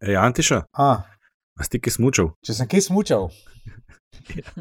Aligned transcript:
Ej, 0.00 0.16
Antiša, 0.16 0.62
A, 0.78 0.88
a 1.58 1.64
si 1.64 1.70
ti 1.70 1.80
kaj 1.80 1.96
smučal? 1.98 2.30
če 2.46 2.54
sem 2.54 2.68
kaj 2.70 2.84
smučal. 2.86 3.28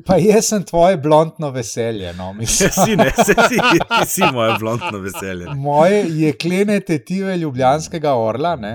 Pa 0.08 0.16
jaz 0.20 0.50
sem 0.50 0.63
tvoje 0.63 0.98
blondno 0.98 1.50
veselje. 1.52 2.13
No, 2.13 2.33
mislim. 2.33 2.70
Si 2.86 2.96
ne, 2.96 3.12
se 3.12 3.33
si, 3.50 3.58
ti 3.58 4.05
si 4.08 4.23
moje 4.34 4.55
blondno 4.60 5.00
veselje. 5.00 5.46
Moje 5.55 6.04
jeklene 6.21 6.79
tetive 6.79 7.38
Ljubljanskega 7.38 8.13
orla 8.15 8.55
ne, 8.55 8.73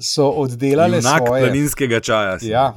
so 0.00 0.28
oddelale 0.42 0.98
Junak 0.98 1.22
svoje. 1.26 1.44
planinskega 1.46 2.00
čaja. 2.00 2.38
Si. 2.38 2.48
Ja, 2.48 2.74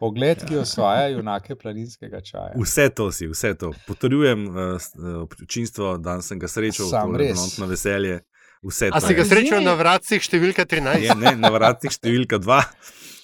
pogled, 0.00 0.44
ki 0.48 0.56
osvaja 0.62 1.08
junake 1.08 1.56
planinskega 1.56 2.20
čaja. 2.20 2.52
Vse 2.56 2.88
to 2.88 3.10
si, 3.12 3.28
vse 3.28 3.54
to. 3.54 3.72
Potrjujem 3.86 4.46
uh, 4.48 4.56
občinstvo, 5.22 5.98
da 5.98 6.20
sem 6.22 6.38
ga 6.38 6.48
srečal, 6.48 6.88
res. 7.16 7.36
blondno 7.36 7.66
veselje. 7.72 8.20
Vse 8.60 8.90
A 8.92 9.00
si 9.00 9.16
ga 9.16 9.24
srečal 9.24 9.64
na 9.64 9.72
vratcih 9.72 10.20
številka 10.20 10.66
13? 10.68 11.00
Je, 11.00 11.14
ne, 11.16 11.32
na 11.40 11.48
vratih 11.48 11.92
številka 11.92 12.36
dva, 12.42 12.60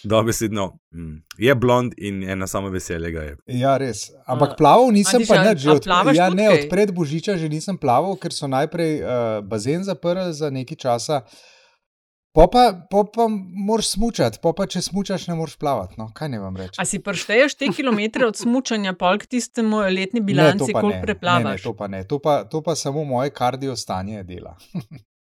dobesedno. 0.09 0.71
Mm. 0.97 1.19
Je 1.37 1.57
blond 1.61 1.93
in 2.01 2.23
ena 2.25 2.49
samo 2.49 2.71
veselje 2.73 3.11
ga 3.13 3.25
je. 3.27 3.35
Ja, 3.61 3.75
res. 3.77 4.09
Ampak 4.25 4.55
A, 4.55 4.59
plaval 4.63 4.89
nisem 4.97 5.21
Antiša, 5.21 5.35
pa 5.35 5.45
nič. 5.45 5.61
že 5.61 5.69
a 5.69 5.77
Od, 5.77 6.17
ja, 6.17 6.29
ne, 6.33 6.49
od 6.55 6.65
pred 6.73 6.89
Božiča 6.89 7.37
že 7.37 7.53
nisem 7.53 7.77
plaval, 7.77 8.17
ker 8.17 8.33
so 8.33 8.49
najprej 8.49 9.05
uh, 9.05 9.11
bazen 9.45 9.85
zaprli 9.85 10.33
za 10.33 10.49
nekaj 10.49 10.79
časa. 10.81 11.21
Po 12.37 12.49
pa, 12.53 12.73
po 12.89 13.05
pa 13.09 13.29
moraš 13.29 13.97
smučati, 13.97 14.41
po 14.41 14.53
pa 14.57 14.65
če 14.69 14.85
smučaš, 14.85 15.25
ne 15.29 15.37
moreš 15.37 15.57
plavati. 15.57 15.97
No, 16.01 16.11
kaj 16.17 16.33
ne 16.33 16.41
vam 16.41 16.57
rečem? 16.57 16.81
A 16.81 16.85
si 16.85 17.01
prešteješ 17.01 17.57
te 17.57 17.69
kilometre 17.73 18.29
od 18.29 18.37
smučanja, 18.37 18.93
polk 18.93 19.25
tistemu 19.25 19.85
letni 19.89 20.21
bilanci, 20.21 20.69
koliko 20.69 20.93
ne. 20.93 20.97
Ne, 20.97 21.01
ne, 21.01 21.05
preplavaš? 21.05 21.65
to 21.65 21.73
pa 21.77 21.89
ne. 21.89 22.05
To 22.05 22.21
pa, 22.21 22.45
to 22.45 22.61
pa 22.61 22.77
samo 22.77 23.05
moje 23.09 23.33
kardio 23.33 23.77
stanje 23.77 24.25
dela. 24.25 24.57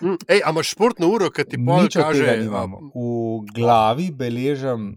Mm, 0.00 0.16
Ej, 0.28 0.40
a 0.44 0.50
imaš 0.50 0.70
športno 0.72 1.08
uro, 1.08 1.30
ki 1.30 1.44
ti 1.44 1.58
pol 1.60 1.84
Nič 1.86 1.96
kaže? 1.96 2.36
nimam. 2.40 2.90
V 2.94 3.44
glavi 3.54 4.10
beležem, 4.10 4.96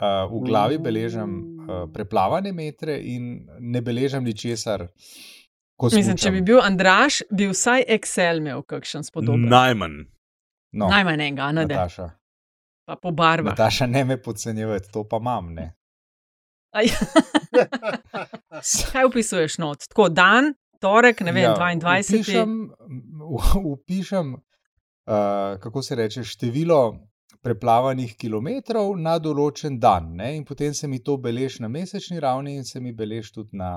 uh, 0.00 0.24
v 0.30 0.40
glavi 0.46 0.78
beležem 0.78 1.30
uh, 1.64 1.84
preplavane 1.92 2.52
metre 2.52 2.96
in 3.00 3.46
ne 3.60 3.80
beležem 3.84 4.24
ničesar. 4.24 4.88
ko 5.76 5.90
Mislim, 5.92 6.16
če 6.16 6.30
bi 6.30 6.42
bil 6.42 6.60
Andraš, 6.62 7.22
bi 7.30 7.48
vsaj 7.50 7.84
Excel 7.88 8.42
imel 8.42 8.62
kakšen 8.62 9.04
spodoben. 9.04 9.48
Najmanj. 9.50 10.04
no, 10.72 10.88
Najmanj 10.88 11.20
enega, 11.20 11.52
ne 11.52 11.66
da. 11.66 11.74
Nataša. 11.84 12.10
Pa 12.84 12.96
po 13.00 13.10
barvah. 13.10 13.54
Nataša, 13.54 13.86
ne 13.86 14.04
me 14.04 14.16
podcenjevati, 14.22 14.92
to 14.92 15.04
pa 15.08 15.16
imam. 15.16 15.54
Ne. 15.54 15.72
Aj. 16.74 16.84
Kaj 18.92 19.04
upisuješ 19.08 19.58
not? 19.58 19.86
Tako 19.88 20.08
dan, 20.08 20.54
torek, 20.84 21.24
ne 21.24 21.32
vem, 21.32 21.46
Ja, 21.46 21.54
22. 21.56 22.20
Upišem, 22.20 22.52
upišem 23.64 24.34
uh, 24.34 24.42
kako 25.58 25.82
se 25.82 25.96
reče, 25.96 26.24
število 26.24 26.80
preplavanih 27.44 28.14
kilometrov 28.16 28.94
na 28.96 29.18
določen 29.20 29.76
dan. 29.80 30.14
Ne? 30.16 30.30
In 30.38 30.44
potem 30.48 30.72
se 30.74 30.88
mi 30.88 31.00
to 31.00 31.16
beleži 31.20 31.60
na 31.60 31.68
mesečni 31.68 32.20
ravni, 32.20 32.54
in 32.56 32.64
se 32.64 32.80
mi 32.80 32.92
beleži 32.92 33.34
tudi 33.34 33.56
na 33.60 33.74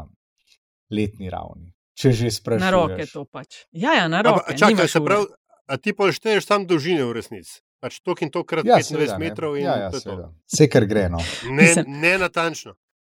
letni 0.89 1.27
ravni. 1.29 1.73
Če 1.97 2.11
že 2.13 2.29
sprašuješ. 2.31 2.63
Na 2.63 2.71
roke 2.71 3.07
to 3.09 3.25
pač. 3.25 3.63
Ja, 3.73 3.95
ja 3.97 4.07
na 4.07 4.21
roke. 4.21 4.53
čakaj, 4.55 4.87
se 4.87 5.01
ure. 5.01 5.07
pravi, 5.09 5.25
a 5.67 5.77
ti 5.81 5.91
pa 5.93 6.11
šteješ 6.13 6.45
tam 6.45 6.67
dolžine 6.69 7.03
v 7.03 7.15
resnici. 7.17 7.57
Pač 7.83 7.99
tok 8.05 8.21
in 8.25 8.31
tokrat 8.33 8.65
Ja, 8.65 8.77
25 8.79 8.87
seveda, 8.87 9.17
ne. 9.17 9.25
metrov 9.25 9.57
in 9.57 9.65
ja, 9.65 9.75
ja, 9.83 9.89
to 9.91 9.99
je 9.99 10.05
to. 10.05 10.09
seveda. 10.09 10.27
Vse, 10.49 10.67
kar 10.71 10.85
gre. 10.89 11.03
No. 11.13 11.19
Ne, 11.51 11.67
ne 11.85 12.13
natančno. 12.21 12.73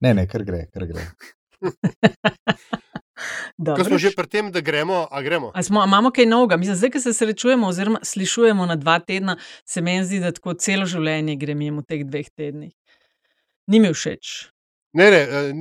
Ne, 0.05 0.13
ne, 0.13 0.27
kar 0.29 0.45
gre, 0.47 0.63
kar 0.73 0.85
gre. 0.89 1.03
Dobro. 3.57 3.83
Ko 3.83 3.89
smo 3.89 3.97
že 3.97 4.11
pri 4.13 4.27
tem, 4.29 4.51
da 4.51 4.61
gremo, 4.61 5.07
a 5.11 5.21
gremo. 5.21 5.51
A 5.53 5.63
smo, 5.63 5.81
a 5.81 5.85
imamo 5.89 6.11
kaj 6.13 6.25
novega? 6.25 6.57
Mislim, 6.57 6.75
zdaj, 6.75 6.91
ko 6.93 6.99
se 6.99 7.13
srečujemo, 7.13 7.67
oziroma 7.67 7.99
slišujemo 8.03 8.65
na 8.65 8.75
dva 8.75 8.99
tedna, 8.99 9.37
se 9.65 9.81
meni 9.81 10.05
zdi, 10.05 10.19
da 10.19 10.31
tako 10.31 10.53
celo 10.53 10.85
življenje 10.85 11.35
gre 11.41 11.55
mimo 11.55 11.81
teh 11.81 12.05
dveh 12.05 12.29
tednih. 12.29 12.73
Ni 13.67 13.79
mi 13.79 13.89
všeč. 13.93 14.51
Ne, 14.97 15.11
ne, 15.11 15.17
eh, 15.17 15.53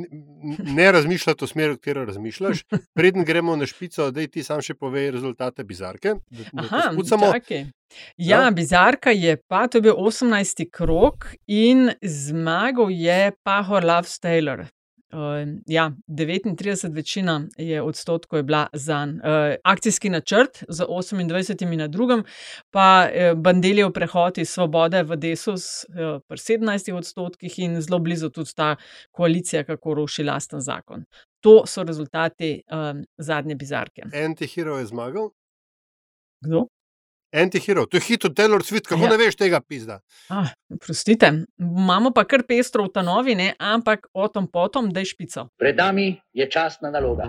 ne 0.76 0.92
razmišljati 0.92 1.44
v 1.44 1.48
smer, 1.48 1.70
v 1.70 1.76
katero 1.76 2.04
razmišljaš. 2.04 2.62
Preden 2.96 3.24
gremo 3.24 3.56
na 3.56 3.66
špico, 3.66 4.10
da 4.10 4.26
ti 4.26 4.42
sam 4.42 4.62
še 4.62 4.76
povej 4.78 5.10
rezultate 5.16 5.64
bizarke. 5.64 6.14
Da, 6.30 6.44
da 6.52 6.62
Aha, 6.62 7.32
čakaj. 7.32 7.66
Ja, 8.16 8.44
Ja. 8.44 8.50
bizarka 8.50 9.10
je 9.10 9.36
pa, 9.48 9.66
to 9.68 9.78
je 9.78 9.82
bil 9.82 9.98
18. 9.98 10.64
krok 10.70 11.26
in 11.46 11.90
zmagal 12.02 12.90
je 12.90 13.32
pa 13.42 13.62
Horlav 13.62 14.06
Taylor. 14.22 14.66
Uh, 15.12 15.18
ja, 15.66 15.92
39 16.08 16.94
večina 16.94 17.48
je 17.56 17.82
odstotkov 17.82 18.38
je 18.38 18.42
bila 18.42 18.66
za 18.72 19.04
uh, 19.04 19.54
akcijski 19.64 20.10
načrt 20.10 20.64
z 20.68 20.84
28 20.84 21.76
na 21.76 21.88
drugem, 21.88 22.24
pa 22.70 23.08
uh, 23.08 23.38
Bandelijev 23.38 23.92
prehod 23.92 24.38
iz 24.38 24.50
Svobode 24.50 25.02
v 25.02 25.16
Desus 25.16 25.84
uh, 25.84 26.20
pri 26.28 26.38
17 26.38 26.92
odstotkih 26.92 27.58
in 27.58 27.80
zelo 27.80 27.98
blizu 27.98 28.30
tudi 28.30 28.54
ta 28.56 28.76
koalicija, 29.10 29.64
kako 29.64 29.94
ruši 29.94 30.24
lasten 30.24 30.60
zakon. 30.60 31.04
To 31.40 31.62
so 31.66 31.82
rezultati 31.82 32.62
um, 32.70 33.04
zadnje 33.18 33.54
bizarke. 33.54 34.02
Antihero 34.24 34.78
je 34.78 34.86
zmagal. 34.86 35.30
Kdo? 36.40 36.66
Antihero, 37.36 37.86
to 37.86 37.96
je 37.96 38.00
hit 38.00 38.24
od 38.24 38.34
Taylor 38.34 38.62
Swift, 38.62 38.86
kako 38.88 39.02
Ja. 39.02 39.08
ne 39.10 39.16
veš 39.16 39.36
tega 39.36 39.60
pizda. 39.60 40.00
Ah, 40.28 40.48
prostite, 40.80 41.32
imamo 41.58 42.10
pa 42.10 42.24
kar 42.24 42.42
pestro 42.42 42.84
v 42.84 42.88
tanovi, 42.88 43.34
ne? 43.34 43.54
ampak 43.58 44.06
o 44.14 44.28
tom 44.28 44.46
potom, 44.46 44.90
da 44.90 45.00
je 45.00 45.04
špico. 45.06 45.48
Pred 45.58 45.76
nami 45.76 46.20
je 46.32 46.50
častna 46.50 46.90
naloga. 46.90 47.28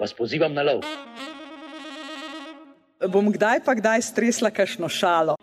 vas 0.00 0.16
pozivam 0.16 0.48
na 0.56 0.64
lov. 0.64 0.80
Bom 3.00 3.28
kdaj 3.32 3.60
pa 3.64 3.76
kdaj 3.76 4.00
stresla 4.08 4.48
kakšno 4.48 4.88
šalo. 4.88 5.36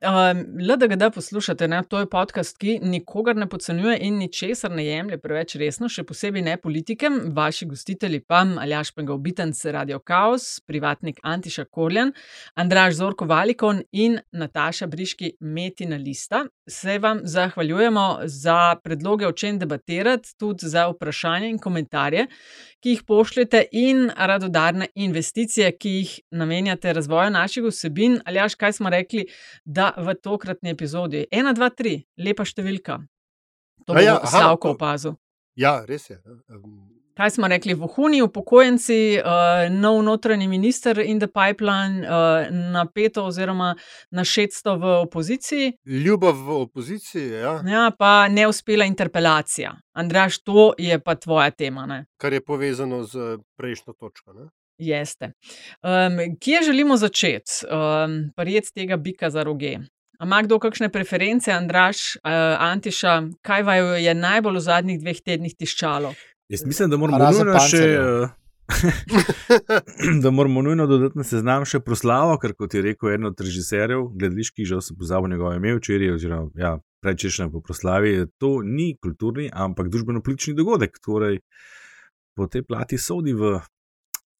Um, 0.00 0.60
LDGD 0.60 1.14
poslušate, 1.14 1.68
ne? 1.68 1.82
to 1.88 1.98
je 1.98 2.06
podcast, 2.06 2.58
ki 2.58 2.74
nikogar 2.82 3.36
ne 3.36 3.46
podcenjuje 3.48 3.96
in 4.04 4.18
ničesar 4.20 4.70
ne 4.70 4.84
jemlje 4.84 5.16
preveč 5.22 5.54
resno, 5.56 5.88
še 5.88 6.02
posebej 6.04 6.42
ne 6.44 6.56
politikem. 6.60 7.16
Vaši 7.32 7.64
gostitelji 7.70 8.20
pa 8.20 8.42
Aljaš 8.60 8.90
Pengal 8.92 9.16
Bitenc, 9.24 9.62
Radio 9.72 10.02
Chaos, 10.04 10.60
privatnik 10.68 11.22
Antiša 11.24 11.64
Korjan, 11.72 12.12
Andraž 12.60 12.98
Zorko 12.98 13.24
Valikon 13.24 13.80
in 13.96 14.18
Nataša 14.36 14.84
Briški 14.86 15.32
Metina 15.40 15.96
Lista. 15.96 16.42
Se 16.68 16.98
vam 16.98 17.22
zahvaljujemo 17.24 18.06
za 18.28 18.76
predloge, 18.84 19.24
o 19.26 19.32
čem 19.32 19.56
debatirati, 19.58 20.36
tudi 20.36 20.68
za 20.68 20.90
vprašanja 20.90 21.48
in 21.48 21.58
komentarje, 21.58 22.26
ki 22.84 22.98
jih 22.98 23.02
pošljete 23.08 23.64
in 23.72 24.10
radodarne 24.12 24.90
investicije, 24.94 25.72
ki 25.72 25.96
jih 25.96 26.14
namenjate 26.30 26.92
razvoju 26.92 27.30
naših 27.30 27.70
vsebin. 27.70 28.20
Aljaš, 28.26 28.54
kaj 28.60 28.76
smo 28.76 28.90
rekli, 28.90 29.24
da 29.64 29.85
v 29.96 30.14
tokratni 30.22 30.70
epizodi 30.74 31.26
1, 31.30 31.54
2, 31.54 31.70
3, 31.82 31.94
lepa 32.26 32.44
številka. 32.44 33.00
To 33.86 33.94
ja, 33.94 34.00
ja, 34.02 34.18
aha, 34.18 34.26
Slavko 34.26 34.68
to- 34.68 34.74
opazil. 34.74 35.16
Ja, 35.56 35.84
res 35.88 36.10
je. 36.10 36.18
Um, 36.52 36.92
Kaj 37.16 37.30
smo 37.30 37.48
rekli, 37.48 37.72
vohuni, 37.72 38.18
upokojenci, 38.20 39.16
uh, 39.16 39.70
nov 39.72 40.02
notranji 40.04 40.44
minister 40.48 40.98
in 41.00 41.16
the 41.16 41.28
pipeline, 41.32 42.04
uh, 42.04 42.50
napeto 42.52 43.24
oziroma 43.24 43.70
našetsto 44.12 44.74
v 44.76 44.90
opoziciji, 45.06 45.70
Ljubav 45.86 46.36
v 46.36 46.58
opoziciji, 46.66 47.30
ja, 47.40 47.54
ja, 47.64 47.86
pa 47.98 48.28
neuspela 48.28 48.84
interpelacija. 48.84 49.72
Andraš, 49.96 50.42
to 50.44 50.74
je 50.78 50.98
pa 51.00 51.14
tvoja 51.14 51.50
tema. 51.50 51.86
Ne? 51.86 52.04
kar 52.20 52.32
je 52.32 52.44
povezano 52.44 53.02
z 53.04 53.38
prejšnjo 53.56 53.92
točko. 53.96 54.32
Ne? 54.36 54.50
Jeste. 54.78 55.32
Um, 55.82 56.36
kje 56.40 56.62
želimo 56.66 56.96
začeti? 56.96 57.64
Um, 57.66 58.30
Prijet 58.36 58.72
tega 58.74 58.96
bika 58.96 59.30
za 59.30 59.42
roge. 59.42 59.78
A 60.18 60.24
Ima 60.24 60.42
kdo 60.42 60.58
kakšne 60.58 60.88
preference, 60.88 61.52
Andraš, 61.52 62.16
uh, 62.16 62.32
Antiša, 62.58 63.22
kaj 63.42 63.62
vaju 63.62 63.84
je 63.84 64.14
najbolj 64.14 64.56
v 64.56 64.60
zadnjih 64.60 65.00
dveh 65.00 65.20
tednih 65.20 65.54
tiščalo? 65.58 66.14
Jaz 66.48 66.64
mislim, 66.64 66.90
da 66.90 66.96
moramo 66.96 67.30
nujno 67.30 67.60
še. 67.60 67.82
eh, 67.84 68.28
da 70.22 70.30
moramo 70.30 70.62
nujno 70.62 70.86
dodati 70.86 71.18
na 71.18 71.24
seznam 71.24 71.64
še 71.68 71.80
proslavo, 71.80 72.38
ker 72.38 72.54
kot 72.56 72.74
je 72.74 72.82
rekel 72.82 73.12
eden 73.12 73.28
od 73.28 73.40
režiserjev, 73.40 74.08
gledaliških, 74.16 74.66
žal 74.66 74.80
sem 74.80 74.96
pozabil 74.98 75.30
njegovo 75.34 75.52
ime 75.54 75.74
včeraj, 75.76 76.14
oziroma 76.16 76.48
ja, 76.58 76.76
prejčešnem 77.04 77.52
po 77.52 77.60
proslavi, 77.60 78.16
to 78.40 78.60
ni 78.64 78.94
kulturni, 79.02 79.50
ampak 79.52 79.90
družbeno-politični 79.92 80.56
dogodek. 80.58 80.96
Torej, 81.04 81.42
po 82.36 82.48
tej 82.48 82.64
plati 82.66 82.98
sodi 82.98 83.36
v 83.36 83.58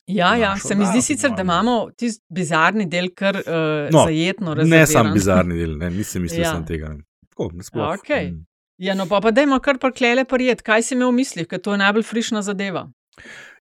Ja, 0.06 0.36
ja, 0.38 0.56
se 0.56 0.74
mi 0.74 0.86
zdi 0.86 1.02
sicer, 1.02 1.32
da 1.34 1.42
imamo 1.42 1.90
tisti 1.98 2.22
bizarni 2.30 2.86
del 2.86 3.08
kar 3.14 3.40
uh, 3.40 3.88
No, 3.90 4.04
zajetno 4.06 4.54
Ne 4.54 4.60
rezerviran. 4.60 4.86
sam 4.86 5.12
bizarni 5.14 5.56
del, 5.58 5.78
ne, 5.78 5.90
nisem 5.90 6.22
mislil 6.22 6.44
Ja. 6.44 6.48
ja. 6.48 6.52
sam 6.52 6.66
tega. 6.66 6.92
Ne. 6.94 7.02
Tako, 7.30 7.50
nasploh. 7.54 7.96
Okay. 7.98 8.30
Mm. 8.30 8.44
Ja, 8.78 8.94
no 8.94 9.06
pa, 9.10 9.20
pa 9.20 9.32
dajmo 9.34 9.58
kar 9.60 9.80
parklele 9.82 10.24
prijet. 10.24 10.62
Kaj 10.62 10.82
si 10.82 10.94
imel 10.94 11.10
v 11.10 11.18
mislih, 11.22 11.48
ker 11.50 11.58
to 11.58 11.74
je 11.74 11.80
najbolj 11.82 12.06
frišna 12.06 12.42
zadeva? 12.42 12.86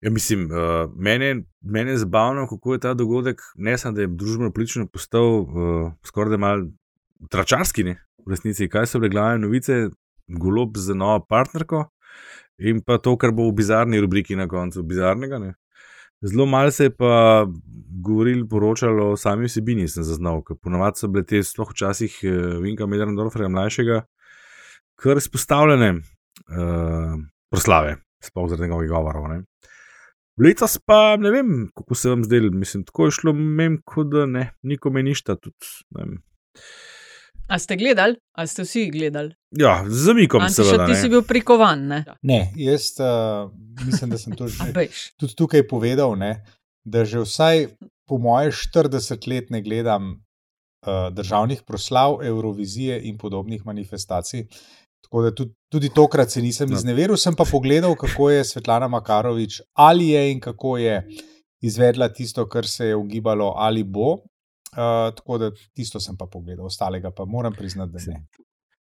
Ja, 0.04 0.12
mislim, 0.12 0.46
uh, 0.52 0.92
mene, 0.96 1.46
mene 1.62 1.96
je 1.96 2.04
zabavno, 2.04 2.46
kako 2.48 2.74
je 2.74 2.80
ta 2.80 2.94
dogodek, 2.94 3.42
ne 3.56 3.78
samo 3.78 3.96
da 3.96 4.02
je 4.02 4.08
družbeno 4.12 4.52
politično 4.54 4.86
postal 4.88 5.40
uh, 5.42 5.92
skoraj 6.06 6.36
da 6.36 6.38
mal 6.38 6.66
tračarski, 7.32 7.84
ne, 7.88 7.96
v 8.26 8.36
resnici, 8.36 8.68
kaj 8.70 8.86
so 8.92 9.00
bile 9.00 9.10
glavne 9.16 9.40
novice, 9.48 9.88
golob 10.28 10.78
za 10.78 10.94
novo 10.94 11.26
partnerko 11.30 11.86
in 12.60 12.82
pa 12.82 12.98
to, 12.98 13.16
kar 13.18 13.32
bo 13.32 13.48
v 13.50 13.56
bizarni 13.56 14.00
rubriki 14.04 14.36
na 14.36 14.48
koncu 14.48 14.84
bizarnega. 14.84 15.40
Ne. 15.40 15.54
Zelo 16.26 16.46
malo 16.50 16.72
se 16.72 16.88
je 16.88 16.96
pa 16.96 17.46
govorilo, 18.04 18.48
poročalo 18.50 19.12
o 19.12 19.18
sami 19.18 19.46
vsebini, 19.46 19.88
sem 19.88 20.04
zaznal, 20.04 20.42
ker 20.46 20.58
ponovadi 20.62 21.02
so 21.02 21.10
bile 21.12 21.26
te, 21.28 21.42
sploh 21.44 21.70
včasih 21.72 22.18
uh, 22.24 22.36
Vinka 22.64 22.88
Medrendorferja 22.90 23.50
mlajšega, 23.54 24.02
kar 25.02 25.22
izpostavljene 25.22 25.92
uh, 25.96 27.14
proslave, 27.54 27.98
sploh 28.24 28.50
zaradi 28.50 28.70
njegovih 28.70 28.90
govorov. 28.90 29.30
ne. 29.34 29.44
Letos 30.42 30.78
pa 30.84 31.16
ne 31.20 31.32
vem, 31.32 31.52
kako 31.76 31.96
se 31.96 32.10
vam 32.10 32.24
zdelo, 32.24 32.50
mislim, 32.52 32.84
tako 32.84 33.06
je 33.06 33.12
šlo, 33.20 33.34
mem, 33.34 33.78
kot 33.86 34.10
da 34.12 34.26
ne, 34.26 34.50
nikome 34.64 35.04
ništa. 35.04 35.36
Tudi, 35.36 35.72
ne 35.96 36.04
vem. 36.04 36.18
A 37.48 37.60
ste 37.60 37.76
gledali, 37.76 38.16
ali 38.32 38.48
ste 38.48 38.64
vsi 38.64 38.90
gledali? 38.90 39.36
ja, 39.52 39.86
z 39.86 39.98
zamikom 40.04 40.42
Antiša, 40.42 40.64
seveda. 40.66 40.86
ti 40.86 40.96
si 40.96 41.10
bil 41.10 41.22
prikovan, 41.24 41.88
ne? 41.88 42.00
Ne, 42.22 42.52
jaz 42.58 42.98
uh, 42.98 43.52
mislim, 43.82 44.10
da 44.10 44.18
sem 44.18 44.34
to 44.34 44.48
že 44.50 44.72
bejž. 44.72 45.14
tudi 45.16 45.36
tukaj 45.36 45.64
povedal, 45.64 46.16
ne, 46.16 46.42
da 46.84 47.06
že 47.06 47.20
vsaj 47.20 47.68
po 48.04 48.18
moje 48.18 48.52
40 48.52 48.90
let 49.26 49.50
ne 49.50 49.62
gledam 49.62 50.10
uh, 50.12 51.10
državnih 51.10 51.62
proslav, 51.62 52.20
Eurovizije 52.22 53.02
in 53.04 53.18
podobnih 53.18 53.62
manifestacij. 53.64 54.48
Tako 55.02 55.22
da 55.22 55.32
tudi, 55.32 55.54
tudi 55.70 55.90
tokrat 55.90 56.32
se 56.32 56.42
nisem 56.42 56.66
No. 56.66 56.74
izneveril, 56.74 57.16
sem 57.16 57.36
pa 57.36 57.46
pogledal, 57.46 57.96
kako 57.96 58.30
je 58.32 58.44
Svetlana 58.44 58.88
Makarovič 58.88 59.62
ali 59.74 60.10
je 60.10 60.32
in 60.32 60.40
kako 60.40 60.78
je 60.78 61.08
izvedla 61.62 62.10
tisto, 62.10 62.46
kar 62.46 62.66
se 62.68 62.86
je 62.88 62.96
ugibalo 62.96 63.54
ali 63.56 63.84
bo. 63.84 64.18
Uh, 64.76 65.16
tako 65.16 65.38
da 65.38 65.52
tisto 65.74 66.00
sem 66.00 66.18
pa 66.18 66.26
pogledal, 66.26 66.66
ostalega 66.66 67.12
pa 67.12 67.26
moram 67.26 67.54
priznati, 67.54 67.94
da 67.94 68.00
ne. 68.12 68.26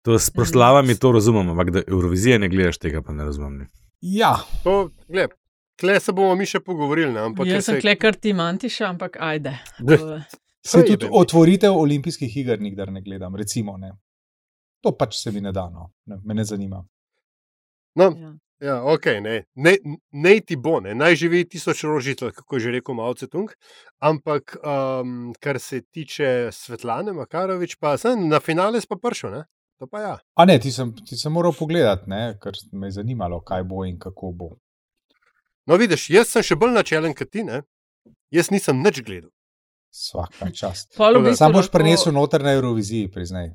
To 0.02 0.20
s 0.20 0.30
proslavami 0.30 0.96
to 0.96 1.12
razumem, 1.12 1.50
ampak 1.50 1.70
da 1.70 1.82
Eurovizije 1.88 2.40
ne 2.40 2.50
gledaš, 2.50 2.78
tega 2.78 3.02
pa 3.02 3.14
ne 3.14 3.26
razumem. 3.26 3.58
Ne. 3.58 3.68
Ja, 4.02 4.38
To, 4.64 4.90
gled, 5.08 5.30
tle 5.76 6.00
se 6.00 6.12
bomo 6.12 6.36
mi 6.36 6.46
še 6.46 6.60
pogovorili. 6.60 7.12
Ne, 7.14 7.20
ampak 7.20 7.46
ker 7.46 7.56
Jaz 7.56 7.66
sem 7.66 7.76
se- 7.76 7.82
kle 7.82 7.96
kar 7.96 8.16
ti 8.16 8.34
mantiša, 8.34 8.88
ampak 8.90 9.18
ajde. 9.20 9.58
Se 10.64 10.84
tudi 10.86 11.08
otvoritev 11.12 11.74
olimpijskih 11.74 12.38
iger 12.38 12.60
nikdar 12.62 12.92
ne 12.94 13.02
gledam, 13.02 13.36
recimo. 13.36 13.78
Ne. 13.78 13.96
To 14.86 14.92
pač 14.94 15.16
se 15.18 15.32
mi 15.32 15.42
ne 15.42 15.52
da, 15.52 15.64
no. 15.70 15.88
ne, 16.06 16.20
me 16.24 16.34
ne 16.34 16.44
zanima. 16.46 16.84
No, 17.96 18.04
ja. 18.04 18.34
Ja, 18.62 18.78
okay, 18.94 19.22
ne. 19.22 19.44
Ne, 19.56 19.76
ne 20.12 20.34
ti 20.46 20.56
bo, 20.56 20.80
ne. 20.80 20.96
naj 20.96 21.16
živi 21.16 21.44
tisoč 21.50 21.84
rožic, 21.84 22.24
kako 22.36 22.56
je 22.56 22.66
že 22.66 22.76
rekel 22.78 22.96
Mao 22.96 23.14
Tse-tung. 23.14 23.52
Ampak, 24.00 24.56
um, 24.62 25.34
kar 25.40 25.60
se 25.60 25.82
tiče 25.82 26.52
Svetlane 26.52 27.14
Makarovič, 27.14 27.76
pa 27.82 27.98
sem 27.98 28.28
na 28.30 28.40
finale 28.40 28.82
pa 28.90 28.96
prišel. 28.96 29.32
Ne? 29.32 29.44
To 29.82 29.88
pa 29.88 30.02
ja. 30.02 30.16
A 30.38 30.46
ne, 30.46 30.60
ti 30.62 30.72
sem, 30.72 30.94
ti 30.94 31.18
sem 31.18 31.34
moral 31.34 31.54
pogledati, 31.58 32.10
ne, 32.10 32.38
ker 32.42 32.54
me 32.72 32.88
je 32.88 33.00
zanimalo, 33.02 33.42
kaj 33.42 33.64
bo 33.64 33.86
in 33.86 33.98
kako 34.00 34.32
bo. 34.32 34.50
No, 35.66 35.78
vidiš, 35.78 36.10
jaz 36.14 36.30
sem 36.30 36.46
še 36.46 36.58
bolj 36.58 36.76
načelen 36.76 37.16
kot 37.18 37.32
ti. 37.34 37.46
Ne? 37.48 37.64
Jaz 38.34 38.52
nisem 38.54 38.82
nič 38.82 39.02
gledal. 39.06 39.32
Vsaka 39.92 40.52
čast. 40.56 40.94
Pol 40.96 41.20
v 41.20 41.30
bistvu 41.30 41.40
Sam 41.42 41.56
boš 41.56 41.68
prenesel 41.74 42.14
noter 42.16 42.46
na 42.46 42.54
Euroviziji, 42.56 43.10
priznaj. 43.12 43.52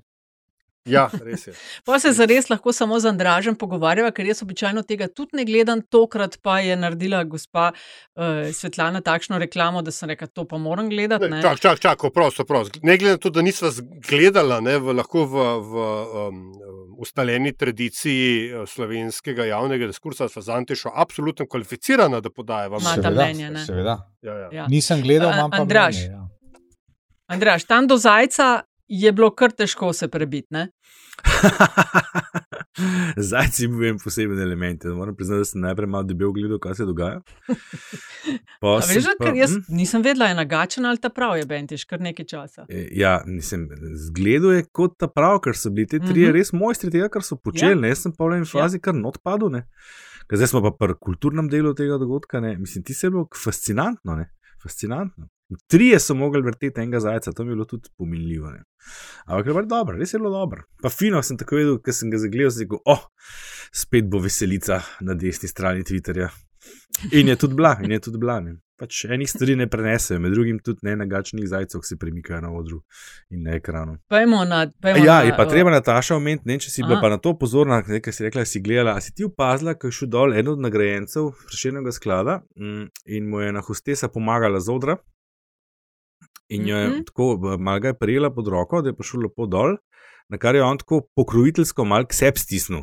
Ja, 0.87 1.07
res 1.25 1.47
je. 1.49 1.55
Pa 1.87 1.99
se 2.01 2.13
zares 2.15 2.51
lahko 2.51 2.73
samo 2.73 2.99
z 3.01 3.11
Andražem 3.11 3.57
pogovarjava, 3.59 4.13
ker 4.15 4.29
jaz 4.29 4.43
običajno 4.47 4.85
tega 4.87 5.09
tudi 5.09 5.41
ne 5.41 5.45
gledam, 5.49 5.83
tokrat 5.83 6.39
pa 6.43 6.61
je 6.63 6.77
naredila 6.79 7.25
gospa 7.25 7.73
uh, 7.73 8.47
Svetlana 8.55 9.03
takšno 9.05 9.39
reklamo, 9.43 9.83
da 9.83 9.91
sem 9.95 10.11
rekla, 10.13 10.29
to 10.31 10.47
pa 10.49 10.59
moram 10.63 10.89
gledati. 10.91 11.29
Ne, 11.31 11.43
čak, 11.43 11.61
čak, 11.61 11.83
čak, 11.83 12.07
prosto, 12.15 12.47
prosto. 12.47 12.81
Ne 12.87 12.97
glede 13.01 13.17
na 13.19 13.23
to, 13.23 13.31
da 13.35 13.43
nisva 13.43 13.73
gledala, 14.09 14.61
ne, 14.65 14.79
v, 14.79 14.95
lahko 14.97 15.27
v, 15.27 15.47
v 15.67 15.89
um, 16.27 16.41
ustaljeni 17.03 17.53
tradiciji 17.53 18.47
eh, 18.47 18.63
slovenskega 18.67 19.45
javnega 19.51 19.91
diskursa, 19.91 20.29
sva 20.29 20.43
z 20.43 20.55
Antešo 20.55 20.93
absolutno 20.95 21.47
kvalificirana, 21.51 22.21
da 22.21 22.31
podajava 22.31 22.79
ta 22.79 22.95
Seveda, 22.95 23.11
mnenje, 23.11 23.51
ne. 23.51 23.67
seveda. 23.67 23.99
Ja, 24.23 24.39
ja. 24.39 24.49
Ja. 24.53 24.67
Nisem 24.71 25.03
gledal, 25.03 25.35
imam 25.35 25.51
pa 25.51 25.63
Andraž. 25.67 25.97
mnenje, 25.97 26.13
ja. 26.13 26.29
Andraž, 27.27 27.67
tam 27.67 27.87
do 27.91 27.99
zajca 27.99 28.63
je 28.89 29.13
bilo 29.13 29.31
kar 29.33 29.51
težko 29.53 29.93
se 29.93 30.09
prebiti. 30.09 30.49
Ne? 30.51 30.69
Zajci 33.19 33.69
bil 33.69 33.85
en 33.87 33.99
poseben 33.99 34.39
element. 34.39 34.85
Ja, 34.85 34.93
Moram 34.93 35.17
priznati, 35.17 35.39
da 35.39 35.45
sem 35.45 35.61
najprej 35.61 35.87
malo 35.87 36.05
debel 36.05 36.33
gledal, 36.33 36.59
kaj 36.59 36.75
se 36.75 36.85
dogaja. 36.85 37.21
Veš, 38.63 39.07
pa- 39.09 39.17
ker 39.21 39.35
jaz 39.35 39.53
hm? 39.53 39.63
nisem 39.71 40.03
vedela, 40.03 40.27
je 40.27 40.35
nagačen 40.37 40.87
ali 40.87 40.99
ta 40.99 41.09
prav 41.11 41.37
je 41.37 41.47
bentiš 41.47 41.85
kar 41.85 42.01
nekaj 42.01 42.27
časa. 42.27 42.67
E, 42.69 42.87
Ja, 42.93 43.23
nisem, 43.27 43.69
zgledal 43.97 44.53
je 44.53 44.65
kot 44.71 44.99
ta 44.99 45.09
prav, 45.09 45.41
ker 45.41 45.57
so 45.57 45.71
bili 45.71 45.87
ti 45.87 46.01
trije 46.01 46.29
Mhm. 46.29 46.35
res 46.35 46.53
mojstri 46.53 46.91
tega, 46.91 47.09
kar 47.09 47.23
so 47.23 47.37
počeli. 47.37 47.83
Ja. 47.83 47.89
Jaz 47.89 47.99
sem 48.01 48.13
pa 48.13 48.25
v 48.25 48.37
eni 48.37 48.47
fazi 48.47 48.81
kar 48.81 48.95
not 48.95 49.19
padel. 49.21 49.49
Ne? 49.51 49.67
Ker 50.27 50.37
zdaj 50.37 50.49
smo 50.49 50.63
pa 50.63 50.73
pri 50.73 50.95
kulturnem 50.97 51.49
delu 51.49 51.75
tega 51.75 51.97
dogodka. 51.97 52.41
Ne? 52.41 52.57
Mislim, 52.59 52.85
ti 52.85 52.95
se 52.95 53.07
je 53.07 53.11
bilo 53.11 53.29
fascinantno. 53.35 54.17
Ne? 54.17 54.31
fascinantno. 54.63 55.29
Trije 55.71 55.99
so 56.03 56.15
mogli 56.15 56.43
vrteti 56.43 56.81
enega 56.81 57.01
zajca, 57.01 57.33
to 57.33 57.45
mi 57.45 57.51
je 57.51 57.55
bilo 57.55 57.65
tudi 57.65 57.89
pominljivo. 57.99 58.51
Ne? 58.51 58.65
Ampak 59.27 59.47
je 59.47 59.53
bilo 59.53 59.67
dobro, 59.67 59.99
res 59.99 60.15
je 60.15 60.19
bilo 60.19 60.31
dobro. 60.31 60.63
Pa 60.83 60.91
fino 60.91 61.23
sem 61.23 61.39
tako 61.39 61.57
videl, 61.57 61.79
ker 61.83 61.95
sem 61.95 62.11
ga 62.11 62.19
zagledal, 62.19 62.51
sem 62.51 62.67
rekel, 62.67 62.83
oh, 62.85 63.07
spet 63.75 64.11
bo 64.11 64.19
veselica 64.23 64.81
na 65.01 65.15
desni 65.15 65.49
strani 65.49 65.87
Twitterja. 65.87 66.31
In 67.13 67.29
je 67.29 67.37
tudi 67.37 67.55
bila, 67.55 67.77
in 67.83 67.93
je 67.93 68.01
tudi 68.01 68.19
bila. 68.19 68.41
Ne. 68.41 68.57
Pač 68.77 69.05
enih 69.09 69.29
stvari 69.31 69.55
ne 69.57 69.67
prenesejo, 69.73 70.21
med 70.21 70.35
drugim 70.37 70.59
tudi 70.65 70.85
ne 70.85 70.97
nagačnih 71.01 71.47
zajcev, 71.49 71.81
ki 71.81 71.89
se 71.89 71.97
premikajo 71.97 72.43
na 72.45 72.51
odru 72.53 72.83
in 73.33 73.47
na 73.47 73.55
ekranu. 73.57 73.97
Pejmo 74.13 74.43
na. 74.45 74.67
Pejmo 74.83 75.05
Ja, 75.05 75.21
na, 75.21 75.29
je 75.29 75.33
pa 75.37 75.47
o, 75.47 75.51
treba 75.51 75.73
Nataša 75.73 76.19
omeniti, 76.19 76.45
ne 76.51 76.59
če 76.61 76.71
si 76.71 76.85
bila 76.85 76.99
Aha. 76.99 77.05
pa 77.07 77.13
na 77.15 77.19
to 77.23 77.33
pozorna, 77.39 77.81
nekaj 77.89 78.13
si 78.13 78.27
rekla, 78.27 78.45
si 78.45 78.61
gledala. 78.61 78.99
Si 79.01 79.15
ti 79.17 79.25
opazila, 79.25 79.77
ko 79.79 79.89
je 79.89 79.97
šel 80.01 80.11
dol 80.13 80.37
en 80.37 80.53
od 80.53 80.61
nagrajencev 80.61 81.31
Prešenega 81.49 81.95
sklada 81.97 82.43
mm, 82.57 82.89
in 83.17 83.31
mu 83.31 83.41
je 83.41 83.55
na 83.57 83.65
hostesa 83.65 84.13
pomagala 84.13 84.61
z 84.61 84.75
odra. 84.75 84.99
In 86.49 86.67
jo 86.67 86.77
je 86.77 86.89
Mhm. 86.89 87.03
tako 87.03 87.37
v- 87.37 87.59
malo 87.59 87.81
ga 87.81 87.89
je 87.89 87.95
prijela 87.95 88.31
pod 88.31 88.49
roko, 88.49 88.83
da 88.83 88.89
je 88.89 88.95
prišel 88.95 89.21
lepo 89.23 89.47
dol, 89.47 89.77
na 90.29 90.39
kar 90.39 90.55
je 90.55 90.63
on 90.63 90.79
tako 90.79 91.01
pokrojiteljsko 91.15 91.85
mal 91.85 92.05
k 92.05 92.13
sebi 92.13 92.39
stisnil, 92.39 92.83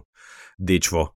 dečvo. 0.58 1.13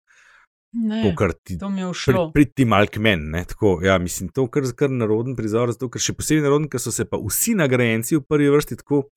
Ne, 0.73 1.15
ti 1.45 1.59
to 1.59 1.71
mi 1.71 1.81
je 1.81 1.87
ušlo. 1.87 2.33
priti 2.33 2.65
mal 2.65 2.87
k 2.87 2.99
meni. 2.99 3.23
ne, 3.25 3.45
Tako, 3.45 3.81
ja, 3.83 3.99
mislim, 3.99 4.29
to 4.29 4.43
je 4.43 4.49
kar, 4.51 4.63
kar 4.77 4.91
naroden 4.91 5.35
prizor, 5.35 5.73
zato 5.73 5.89
ker 5.89 5.99
še 5.99 6.13
posebej 6.13 6.43
naroden, 6.43 6.69
ker 6.69 6.79
so 6.79 6.91
se 6.91 7.05
pa 7.05 7.17
vsi 7.19 7.55
nagrajenci 7.55 8.17
v 8.17 8.23
prvi 8.23 8.49
vrsti 8.49 8.77
tako 8.77 9.09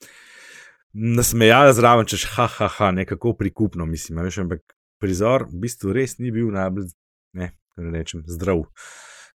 nasmejali 0.93 1.73
zraven, 1.73 2.05
češ 2.05 2.25
ha, 2.27 2.47
ha, 2.49 2.67
ha, 2.69 2.91
nekako 2.91 3.33
prikupno, 3.33 3.85
mislim, 3.85 4.19
veš, 4.19 4.37
ampak 4.37 4.61
prizor 4.97 5.43
v 5.43 5.59
bistvu 5.59 5.93
res 5.93 6.17
ni 6.17 6.31
bil 6.31 6.47
najbolj, 6.47 6.89
ne, 7.33 7.51
naj 7.77 7.91
rečem, 7.91 8.23
zdrav. 8.25 8.63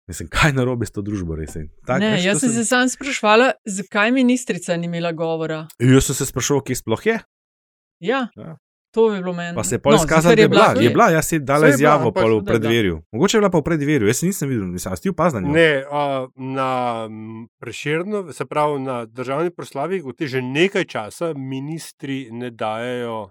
Mislim, 0.07 0.29
kaj 0.29 0.53
narobe 0.53 0.85
s 0.85 0.91
to 0.91 1.01
družbo, 1.01 1.33
res 1.35 1.55
je. 1.55 1.69
Tak, 1.83 1.97
Ne, 1.99 2.11
veš, 2.13 2.25
jaz 2.25 2.35
to 2.35 2.41
sem 2.43 2.51
se 2.53 2.65
sam 2.67 2.89
sprašvala, 2.89 3.47
zakaj 3.67 4.13
ministrica 4.13 4.77
ni 4.77 4.87
imela 4.87 5.13
govora. 5.13 5.67
Jaz 5.79 6.05
sem 6.05 6.15
se 6.15 6.27
sprašal, 6.27 6.61
kje 6.61 6.77
sploh 6.77 7.03
je. 7.05 7.19
Ja, 8.01 8.29
Ja. 8.37 8.57
to 8.91 9.09
bi 9.09 9.17
bilo 9.17 9.33
meni. 9.33 9.55
Pa 9.55 9.65
se 9.65 9.75
je 9.75 9.81
pol 9.81 9.95
izkazalo, 9.95 10.35
da 10.35 10.43
je 10.43 10.49
bila, 10.49 10.67
je 10.77 10.91
bila, 10.91 11.09
jaz 11.11 11.25
si 11.25 11.39
dala 11.41 11.67
je 11.67 11.71
bila, 11.71 11.75
izjavo 11.75 12.05
ampak- 12.05 12.21
pol 12.21 12.31
v 12.31 12.37
Da, 12.37 12.45
da. 12.45 12.51
predverju. 12.51 13.03
Mogoče 13.13 13.33
je 13.33 13.41
bila 13.41 13.51
pa 13.51 13.59
v 13.59 13.63
predverju, 13.65 14.07
jaz 14.07 14.17
se 14.17 14.27
nisem 14.27 14.49
videl, 14.49 14.67
nisem, 14.67 14.93
ti 14.95 15.09
opazna 15.09 15.41
njo? 15.41 15.49
Ne, 15.51 15.71
a, 15.91 16.03
na 16.37 16.69
preširno, 17.59 18.29
se 18.31 18.45
pravi 18.45 18.81
na 18.81 19.07
državni 19.07 19.51
proslavi, 19.51 20.01
v 20.01 20.13
te 20.13 20.27
že 20.27 20.43
nekaj 20.43 20.85
časa 20.87 21.33
ministri 21.35 22.29
ne 22.31 22.51
dajo 22.53 23.31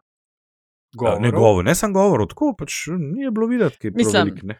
Ja, 0.92 0.98
govorov. 0.98 1.22
Ne 1.22 1.32
govor, 1.32 1.63
ne 1.63 1.75
sem 1.75 1.89
govoril, 1.92 2.27
tako 2.27 2.56
pač 2.56 2.74
ni 2.89 3.30
bilo 3.30 3.48
videti, 3.48 3.77
kaj 3.80 3.92
je. 3.94 4.34
Ne. 4.44 4.58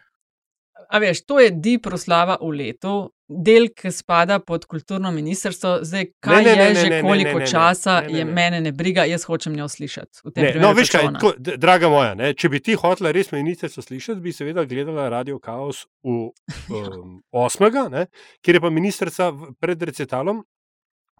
A 0.88 0.98
veš, 1.02 1.24
to 1.26 1.40
je 1.40 1.50
di 1.50 1.78
proslava 1.82 2.38
v 2.40 2.50
letu, 2.58 2.94
del, 3.28 3.70
ki 3.72 3.90
spada 3.92 4.38
pod 4.38 4.66
kulturno 4.68 5.10
ministrstvo. 5.14 5.78
Zdaj, 5.82 6.06
kaj 6.20 6.42
ne, 6.44 6.50
je 6.50 6.56
ne, 6.56 6.64
ne, 6.64 6.74
že 6.74 6.88
ne, 6.88 6.96
ne, 6.96 7.02
koliko 7.02 7.38
ne, 7.38 7.44
ne, 7.44 7.50
časa, 7.50 8.00
ne, 8.00 8.08
ne, 8.08 8.18
je 8.18 8.24
ne. 8.24 8.32
mene 8.32 8.60
ne 8.60 8.72
briga, 8.72 9.04
jaz 9.08 9.24
hočem 9.24 9.56
njo 9.56 9.68
slišati. 9.68 10.20
Ne, 10.36 10.54
no, 10.60 10.72
veš 10.76 10.92
kaj, 10.92 11.08
tako, 11.16 11.32
draga 11.38 11.88
moja, 11.92 12.14
ne, 12.18 12.32
če 12.36 12.50
bi 12.52 12.60
ti 12.60 12.76
hotela 12.78 13.12
res 13.16 13.32
ministrico 13.32 13.82
slišati, 13.82 14.20
bi 14.20 14.32
seveda 14.32 14.66
gledala 14.68 15.08
Radio 15.12 15.40
Chaos 15.44 15.86
v 16.04 16.28
um, 16.80 17.20
8. 17.32 17.70
Ne, 17.94 18.06
kjer 18.44 18.60
je 18.60 18.64
pa 18.64 18.72
ministrica 18.72 19.32
pred 19.60 19.82
recitalom 19.82 20.44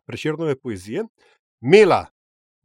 preširnove 0.05 0.59
poezije 0.61 1.07
imela 1.65 2.05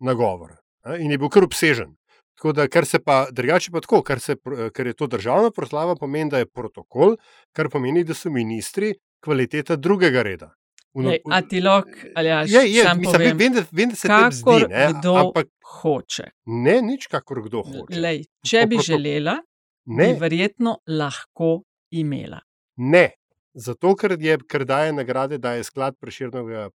nagovor 0.04 0.58
ne, 0.86 1.00
in 1.04 1.12
je 1.12 1.18
bil 1.18 1.32
kar 1.32 1.48
obsežen. 1.48 1.96
Tako 2.40 2.54
da, 2.56 2.68
kar 2.72 2.86
se 2.86 3.00
pa 3.04 3.26
drugače 3.32 3.72
pa 3.72 3.82
tako, 3.84 4.00
kar, 4.02 4.20
se, 4.24 4.36
ker 4.74 4.88
je 4.88 4.94
to 4.94 5.08
državna 5.12 5.52
proslava, 5.52 5.96
pomeni, 6.00 6.30
da 6.32 6.40
je 6.40 6.46
protokol, 6.48 7.18
kar 7.52 7.68
pomeni, 7.70 8.06
da 8.08 8.16
so 8.16 8.32
ministri 8.32 8.94
kvaliteta 9.20 9.76
drugega 9.76 10.24
reda. 10.24 10.54
Uno, 10.94 11.10
Lej, 11.10 11.20
a 11.32 11.42
ti 11.42 11.60
lahko, 11.62 11.92
ali 12.16 12.30
ja, 12.30 12.40
je, 12.48 12.62
je, 12.72 12.84
sam 12.84 12.98
mislim, 12.98 13.14
povem, 13.14 13.38
vem, 13.38 13.54
da, 13.54 13.66
vem, 13.72 13.90
da 13.90 13.96
se 13.96 14.08
tebi 14.08 14.32
zdi, 14.32 14.44
kakor 14.46 14.66
ne, 14.70 14.88
kdo 14.94 15.14
ampak 15.20 15.52
hoče. 15.82 16.24
ne 16.46 16.82
nič, 16.82 17.08
kakor 17.12 17.44
kdo 17.44 17.62
hoče. 17.68 18.00
Lej, 18.00 18.24
če 18.48 18.66
bi 18.72 18.80
želela, 18.88 19.38
Ne. 19.86 20.08
bi 20.14 20.20
verjetno 20.20 20.78
lahko 20.88 21.62
imela. 21.92 22.40
Ne, 22.78 23.06
zato 23.54 23.96
ker, 23.96 24.16
je, 24.20 24.38
ker 24.48 24.66
daje 24.66 24.94
nagrade, 24.94 25.38
daje 25.38 25.64
sklad 25.64 26.00
Preširnove, 26.00 26.70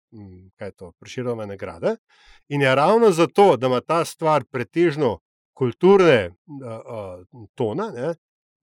Preširnove 0.99 1.47
nagrade. 1.47 1.97
In 2.49 2.61
je 2.63 2.75
ravno 2.75 3.11
zato, 3.11 3.57
da 3.57 3.67
ima 3.67 3.81
ta 3.81 4.05
stvar 4.05 4.45
pretežno 4.51 5.19
kulturne 5.55 6.31
uh, 6.31 7.23
tona, 7.55 7.91
ne, 7.93 8.15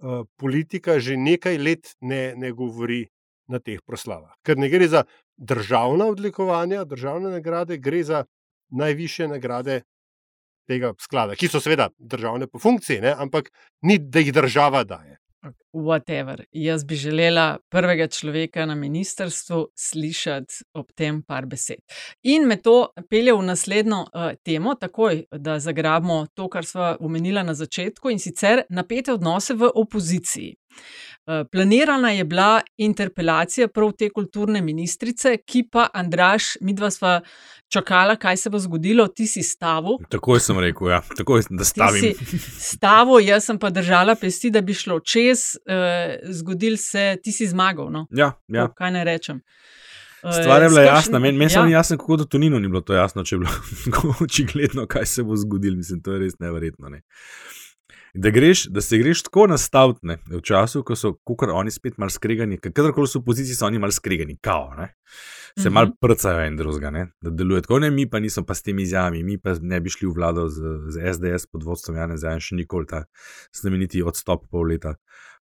uh, 0.03 0.23
politika 0.39 0.99
že 0.99 1.17
nekaj 1.17 1.57
let 1.57 1.93
ne, 2.01 2.33
ne 2.35 2.51
govori 2.51 3.05
na 3.49 3.59
teh 3.59 3.81
proslavah. 3.85 4.33
Ker 4.45 4.57
ne 4.57 4.69
gre 4.69 4.87
za 4.87 5.03
državna 5.37 6.09
odlikovanja, 6.11 6.85
državne 6.85 7.31
nagrade, 7.33 7.77
gre 7.77 8.03
za 8.03 8.25
najviše 8.69 9.27
nagrade 9.27 9.81
tega 10.69 10.93
sklada, 11.01 11.35
ki 11.35 11.49
so 11.49 11.61
seveda 11.61 11.89
državne 11.97 12.47
po 12.47 12.61
funkciji, 12.61 13.01
ne, 13.01 13.15
ampak 13.17 13.49
ni, 13.81 13.97
da 13.97 14.21
jih 14.21 14.33
država 14.33 14.83
daje. 14.85 15.17
Whatever. 15.71 16.43
Jaz 16.51 16.85
bi 16.85 16.95
želela 16.95 17.57
prvega 17.69 18.07
človeka 18.07 18.65
na 18.65 18.75
ministrstvu 18.75 19.67
slišati 19.75 20.53
ob 20.73 20.91
tem 20.91 21.21
par 21.23 21.45
besed. 21.45 21.79
In 22.23 22.47
me 22.47 22.57
to 22.61 22.87
pelje 23.09 23.33
v 23.33 23.45
naslednjo 23.45 24.01
uh, 24.01 24.31
temo, 24.43 24.75
takoj, 24.75 25.23
da 25.31 25.59
zagrabimo 25.59 26.25
to, 26.33 26.49
kar 26.49 26.65
smo 26.65 26.95
omenila 26.99 27.43
na 27.43 27.53
začetku, 27.53 28.09
in 28.09 28.19
sicer 28.19 28.63
napete 28.69 29.13
odnose 29.13 29.53
v 29.53 29.71
opoziciji. 29.75 30.55
Uh, 31.29 31.45
Planirana 31.51 32.09
je 32.11 32.23
bila 32.25 32.61
interpelacija 32.77 33.67
prav 33.67 33.91
te 33.91 34.07
kulturne 34.09 34.61
ministrice, 34.61 35.35
ki 35.45 35.67
pa, 35.71 35.87
Andraš, 35.93 36.55
midva 36.61 36.89
sva 36.91 37.19
čakala, 37.69 38.15
kaj 38.15 38.37
se 38.37 38.49
bo 38.49 38.57
zgodilo, 38.59 39.05
ti 39.07 39.27
si 39.27 39.43
stavil. 39.43 39.99
Takoj 40.09 40.39
sem 40.41 40.57
rekel, 40.59 40.89
ja. 40.89 41.03
Takoj, 41.17 41.43
da 41.49 41.63
stavim. 41.63 42.15
stavil, 42.57 43.19
jaz 43.27 43.45
sem 43.45 43.59
pa 43.61 43.69
držala 43.69 44.15
pesti, 44.15 44.49
da 44.49 44.61
bi 44.65 44.73
šlo 44.73 44.97
čez, 44.99 45.43
uh, 45.69 46.33
zgodil 46.33 46.77
se, 46.81 47.19
ti 47.23 47.31
si 47.31 47.47
zmagal. 47.47 47.91
No? 47.93 48.07
Ja, 48.09 48.31
ja. 48.47 48.65
To, 48.65 48.73
kaj 48.73 48.91
naj 48.97 49.05
rečem. 49.05 49.43
Eh, 50.23 50.33
Stvar 50.33 50.63
je 50.63 50.69
bila 50.69 50.81
s 50.81 50.85
kakšnim- 50.85 50.95
jasna, 50.95 51.19
meni 51.19 51.37
men 51.37 51.49
ja. 51.53 51.65
ni 51.65 51.71
jasno, 51.71 51.97
kako 51.97 52.17
da 52.17 52.25
Toninu 52.25 52.59
ni 52.59 52.67
bilo 52.67 52.81
to 52.81 52.93
jasno, 52.93 53.23
če 53.23 53.35
je 53.35 53.39
bilo 53.39 54.15
očigledno, 54.25 54.87
kaj 54.87 55.05
se 55.05 55.23
bo 55.23 55.35
zgodilo. 55.35 55.77
Mislim, 55.77 56.01
to 56.01 56.11
je 56.11 56.19
res 56.19 56.39
neverjetno. 56.39 56.89
Ne. 56.89 57.01
Da, 58.13 58.29
greš, 58.29 58.65
da 58.73 58.81
se 58.81 58.97
greš 58.97 59.23
tako 59.23 59.47
nastaviti 59.47 59.99
ne, 60.03 60.17
v 60.27 60.41
času, 60.41 60.83
ko 60.83 60.95
so 60.95 61.13
kukar 61.23 61.49
oni 61.53 61.71
spet 61.71 61.97
mal 61.97 62.09
skregani, 62.09 62.57
kadarkoli 62.57 63.07
so 63.07 63.19
v 63.19 63.21
opoziciji, 63.21 63.55
so 63.55 63.65
oni 63.67 63.79
mal 63.79 63.91
skregani, 63.91 64.37
kao. 64.41 64.73
Ne. 64.77 64.93
Se 65.59 65.69
Mhm. 65.69 65.73
mal 65.73 65.91
prcajo 66.01 66.41
en 66.47 66.57
drugega, 66.57 66.89
ne, 66.89 67.07
da 67.21 67.29
deluje 67.29 67.61
tako, 67.61 67.79
ne 67.79 67.91
mi 67.91 68.09
pa 68.09 68.19
nismo 68.19 68.45
pa 68.45 68.53
s 68.53 68.61
temi 68.63 68.81
izjavami, 68.83 69.23
mi 69.23 69.37
pa 69.37 69.53
ne 69.61 69.79
bi 69.79 69.89
šli 69.89 70.07
v 70.07 70.13
vlado 70.15 70.47
z, 70.49 70.61
z 70.89 71.13
SDS 71.13 71.45
pod 71.51 71.63
vodstvom 71.63 71.97
Janeza 71.97 72.29
Janša, 72.29 72.55
nikoli 72.55 72.85
ta 72.87 73.03
znameniti 73.61 74.01
odstop 74.03 74.47
pol 74.49 74.67
leta 74.67 74.95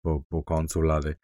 po, 0.03 0.23
po 0.31 0.43
koncu 0.43 0.81
vlade. 0.81 1.17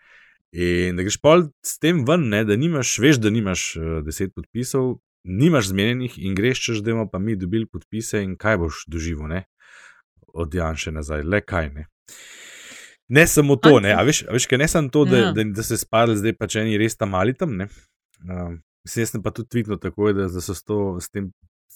In 0.53 0.97
da 0.97 1.03
greš 1.03 1.17
pol 1.21 1.49
s 1.65 1.79
tem 1.79 2.05
ven, 2.05 2.29
ne, 2.29 2.45
da 2.45 2.57
nimaš, 2.57 2.99
veš, 2.99 3.17
da 3.17 3.31
nimaš 3.31 3.77
uh, 3.77 4.03
deset 4.05 4.35
podpisov, 4.35 4.99
nimaš 5.25 5.69
zmenjenih 5.71 6.19
in 6.19 6.35
greš, 6.35 6.61
češ, 6.65 6.83
da 6.83 6.93
bomo 6.93 7.07
pa 7.11 7.19
mi 7.19 7.37
dobili 7.37 7.67
podpise 7.67 8.21
in 8.23 8.37
kaj 8.37 8.59
boš 8.59 8.85
doživel, 8.89 9.29
ne, 9.29 9.45
od 10.35 10.55
Janša 10.55 10.91
nazaj, 10.91 11.23
le 11.23 11.41
kaj 11.41 11.71
ne. 11.75 11.87
Ne 13.09 13.27
samo 13.27 13.57
to, 13.57 13.81
ne, 13.81 13.93
a 13.93 14.03
veš, 14.03 14.23
a 14.29 14.33
veš, 14.33 14.49
ne 14.51 14.69
samo 14.69 14.89
to, 14.89 15.05
da, 15.05 15.17
Ja. 15.17 15.33
da, 15.33 15.45
da 15.45 15.63
se 15.63 15.77
spadli 15.77 16.17
zdaj 16.17 16.37
pač 16.39 16.57
eni 16.57 16.79
res 16.79 16.97
tam 16.97 17.15
ali 17.15 17.35
tam, 17.35 17.57
ne. 17.57 17.69
Uh, 18.23 18.55
jaz 18.97 19.11
sem 19.11 19.23
pa 19.23 19.31
tudi 19.31 19.49
tvitnil 19.49 19.79
tako, 19.79 20.13
da, 20.13 20.29
da 20.33 20.41
so 20.41 20.55
s, 20.55 20.65
to, 20.65 21.01
s 21.01 21.11
tem 21.11 21.33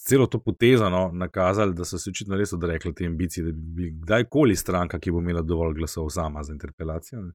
celo 0.07 0.27
to 0.27 0.39
potezo 0.39 0.89
no, 0.89 1.09
nakazali, 1.13 1.75
da 1.75 1.85
so 1.85 1.97
se 1.97 2.09
očitno 2.09 2.37
res 2.37 2.53
odrekli 2.53 2.93
te 2.95 3.05
ambicije, 3.05 3.45
da 3.45 3.51
bi 3.51 3.73
bil 3.75 3.91
kdajkoli 4.01 4.55
stranka, 4.55 4.99
ki 4.99 5.11
bo 5.11 5.21
imela 5.21 5.41
dovolj 5.41 5.75
glasov 5.77 6.09
sama 6.09 6.43
za 6.43 6.53
interpelacijo. 6.53 7.21
Ne. 7.21 7.33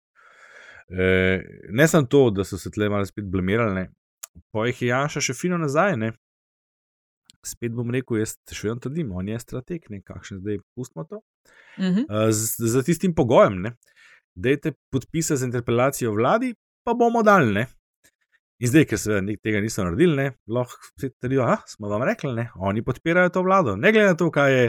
E, 0.88 1.42
ne 1.70 1.88
samo 1.88 2.06
to, 2.06 2.30
da 2.30 2.44
so 2.44 2.58
se 2.58 2.70
tle 2.70 2.88
malo 2.88 3.06
spet 3.06 3.24
blamirali, 3.24 3.74
ne. 3.74 3.90
pa 4.50 4.66
jih 4.66 4.82
je 4.82 4.88
Janša 4.88 5.20
še 5.20 5.34
fino 5.36 5.58
nazaj. 5.58 5.96
Ne. 5.96 6.12
Spet 7.46 7.74
bom 7.74 7.90
rekel, 7.90 8.20
jaz 8.22 8.36
še 8.54 8.68
vedno 8.68 8.82
trdim, 8.84 9.12
on 9.18 9.28
je 9.28 9.38
strateg, 9.42 9.88
ne 9.90 9.98
kakšen 10.06 10.38
zdaj, 10.42 10.60
pustimo 10.78 11.04
to. 11.10 11.18
Uh, 11.78 12.28
z, 12.30 12.70
za 12.70 12.82
tistim 12.86 13.16
pogojem, 13.18 13.58
ne. 13.64 13.74
Dajte 14.38 14.76
podpise 14.94 15.36
za 15.36 15.48
interpelacijo 15.48 16.12
vladi, 16.14 16.52
pa 16.86 16.94
bomo 16.94 17.24
dali. 17.26 17.50
Ne. 17.52 17.66
In 18.62 18.68
zdaj, 18.68 18.84
ker 18.86 18.98
nik- 19.22 19.40
tega 19.42 19.60
niso 19.60 19.82
naredili, 19.82 20.14
ne, 20.16 20.32
lahko 20.46 20.78
spet 20.94 21.16
trdijo, 21.18 21.42
da 21.42 21.56
smo 21.66 21.88
vam 21.88 22.02
rekli, 22.06 22.30
ne, 22.34 22.50
oni 22.54 22.82
podpirajo 22.82 23.28
to 23.34 23.42
vlado. 23.42 23.76
Ne 23.76 23.90
glede 23.92 24.06
na 24.06 24.14
to, 24.14 24.30
kaj 24.30 24.52
je 24.52 24.68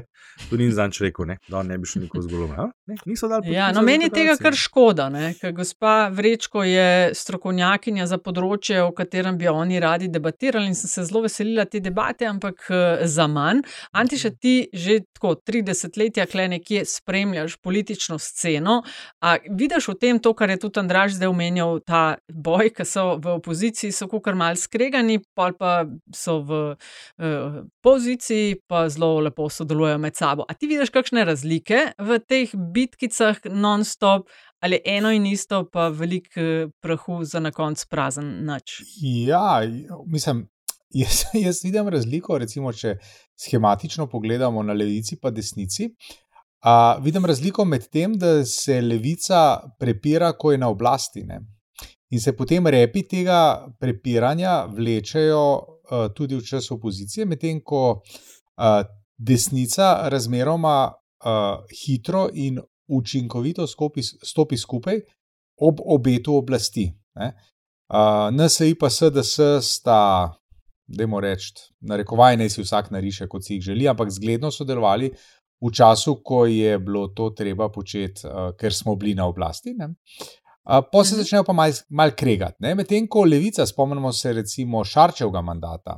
tudi 0.49 0.71
Zanč 0.71 1.01
rekel, 1.01 1.25
ne, 1.25 1.37
da 1.47 1.59
on 1.59 1.67
ne 1.67 1.77
bi 1.77 1.85
šel 1.85 2.01
nikoli 2.01 2.23
z 2.23 2.31
golom. 2.31 2.71
Niso 3.05 3.27
dali 3.27 3.53
Ja, 3.53 3.71
no, 3.71 3.81
meni 3.81 4.07
je 4.07 4.09
tega 4.09 4.33
kar 4.41 4.55
škoda, 4.57 5.09
ne? 5.09 5.33
ker 5.37 5.53
gospa 5.53 6.09
Vrečko 6.09 6.63
je 6.65 7.13
strokovnjakinja 7.13 8.07
za 8.09 8.17
področje, 8.17 8.79
o 8.81 8.89
katerem 8.97 9.37
bi 9.37 9.47
oni 9.47 9.79
radi 9.79 10.09
debatirali 10.09 10.71
in 10.71 10.75
sem 10.75 10.89
se 10.89 11.05
zelo 11.05 11.21
veselila 11.27 11.65
te 11.69 11.79
debate, 11.79 12.25
ampak 12.25 12.65
eh, 12.73 13.05
za 13.05 13.27
manj. 13.27 13.61
Antiša, 13.93 14.33
ti 14.41 14.55
že 14.73 15.03
tako 15.13 15.35
30 15.37 16.01
let 16.01 16.17
kle 16.31 16.47
nekje 16.47 16.85
spremljaš 16.89 17.59
politično 17.61 18.17
sceno. 18.17 18.81
A 19.21 19.37
vidiš 19.49 19.87
v 19.93 19.97
tem 20.01 20.19
to, 20.19 20.33
kar 20.33 20.49
je 20.49 20.57
tudi 20.65 20.81
Andraž 20.81 21.13
zdaj 21.13 21.29
omenjal, 21.29 21.79
ta 21.85 22.17
boj, 22.27 22.73
ki 22.73 22.85
so 22.85 23.19
v 23.21 23.37
opoziciji, 23.37 23.82
so 23.91 24.07
kar 24.23 24.37
mal 24.39 24.55
skregani, 24.59 25.19
pol 25.35 25.55
pa 25.59 25.83
so 26.15 26.39
v 26.47 26.61
uh, 26.73 27.59
poziciji, 27.83 28.61
pa 28.67 28.85
zelo 28.89 29.19
lepo 29.25 29.49
sodelujejo 29.49 29.99
med 29.99 30.15
sabo. 30.15 30.45
A 30.47 30.53
ti 30.53 30.69
vidiš 30.71 30.93
kakšne 30.93 31.25
razlike 31.27 31.91
v 31.97 32.19
teh 32.23 32.53
bitkicah 32.53 33.43
non-stop, 33.49 34.29
ali 34.63 34.79
eno 34.85 35.11
in 35.11 35.25
isto, 35.27 35.65
pa 35.71 35.89
veliko 35.91 36.39
eh, 36.39 36.67
prahu 36.81 37.23
za 37.27 37.39
na 37.43 37.51
koncu 37.51 37.87
prazen 37.89 38.45
nič? 38.47 38.79
Ja, 39.27 39.61
mislim, 40.07 40.45
jaz, 41.03 41.25
jaz 41.33 41.63
vidim 41.63 41.89
razliko, 41.91 42.37
recimo, 42.37 42.71
če 42.73 42.95
schematično 43.35 44.07
pogledamo 44.07 44.63
na 44.63 44.73
levici 44.73 45.17
in 45.19 45.33
desnici. 45.33 45.89
A, 46.63 46.97
vidim 47.03 47.25
razliko 47.25 47.65
med 47.65 47.89
tem, 47.91 48.13
da 48.15 48.45
se 48.45 48.81
levica 48.81 49.59
prepira, 49.79 50.31
ko 50.31 50.51
je 50.51 50.57
na 50.57 50.69
oblasti. 50.71 51.23
Ne? 51.27 51.41
In 52.13 52.19
se 52.21 52.35
potem 52.37 52.67
repi 52.69 53.01
tega 53.09 53.65
prepiranja 53.79 54.65
vlečejo 54.69 55.41
uh, 55.41 56.11
tudi 56.13 56.37
v 56.37 56.45
čas 56.45 56.69
opozicije, 56.71 57.25
medtem 57.25 57.61
ko 57.65 58.03
uh, 58.03 58.83
desnica 59.17 60.09
razmeroma 60.13 60.77
uh, 60.93 61.63
hitro 61.73 62.27
in 62.33 62.59
učinkovito 62.87 63.65
skopi, 63.67 64.03
stopi 64.03 64.57
skupaj 64.57 65.01
ob 65.61 65.81
obetu 65.85 66.35
oblasti. 66.37 66.91
Ne? 67.17 67.33
Uh, 67.89 68.29
NSI 68.33 68.75
pa 68.79 68.89
SDS 68.89 69.39
sta, 69.65 70.33
da 70.87 71.19
reč, 71.21 71.49
narekovaj 71.81 72.37
naj 72.37 72.49
si 72.49 72.61
vsak 72.61 72.91
nariše, 72.91 73.27
kot 73.27 73.45
si 73.45 73.57
jih 73.57 73.71
želi, 73.71 73.87
ampak 73.89 74.11
zgledno 74.11 74.51
sodelovali 74.51 75.09
v 75.63 75.71
času, 75.71 76.19
ko 76.23 76.45
je 76.45 76.77
bilo 76.79 77.07
to 77.07 77.29
treba 77.29 77.69
početi, 77.71 78.27
uh, 78.27 78.51
ker 78.59 78.73
smo 78.73 78.95
bili 78.95 79.15
na 79.15 79.25
oblasti. 79.25 79.73
Ne? 79.73 79.93
Pa 80.63 81.03
se 81.03 81.15
začnejo 81.15 81.43
pa 81.43 81.53
malo 81.53 81.73
mal 81.89 82.11
kregati. 82.15 82.75
Medtem 82.75 83.07
ko 83.07 83.25
levica, 83.27 83.65
spomnimo 83.65 84.11
se 84.11 84.33
recimo 84.33 84.83
Šarčevega 84.83 85.41
mandata, 85.41 85.97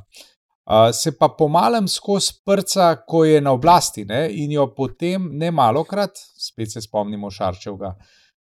uh, 0.66 0.90
se 0.92 1.12
pa 1.18 1.28
pomalem 1.38 1.88
skozi 1.88 2.40
prca, 2.44 2.88
ko 3.06 3.24
je 3.24 3.40
na 3.40 3.52
oblasti 3.52 4.04
ne? 4.04 4.26
in 4.32 4.52
jo 4.52 4.66
potem 4.74 5.28
ne 5.38 5.50
malokrat, 5.50 6.18
spet 6.18 6.72
se 6.72 6.82
spomnimo 6.82 7.30
Šarčevega 7.30 7.94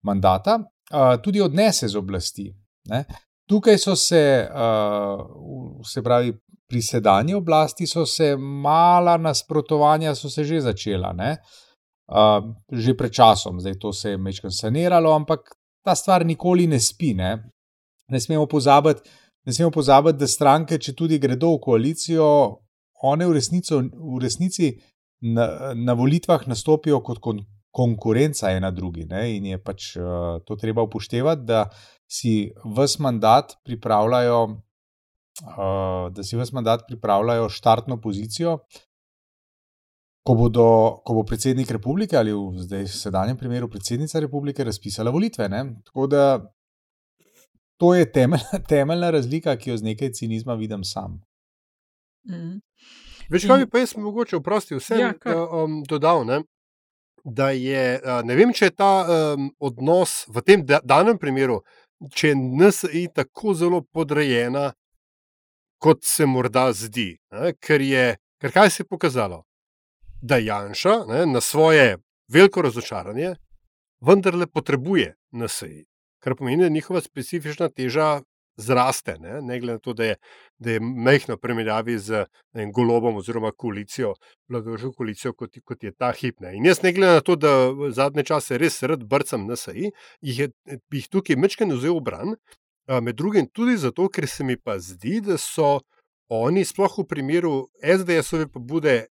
mandata, 0.02 0.58
uh, 0.58 1.14
tudi 1.22 1.40
odnese 1.40 1.88
z 1.88 1.96
oblasti. 1.96 2.48
Ne? 2.90 3.04
Tukaj 3.46 3.78
so 3.78 3.94
se, 3.96 4.48
uh, 4.50 5.86
se 5.86 6.02
pravi, 6.02 6.34
pri 6.70 6.82
sedanji 6.82 7.34
oblasti 7.34 7.86
so 7.86 8.04
se 8.06 8.36
mala 8.36 9.16
nasprotovanja 9.16 10.14
so 10.14 10.30
se 10.30 10.44
že 10.44 10.60
začela, 10.60 11.14
uh, 11.14 12.44
že 12.72 12.94
pred 12.96 13.12
časom, 13.12 13.60
zdaj 13.60 13.78
to 13.78 13.92
se 13.92 14.10
je 14.10 14.18
mečkam 14.18 14.50
saniralo, 14.50 15.14
ampak 15.14 15.50
ta 15.84 15.94
stvar 15.96 16.26
nikoli 16.26 16.66
ne 16.66 16.80
spi. 16.80 17.14
Ne, 17.14 17.30
ne 18.10 18.20
smemo 18.20 18.46
pozabiti, 18.46 19.08
ne 19.46 19.52
smemo 19.52 19.70
pozabiti, 19.70 20.18
da 20.18 20.28
stranke, 20.28 20.78
če 20.78 20.94
tudi 20.99 21.18
gredo 21.18 21.54
v 21.56 21.62
koalicijo, 21.64 22.26
one 23.02 23.26
v, 23.26 23.37
resnico, 23.38 23.80
v 23.80 24.20
resnici 24.22 24.75
na, 25.20 25.72
na 25.75 25.96
volitvah 25.96 26.46
nastopijo 26.50 27.00
kot 27.04 27.20
kon, 27.22 27.40
konkurenca 27.70 28.50
ena 28.52 28.70
drugi. 28.75 29.06
Ne, 29.08 29.25
in 29.37 29.46
je 29.52 29.60
pač 29.62 29.94
uh, 29.96 30.40
to 30.44 30.58
treba 30.60 30.84
upoštevati, 30.87 31.46
da 31.49 31.68
si 32.10 32.50
vse 32.64 33.02
mandat 33.02 33.56
pripravljajo. 33.64 34.42
Uh, 35.40 36.10
da 36.12 36.25
si 36.26 36.37
vse 36.37 36.52
mandat 36.52 36.82
pripravljajo 36.88 37.46
štartno 37.49 37.96
pozicijo, 38.02 38.58
ko, 40.30 40.37
bodo, 40.38 40.64
ko 41.04 41.14
bo 41.14 41.25
predsednik 41.26 41.70
republike 41.75 42.14
ali 42.16 42.32
v 42.32 42.62
zdaj 42.62 42.87
sedanjem 42.87 43.37
primeru 43.37 43.68
predsednica 43.70 44.20
republike 44.20 44.64
razpisala 44.64 45.10
volitve. 45.10 45.49
Ne? 45.49 45.64
Tako 45.87 46.06
da 46.06 46.52
to 47.80 47.94
je 47.94 48.12
temeljna, 48.12 48.60
temeljna 48.72 49.10
razlika, 49.10 49.56
ki 49.56 49.70
jo 49.70 49.76
z 49.76 49.90
nekaj 49.90 50.12
cinizma 50.12 50.54
vidim 50.54 50.84
sam. 50.84 51.18
Mm. 52.28 52.60
Veš, 53.30 53.46
kaj 53.46 53.64
bi 53.64 53.70
pa 53.70 53.82
jaz 53.82 53.96
mogoče 53.96 54.38
vprosti 54.38 54.78
vse 54.78 54.99
Ja, 55.00 55.12
kar. 55.18 55.37
um, 55.37 55.82
dodal, 55.88 56.25
ne? 56.26 56.42
da 57.25 57.50
je, 57.50 58.00
uh, 58.00 58.22
ne 58.25 58.34
vem, 58.37 58.52
če 58.52 58.70
je 58.70 58.75
ta 58.80 58.92
um, 59.04 59.50
odnos 59.60 60.25
v 60.32 60.40
tem 60.40 60.62
da, 60.64 60.78
danem 60.80 61.18
primeru, 61.20 61.58
če 62.16 62.30
je 62.30 62.37
NSI 62.38 63.02
tako 63.12 63.52
zelo 63.54 63.82
podrejena, 63.82 64.70
kot 65.78 66.00
se 66.04 66.25
morda 66.26 66.70
zdi. 66.72 67.12
Ne? 67.34 67.52
Ker 67.60 67.84
je, 67.84 68.06
ker 68.40 68.54
kaj 68.56 68.72
se 68.72 68.82
je 68.82 68.88
pokazalo? 68.88 69.42
Da 70.22 70.36
Janša 70.36 71.04
ne, 71.08 71.26
na 71.26 71.40
svoje 71.40 71.96
veliko 72.28 72.62
razočaranje 72.62 73.34
vendarle 74.00 74.46
potrebuje 74.46 75.14
NSI, 75.32 75.84
kar 76.18 76.34
pomeni, 76.36 76.62
da 76.62 76.68
njihova 76.68 77.00
specifična 77.00 77.68
teža 77.68 78.20
zraste, 78.56 79.16
ne, 79.18 79.40
ne 79.42 79.60
glede 79.60 79.72
na 79.72 79.78
to, 79.78 79.92
da 79.92 80.04
je, 80.04 80.16
da 80.58 80.70
je 80.70 80.80
mehko 80.80 81.36
primerjavi 81.36 81.98
z 81.98 82.24
vem, 82.54 82.72
golobom 82.72 83.16
oziroma 83.16 83.52
koalicijo, 83.52 84.14
vladajočo 84.48 84.92
koalicijo, 84.92 85.32
kot, 85.32 85.56
kot 85.64 85.84
je 85.84 85.92
ta 85.92 86.12
hip. 86.12 86.40
Ne. 86.40 86.56
In 86.56 86.66
jaz 86.66 86.82
ne 86.82 86.92
glede 86.92 87.12
na 87.12 87.20
to, 87.20 87.36
da 87.36 87.52
zadnje 87.90 88.24
čase 88.24 88.58
res 88.58 88.82
rad 88.82 89.04
brcam 89.04 89.46
NSI, 89.48 89.92
jih, 90.20 90.38
je, 90.38 90.50
jih 90.92 91.08
tukaj 91.08 91.36
mečken 91.36 91.72
vzel 91.72 91.96
v 91.96 92.04
bran, 92.04 92.36
a, 92.86 93.00
med 93.00 93.16
drugim 93.16 93.48
tudi 93.48 93.78
zato, 93.80 94.08
ker 94.12 94.28
se 94.28 94.44
mi 94.44 94.56
pa 94.56 94.78
zdi, 94.78 95.20
da 95.24 95.38
so 95.40 95.78
oni, 96.28 96.64
sploh 96.64 97.00
v 97.00 97.06
primeru 97.08 97.54
SDS-ove 97.80 98.50
pobude 98.52 99.06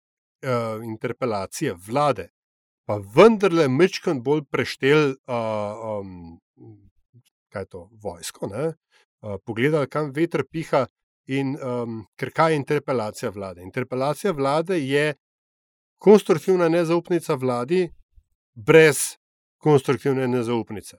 uh, 0.44 0.84
interpelacije 0.84 1.74
vlade, 1.88 2.29
pa 2.86 3.00
vendarle 3.15 3.67
mečken 3.67 4.22
bolj 4.24 4.46
preštel, 4.51 5.15
uh, 5.27 6.00
um, 6.00 6.38
kaj 7.53 7.62
je 7.62 7.72
to, 7.74 7.89
vojsko, 8.03 8.48
ne? 8.51 8.67
Uh, 9.22 9.38
pogledali, 9.46 9.89
kam 9.89 10.12
veter 10.15 10.46
piha, 10.46 10.86
in 11.27 11.58
um, 11.60 12.06
ker 12.15 12.32
kaj 12.32 12.53
je 12.53 12.62
interpelacija 12.62 13.32
vlade. 13.36 13.62
Interpelacija 13.62 14.32
vlade 14.32 14.79
je 14.79 15.13
konstruktivna 15.98 16.70
nezaupnica 16.70 17.36
vladi, 17.36 17.89
brez 18.56 19.17
konstruktivne 19.58 20.27
nezaupnice. 20.27 20.98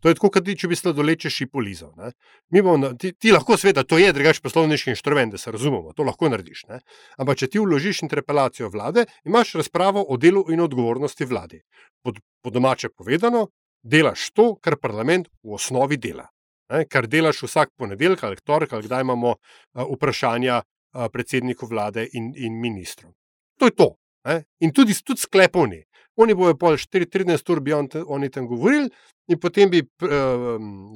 To 0.00 0.08
je 0.08 0.16
tako, 0.16 0.30
kot 0.32 0.44
ti, 0.46 0.56
če 0.56 0.68
bi 0.70 0.76
sladolečeš 0.76 1.40
ipolizal. 1.44 1.92
ne. 1.96 2.12
Mi 2.50 2.62
bomo, 2.62 2.92
ti, 2.98 3.12
ti 3.12 3.32
lahko, 3.32 3.56
sveda, 3.60 3.84
to 3.84 3.98
je 4.00 4.12
drugač 4.16 4.40
poslovniški 4.40 4.94
inštrument, 4.94 5.32
da 5.32 5.38
se 5.38 5.52
razumemo, 5.52 5.92
to 5.92 6.02
lahko 6.02 6.28
narediš. 6.32 6.64
Ne? 6.68 6.80
Ampak, 7.18 7.38
če 7.42 7.50
ti 7.52 7.60
vložiš 7.60 8.02
interpelacijo 8.06 8.70
vlade, 8.72 9.06
imaš 9.24 9.54
razpravo 9.60 10.02
o 10.08 10.16
delu 10.16 10.46
in 10.50 10.60
odgovornosti 10.64 11.28
vladi. 11.28 11.60
Po, 12.02 12.14
po 12.42 12.50
domače 12.50 12.88
povedano, 12.96 13.48
delaš 13.82 14.30
to, 14.32 14.54
kar 14.62 14.76
parlament 14.80 15.28
v 15.42 15.56
osnovi 15.60 16.00
dela. 16.00 16.28
Ne? 16.72 16.86
Kar 16.88 17.08
delaš 17.10 17.44
vsak 17.44 17.76
ponedeljek 17.76 18.24
ali 18.24 18.40
torek, 18.44 18.72
ali 18.72 18.88
kdaj 18.88 19.04
imamo 19.04 19.34
a, 19.36 19.84
vprašanja 19.84 20.62
a, 20.62 21.08
predsedniku 21.08 21.66
vlade 21.66 22.08
in, 22.12 22.32
in 22.36 22.60
ministrom. 22.60 23.12
To 23.60 23.68
je 23.68 23.76
to. 23.76 23.94
Ne? 24.28 24.44
In 24.60 24.72
tudi, 24.72 24.96
tudi 25.04 25.20
sklepovni. 25.20 25.84
Oni 26.20 26.34
bojo 26.34 26.56
pol 26.58 26.76
4-13 26.76 27.52
ur 27.52 27.60
bi 27.64 27.72
on, 27.72 27.88
oni 28.06 28.28
tam 28.30 28.46
govorili, 28.50 28.90
in 29.30 29.38
potem 29.38 29.70
bi 29.70 29.80
um, 30.02 30.90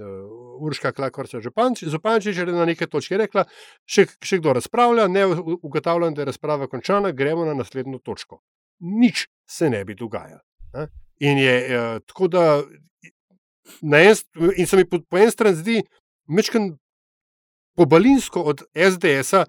Urška 0.60 0.92
Klakorca 0.92 1.40
Zupančič 1.40 2.36
na 2.46 2.66
neke 2.66 2.86
točke 2.90 3.18
rekla, 3.18 3.44
še, 3.86 4.06
še 4.22 4.40
kdo 4.42 4.56
razpravlja, 4.58 5.06
ne 5.08 5.26
ugotavljam, 5.54 6.14
da 6.14 6.22
je 6.24 6.30
razprava 6.32 6.68
končana, 6.70 7.12
gremo 7.14 7.46
na 7.46 7.54
naslednjo 7.54 8.00
točko. 8.02 8.40
Nič 8.82 9.28
se 9.46 9.70
ne 9.70 9.84
bi 9.84 9.94
dogajalo. 9.94 10.42
Ne? 10.74 10.88
In 11.22 11.38
je 11.38 11.56
uh, 11.64 11.98
tako, 12.06 12.28
da 12.28 12.44
en, 13.82 14.16
in 14.56 14.66
se 14.66 14.76
mi 14.76 14.88
po, 14.88 15.00
po 15.08 15.18
eni 15.18 15.30
strani 15.30 15.56
zdi, 15.56 15.82
mečken 16.26 16.72
pobalinsko 17.78 18.42
od 18.42 18.66
SDS-a, 18.74 19.44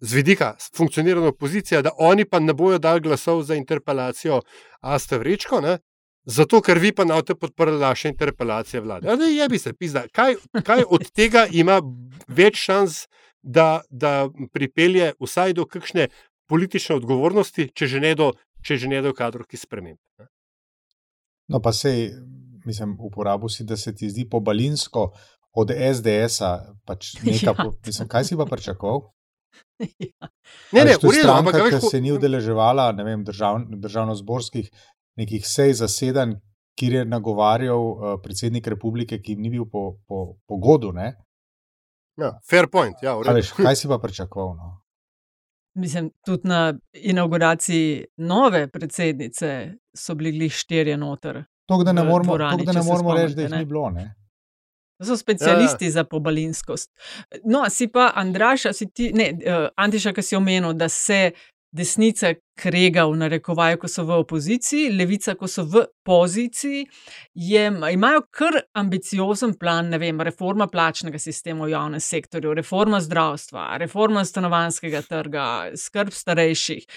z 0.00 0.14
vidika 0.14 0.54
funkcioniranja 0.76 1.28
opozicije, 1.28 1.82
da 1.82 1.90
oni 1.98 2.24
pa 2.24 2.38
ne 2.38 2.54
bojo 2.54 2.78
dali 2.78 3.00
glasov 3.00 3.42
za 3.42 3.54
interpelacijo 3.54 4.40
Asta 4.80 5.18
Vrečko, 5.18 5.60
ne? 5.60 5.78
Zato 6.28 6.60
ker 6.60 6.78
vi 6.78 6.92
pa 6.92 7.04
ne 7.04 7.14
boste 7.14 7.34
podprli 7.34 7.78
naše 7.78 8.08
interpelacije 8.08 8.80
vlade. 8.80 9.08
Ali 9.08 9.34
je 9.34 9.48
bi 9.48 9.58
se 9.58 9.72
pizda, 9.72 10.04
kaj, 10.08 10.34
kaj 10.60 10.84
od 10.88 11.10
tega 11.10 11.46
ima 11.50 11.80
več 12.28 12.60
šans, 12.60 13.06
da, 13.40 13.80
da 13.88 14.28
pripelje 14.52 15.12
vsaj 15.16 15.54
do 15.54 15.64
kakšne 15.64 16.08
politične 16.46 16.96
odgovornosti, 16.96 17.68
če 17.70 17.86
že 17.86 18.00
ne 18.00 18.14
do, 18.14 18.32
če 18.60 18.76
že 18.76 18.88
ne 18.88 19.00
do 19.00 19.12
kadrovskih 19.12 19.60
sprememb. 19.60 19.98
ne? 20.18 20.26
No, 21.48 21.60
pa 21.60 21.72
sej, 21.72 22.10
mislim, 22.64 22.96
uporabil 23.00 23.48
si, 23.48 23.64
da 23.64 23.76
se 23.76 23.94
ti 23.94 24.10
zdi 24.10 24.26
pobalinsko 24.28 25.06
od 25.54 25.70
SDS-a. 25.72 26.50
Pač 26.84 27.14
neka, 27.22 27.46
Ja, 27.46 27.54
po- 27.54 27.72
mislim, 27.80 28.08
kaj 28.08 28.24
si 28.24 28.36
pa 28.36 28.44
pričakoval? 28.44 29.06
Ne, 30.72 30.84
ne, 30.84 30.92
Veš, 30.92 30.98
to 30.98 31.08
v 31.08 31.12
je 31.12 31.22
redu, 31.22 31.32
ampak 31.32 31.54
stranka, 31.54 31.58
a 31.58 31.64
veš, 31.64 31.72
ki 31.72 31.80
ko- 31.80 31.90
se 31.90 32.00
ni 32.00 32.10
udeleževala 32.12 32.92
ne 32.92 33.04
vem, 33.04 33.24
držav, 33.24 33.62
državno-zborskih 33.78 34.68
nekih 35.18 35.46
sej 35.46 35.74
zasedanj, 35.82 36.36
kjer 36.78 37.00
je 37.00 37.04
nagovarjal 37.04 37.80
uh, 37.90 38.10
predsednik 38.22 38.66
republike, 38.66 39.18
ki 39.22 39.34
jim 39.34 39.42
ni 39.42 39.50
bil 39.50 39.66
po, 39.66 39.98
po, 40.06 40.38
po 40.46 40.58
godu. 40.62 40.92
Ne? 40.94 41.12
Ja, 42.18 42.34
fair 42.50 42.68
point. 42.70 43.02
Ja. 43.02 43.16
Veš, 43.18 43.52
kaj 43.58 43.76
si 43.76 43.90
pa 43.90 43.98
pričakoval? 43.98 44.54
No? 44.56 44.76
Mislim, 45.82 46.10
tudi 46.26 46.48
na 46.48 46.74
inauguraciji 46.92 48.04
nove 48.16 48.66
predsednice 48.70 49.74
so 49.94 50.14
bili 50.14 50.32
glih 50.38 50.52
štirje 50.52 50.96
noter. 50.96 51.44
To, 51.68 51.82
da 51.84 51.92
ne 51.92 52.02
v 52.02 52.08
moramo, 52.08 52.24
dvorani, 52.24 52.56
toliko, 52.56 52.72
da 52.72 52.78
ne 52.78 52.82
se 52.82 52.90
moramo 52.90 53.14
reči, 53.14 53.34
da 53.34 53.42
jih 53.42 53.50
ne. 53.50 53.58
ni 53.58 53.64
bilo. 53.64 53.90
Ne? 53.90 54.14
To 54.98 55.04
so 55.04 55.16
specialisti 55.16 55.84
ja, 55.84 55.88
ja. 55.88 55.92
za 55.92 56.04
pobalinskost. 56.04 56.90
No, 57.44 57.62
si 57.70 57.86
pa, 57.88 58.12
Andraša, 58.14 58.72
si 58.72 58.88
ti, 58.90 59.12
ne, 59.14 59.30
uh, 59.46 59.68
Antiša, 59.76 60.12
ki 60.12 60.22
si 60.22 60.36
omenil, 60.36 60.72
da 60.74 60.88
se 60.88 61.30
desnica 61.70 62.32
krega 62.58 63.04
v 63.06 63.16
narekovaju, 63.16 63.78
ko 63.78 63.88
so 63.88 64.04
v 64.04 64.16
opoziciji, 64.22 64.90
levica, 64.96 65.34
ko 65.38 65.46
so 65.48 65.62
v 65.68 65.84
poziciji, 66.06 66.86
je, 67.34 67.64
imajo 67.92 68.22
kar 68.30 68.60
ambiciozen 68.74 69.54
plan, 69.60 69.90
ne 69.92 69.98
vem, 69.98 70.20
reforma 70.20 70.66
plačnega 70.66 71.18
sistema 71.18 71.66
v 71.66 71.74
javnem 71.74 72.00
sektorju, 72.00 72.54
reforma 72.58 73.00
zdravstva, 73.00 73.76
reforma 73.84 74.24
stanovanskega 74.24 75.02
trga, 75.06 75.46
skrb 75.76 76.12
starejših. 76.12 76.88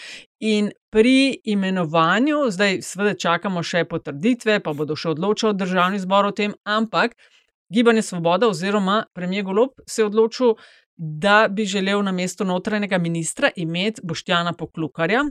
In 0.48 0.72
pri 0.90 1.42
imenovanju, 1.44 2.48
zdaj 2.50 2.82
seveda 2.86 3.14
čakamo 3.20 3.64
še 3.64 3.84
potrditve, 3.86 4.60
pa 4.64 4.74
bodo 4.74 4.96
še 4.96 5.14
odločili 5.14 5.54
državni 5.60 6.02
zbor 6.02 6.32
o 6.32 6.36
tem, 6.36 6.56
ampak 6.64 7.14
Gibanje 7.72 8.02
Svoboda 8.02 8.50
oziroma 8.52 9.06
premijer 9.14 9.46
Golob 9.46 9.70
se 9.88 10.02
je 10.02 10.06
odločil, 10.06 10.56
da 11.04 11.48
bi 11.50 11.66
želel 11.66 12.04
na 12.04 12.12
mesto 12.12 12.44
notranjega 12.44 12.98
ministra 12.98 13.50
imeti 13.56 14.02
Boštjana 14.04 14.54
Poklukarja. 14.54 15.24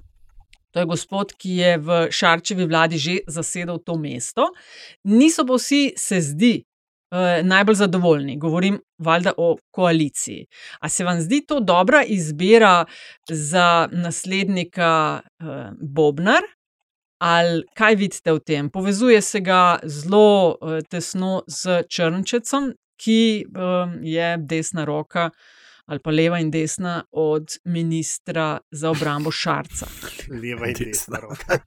To 0.70 0.78
je 0.78 0.86
gospod, 0.86 1.32
ki 1.38 1.50
je 1.50 1.76
v 1.78 2.08
Šarčevi 2.10 2.66
vladi 2.66 2.98
že 2.98 3.18
zasedal 3.26 3.78
to 3.78 3.94
mesto. 3.94 4.48
Niso 5.04 5.46
pa 5.46 5.54
vsi, 5.54 5.92
se 5.96 6.20
zdi, 6.20 6.64
eh, 7.12 7.42
najbolj 7.42 7.74
zadovoljni. 7.74 8.38
Govorim 8.38 8.80
valjda 8.98 9.32
o 9.36 9.56
koaliciji. 9.70 10.46
A 10.80 10.88
se 10.88 11.04
vam 11.04 11.20
zdi 11.20 11.44
to 11.46 11.60
dobra 11.60 12.02
izbira 12.02 12.84
za 13.28 13.88
naslednika 13.92 15.20
eh, 15.22 15.70
Bobnar? 15.80 16.42
Ali 17.20 17.62
kaj 17.74 17.94
vidite 17.94 18.32
v 18.32 18.40
tem? 18.40 18.70
Povezuje 18.70 19.20
se 19.22 19.40
ga 19.40 19.78
zelo 19.84 20.56
uh, 20.60 20.78
tesno 20.88 21.42
z 21.46 21.82
Črnčecem, 21.88 22.72
ki 23.00 23.46
um, 23.48 23.98
je 24.04 24.36
desna 24.36 24.84
roka 24.84 25.30
ali 25.90 25.98
pa 25.98 26.12
leva 26.14 26.38
in 26.38 26.50
desna 26.50 27.00
od 27.10 27.56
ministra 27.64 28.60
za 28.70 28.90
obrambo 28.90 29.30
Šarca. 29.30 29.86
Leva 30.42 30.68
in 30.70 30.76
desna 30.78 31.18
roka. 31.18 31.58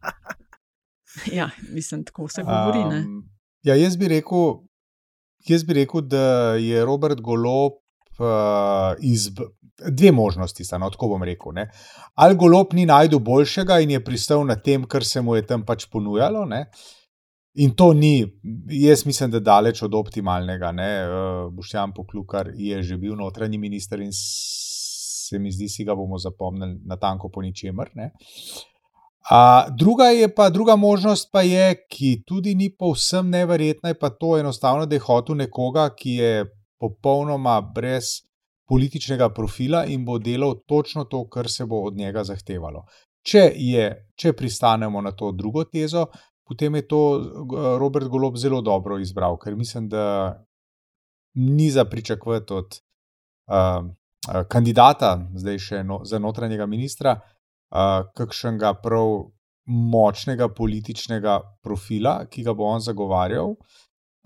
Ja, 1.32 1.50
mislim, 1.70 2.04
tako 2.04 2.28
se 2.28 2.42
govori. 2.44 2.80
Um, 2.80 2.94
Um, 2.94 3.30
ja, 3.64 3.76
jaz 3.76 3.98
bi 3.98 4.08
rekel, 4.08 4.54
jaz 5.46 5.64
bi 5.64 5.74
rekel, 5.74 6.02
da 6.02 6.56
je 6.58 6.86
Robert 6.86 7.22
Golob 7.22 7.74
uh, 8.18 8.96
izb... 9.00 9.40
dve 9.90 10.12
možnosti, 10.12 10.64
sta, 10.64 10.78
no, 10.78 10.90
tako 10.90 11.08
bom 11.08 11.24
rekel. 11.24 11.54
Ne. 11.54 11.68
Ali 12.14 12.36
Golob 12.36 12.74
ni 12.74 12.86
najdel 12.86 13.20
boljšega 13.20 13.78
in 13.80 13.92
je 13.94 14.04
pristal 14.04 14.42
na 14.46 14.56
tem, 14.56 14.88
kar 14.90 15.06
se 15.06 15.22
mu 15.22 15.36
je 15.36 15.46
tam 15.46 15.66
pač 15.66 15.86
ponujalo. 15.86 16.46
Ne. 16.50 16.66
In 17.54 17.76
to 17.78 17.94
ni, 17.94 18.26
jaz 18.70 19.06
mislim, 19.06 19.32
da 19.32 19.40
daleč 19.40 19.84
od 19.84 19.94
optimalnega. 19.94 20.72
Ne. 20.72 20.90
Uh, 21.06 21.54
Boštjan 21.54 21.94
Poklukar 21.94 22.50
je 22.56 22.82
že 22.84 22.98
bil 22.98 23.16
notranji 23.16 23.58
minister 23.58 24.02
in 24.02 24.10
se 24.14 25.40
mi 25.40 25.52
zdi, 25.52 25.70
si 25.70 25.86
ga 25.86 25.96
bomo 25.96 26.18
zapomnili 26.18 26.80
na 26.86 26.98
tanko 26.98 27.30
po 27.30 27.42
ničemer. 27.42 27.90
A, 29.30 29.68
druga, 29.70 30.04
je 30.04 30.36
pa, 30.36 30.50
druga 30.50 30.76
možnost 30.76 31.30
pa 31.32 31.42
je, 31.42 31.86
ki 31.90 32.24
tudi 32.28 32.56
ni 32.56 32.70
povsem 32.70 33.30
neverjetna, 33.30 33.94
je 33.94 34.00
pa 34.00 34.10
to 34.10 34.38
enostavno, 34.38 34.86
da 34.86 34.96
je 34.96 35.06
hotel 35.06 35.36
nekoga, 35.36 35.88
ki 35.96 36.18
je 36.20 36.46
popolnoma 36.80 37.62
brez 37.62 38.20
političnega 38.68 39.30
profila 39.30 39.86
in 39.86 40.06
bo 40.06 40.18
delal 40.20 40.58
točno 40.68 41.06
to, 41.06 41.24
kar 41.30 41.50
se 41.50 41.66
bo 41.66 41.84
od 41.88 41.96
njega 41.96 42.24
zahtevalo. 42.24 42.84
Če, 43.24 43.52
je, 43.56 43.88
če 44.20 44.34
pristanemo 44.36 45.02
na 45.02 45.14
to 45.16 45.32
drugo 45.32 45.64
tezo, 45.64 46.08
potem 46.54 46.78
je 46.78 46.86
to 46.88 47.02
eh, 47.18 47.68
Robert 47.82 48.08
Golob 48.14 48.38
zelo 48.38 48.62
dobro 48.62 49.00
izbral, 49.02 49.40
ker 49.42 49.58
mislim, 49.58 49.90
da 49.90 50.38
ni 51.34 51.72
za 51.74 51.86
pričakovati 51.90 52.54
od 52.54 52.76
uh, 53.50 54.44
kandidata, 54.48 55.16
zdaj 55.34 55.58
še 55.60 55.80
no, 55.84 56.04
za 56.06 56.20
notranjega 56.22 56.68
ministra, 56.70 57.16
uh, 57.18 58.06
kakšnega 58.14 58.76
prav 58.84 59.32
močnega 59.66 60.48
političnega 60.54 61.40
profila, 61.64 62.28
ki 62.30 62.44
ga 62.46 62.54
bo 62.54 62.70
on 62.70 62.84
zagovarjal, 62.86 63.56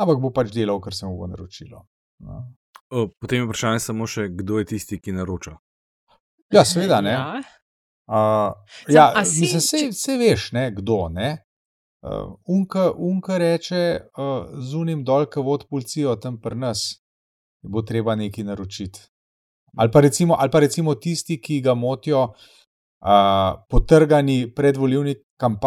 ampak 0.01 0.19
bo 0.19 0.33
pač 0.35 0.51
delal, 0.51 0.81
kar 0.83 0.93
se 0.93 1.07
mu 1.07 1.15
bo 1.15 1.31
naročilo. 1.31 1.85
No. 2.27 2.43
O, 2.91 3.07
potem 3.07 3.39
je 3.39 3.47
vprašanje 3.47 3.79
samo 3.87 4.07
še, 4.07 4.27
kdo 4.35 4.59
je 4.59 4.73
tisti, 4.73 4.99
ki 4.99 5.15
naroča. 5.15 5.55
Ja, 6.51 6.65
seveda 6.65 6.99
ne. 7.01 7.15
Ja. 7.15 7.39
Uh, 8.07 8.51
Sam, 8.83 8.95
ja, 8.95 9.11
a 9.15 9.25
si- 9.25 9.41
mislim, 9.45 9.63
vse, 9.63 9.89
vse 9.91 10.17
veš, 10.17 10.51
ne, 10.55 10.71
kdo. 10.75 11.07
Ne? 11.11 11.46
Uh, 12.01 12.35
unka, 12.45 12.91
unka 12.93 13.37
reče, 13.37 13.99
uh, 14.17 14.45
zunim 14.61 15.03
dol, 15.03 15.25
ki 15.25 15.41
vod 15.41 15.65
policijo 15.69 16.15
tam 16.21 16.37
pri 16.41 16.55
nas, 16.55 16.83
bo 17.61 17.81
treba 17.81 18.15
nekaj 18.15 18.45
naročiti. 18.45 19.01
Ali 19.77 19.91
pa 19.91 20.01
recimo, 20.01 20.35
ali 20.39 20.51
pa 20.51 20.59
recimo 20.59 20.95
tisti, 20.95 21.39
ki 21.41 21.61
ga 21.61 21.73
motijo 21.73 22.21
uh, 22.21 23.63
potrgani 23.69 24.53
predvoljivni 24.55 25.15
uh, 25.15 25.57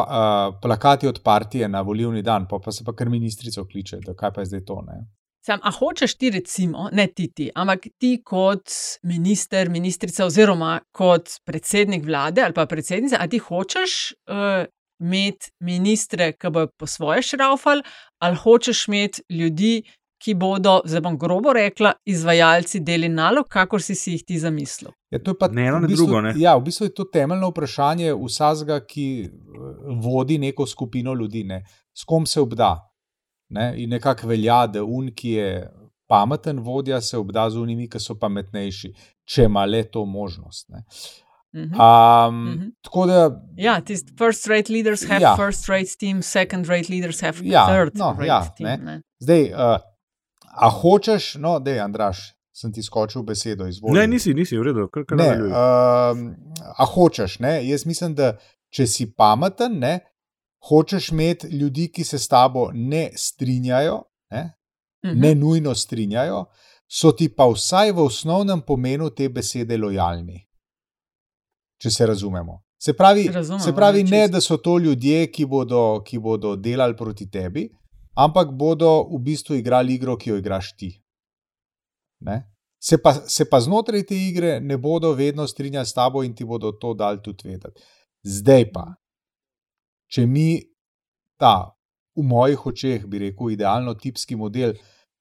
plakati 0.63 1.09
od 1.09 1.21
partije 1.25 1.69
na 1.69 1.81
volivni 1.81 2.23
dan, 2.23 2.47
pa, 2.49 2.59
pa 2.65 2.73
se 2.73 2.85
pa 2.85 2.95
kar 2.95 3.09
ministrico 3.09 3.67
kliče, 3.67 3.99
da 4.07 4.15
kaj 4.15 4.33
pa 4.33 4.41
je 4.41 4.47
zdaj 4.47 4.65
to. 4.65 4.83
Ne? 4.87 5.03
Sam, 5.47 5.61
a 5.63 5.71
hočeš 5.73 6.15
ti, 6.15 6.31
recimo, 6.31 6.89
ne 6.93 7.07
ti, 7.07 7.31
ti, 7.33 7.51
ampak 7.55 7.87
ti 7.99 8.19
kot 8.25 8.71
minister, 9.03 9.71
ministrica, 9.71 10.27
oziroma 10.27 10.81
kot 10.93 11.41
predsednik 11.45 12.05
vlade 12.05 12.43
ali 12.43 12.55
pa 12.55 12.67
predsednica, 12.67 13.17
a 13.21 13.29
ti 13.29 13.39
hočeš 13.39 13.97
uh, 14.29 14.69
imeti 15.01 15.51
ministre, 15.61 16.33
ki 16.33 16.51
bodo 16.51 16.73
po 16.79 16.87
svoje 16.87 17.23
šraufali, 17.23 17.83
ali 18.23 18.37
hočeš 18.37 18.89
imeti 18.89 19.23
ljudi, 19.31 19.83
ki 20.21 20.35
bodo, 20.37 20.81
zdaj 20.85 21.01
bom 21.01 21.17
grobo 21.19 21.53
rekla, 21.57 21.95
izvajalci 22.05 22.83
deli 22.85 23.09
nalog, 23.09 23.47
kakor 23.49 23.83
si 23.83 23.95
si 23.97 24.19
jih 24.19 24.25
ti 24.29 24.39
zamislil. 24.39 24.93
Ja, 25.11 25.19
to 25.19 25.33
je 25.33 25.39
pa 25.41 25.49
Ne 25.49 25.67
eno, 25.67 25.79
v 25.79 25.87
ne 25.87 25.89
bistvu, 25.89 26.07
drugo, 26.07 26.21
ne. 26.21 26.35
Ja, 26.37 26.57
v 26.57 26.67
bistvu 26.69 26.91
je 26.91 26.95
to 26.95 27.07
temeljno 27.13 27.49
vprašanje 27.51 28.13
vsakega, 28.15 28.83
ki 28.85 29.07
eh, 29.25 29.31
vodi 30.05 30.39
neko 30.39 30.67
skupino 30.67 31.15
ljudi, 31.15 31.45
ne. 31.45 31.65
s 31.97 32.05
kom 32.05 32.27
se 32.27 32.41
obda. 32.41 32.91
Ne? 33.49 33.75
In 33.83 33.91
nekako 33.91 34.29
velja, 34.29 34.67
da 34.67 34.85
un, 34.85 35.11
ki 35.15 35.31
je 35.31 35.49
pameten 36.09 36.61
vodja, 36.61 37.01
se 37.01 37.19
obda 37.19 37.49
z 37.51 37.59
unimi, 37.59 37.89
ki 37.91 38.01
so 38.01 38.17
pametnejši, 38.19 38.93
če 39.25 39.49
ima 39.49 39.65
le 39.67 39.83
to 39.91 40.05
možnost. 40.05 40.69
Ne. 40.69 40.85
Mhm. 41.53 41.75
Um, 41.75 42.45
Mhm. 42.47 42.69
Tako 42.81 43.07
da, 43.07 43.43
Ja, 43.57 43.81
tisti 43.81 44.13
first 44.17 44.47
rate 44.47 44.73
leaders 44.73 45.03
have 45.03 45.21
Ja. 45.21 45.37
first 45.37 45.69
rate 45.69 45.91
team, 45.97 46.23
second 46.23 46.67
rate 46.67 46.87
leaders 46.91 47.21
have 47.21 47.39
Ja, 47.43 47.67
third 47.67 47.97
no, 47.97 48.13
rate 48.13 48.27
ja, 48.27 48.41
team. 48.49 48.69
ne. 48.69 48.77
Ne. 48.79 49.03
zdaj, 49.19 49.43
uh, 49.45 49.79
a 50.53 50.69
hočeš, 50.73 51.35
no, 51.35 51.59
da 51.59 51.71
je 51.71 51.81
Andraš, 51.81 52.19
sem 52.53 52.73
ti 52.73 52.83
skočil 52.83 53.23
besedo, 53.25 53.67
izvoli. 53.67 53.99
Ne, 53.99 54.07
nisi, 54.07 54.35
nisi, 54.35 54.57
v 54.57 54.63
redu, 54.63 54.89
kar 54.89 55.05
kar 55.05 55.19
Ne, 55.19 55.25
nadaljuj. 55.25 55.49
um, 55.49 56.37
a 56.77 56.85
hočeš, 56.87 57.39
ne? 57.39 57.69
Jaz 57.69 57.87
mislim, 57.87 58.15
da 58.15 58.37
če 58.69 58.87
si 58.87 59.07
pameten, 59.09 59.79
ne, 59.79 60.01
hočeš 60.61 61.09
imeti 61.09 61.47
ljudi, 61.49 61.89
ki 61.89 62.05
se 62.05 62.19
s 62.19 62.29
tabo 62.29 62.71
ne 62.73 63.11
strinjajo, 63.17 64.03
ne, 64.31 64.53
Mhm. 65.05 65.21
ne 65.21 65.35
nujno 65.35 65.75
strinjajo, 65.75 66.45
so 66.89 67.13
ti 67.13 67.29
pa 67.29 67.45
vsaj 67.47 67.93
v 67.93 67.99
osnovnem 68.01 68.61
pomenu 68.61 69.11
te 69.11 69.29
besede 69.29 69.77
lojalni. 69.77 70.47
Če 71.81 71.91
se 71.91 72.07
razumemo. 72.07 72.61
Se 72.81 72.93
pravi, 72.97 73.29
Razumemo, 73.33 73.65
se 73.65 73.73
pravi 73.77 74.05
ne, 74.05 74.11
ne, 74.11 74.29
da 74.29 74.41
so 74.41 74.57
to 74.57 74.79
ljudje, 74.79 75.27
ki 75.33 75.47
bodo, 75.47 76.03
ki 76.05 76.19
bodo 76.19 76.55
delali 76.57 76.97
proti 76.97 77.27
tebi, 77.31 77.67
ampak 78.17 78.53
bodo 78.57 78.91
v 79.09 79.21
bistvu 79.25 79.57
igrali 79.61 79.97
igro, 79.97 80.17
ki 80.17 80.31
jo 80.31 80.39
igraš 80.41 80.75
ti. 80.77 80.91
Ne? 82.25 82.43
Se 82.81 82.97
pa, 83.03 83.13
se 83.29 83.45
pa 83.45 83.61
znotraj 83.61 84.07
te 84.09 84.17
igre 84.17 84.61
ne 84.61 84.77
bodo 84.81 85.13
vedno 85.13 85.47
strinjali 85.47 85.87
s 85.87 85.93
tabo 85.93 86.23
in 86.25 86.35
ti 86.35 86.45
bodo 86.45 86.73
to 86.73 86.95
dali 86.95 87.21
tudi 87.23 87.49
vedeti. 87.49 87.85
Zdaj 88.25 88.65
pa, 88.73 88.87
če 90.09 90.27
mi 90.27 90.63
ta, 91.41 91.73
v 92.17 92.25
mojih 92.25 92.67
očeh, 92.67 93.05
bi 93.07 93.21
rekel, 93.27 93.53
idealno 93.53 93.95
tipski 93.95 94.37
model 94.37 94.75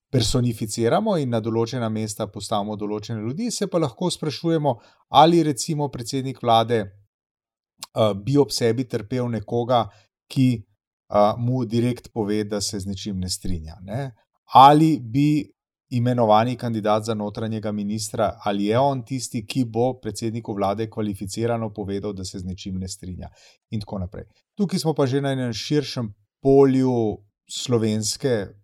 personificiramo 0.10 1.18
in 1.22 1.30
na 1.30 1.40
določena 1.40 1.90
mesta 1.94 2.28
postavimo 2.28 2.76
določene 2.76 3.22
ljudi, 3.22 3.52
se 3.52 3.68
pa 3.68 3.78
lahko 3.78 4.10
sprašujemo, 4.10 4.74
ali 5.22 5.44
recimo 5.46 5.90
predsednik 5.90 6.42
vlade 6.42 6.82
uh, 6.82 8.14
bi 8.18 8.38
ob 8.38 8.50
sebi 8.52 8.88
trpel 8.90 9.30
nekoga, 9.30 9.86
ki 10.30 10.50
uh, 10.58 11.38
mu 11.38 11.64
direkt 11.66 12.12
pove, 12.14 12.44
da 12.50 12.62
se 12.62 12.82
z 12.82 12.90
nečim 12.90 13.22
ne 13.22 13.30
strinja. 13.30 13.78
Ne? 13.86 14.12
Ali 14.58 14.98
bi 15.00 15.46
imenovani 15.90 16.56
kandidat 16.58 17.06
za 17.06 17.14
notranjega 17.18 17.72
ministra, 17.72 18.32
ali 18.46 18.66
je 18.70 18.80
on 18.80 19.02
tisti, 19.06 19.42
ki 19.46 19.66
bo 19.66 19.96
predsedniku 20.02 20.54
vlade 20.54 20.90
kvalificirano 20.90 21.72
povedal, 21.74 22.14
da 22.14 22.26
se 22.26 22.40
z 22.40 22.46
nečim 22.46 22.78
ne 22.82 22.90
strinja, 22.90 23.30
in 23.74 23.82
tako 23.82 24.02
naprej. 24.06 24.26
Tukaj 24.58 24.80
smo 24.80 24.94
pa 24.94 25.06
že 25.10 25.22
na 25.22 25.34
enem 25.34 25.54
širšem 25.54 26.14
polju 26.42 27.18
slovenske, 27.50 28.59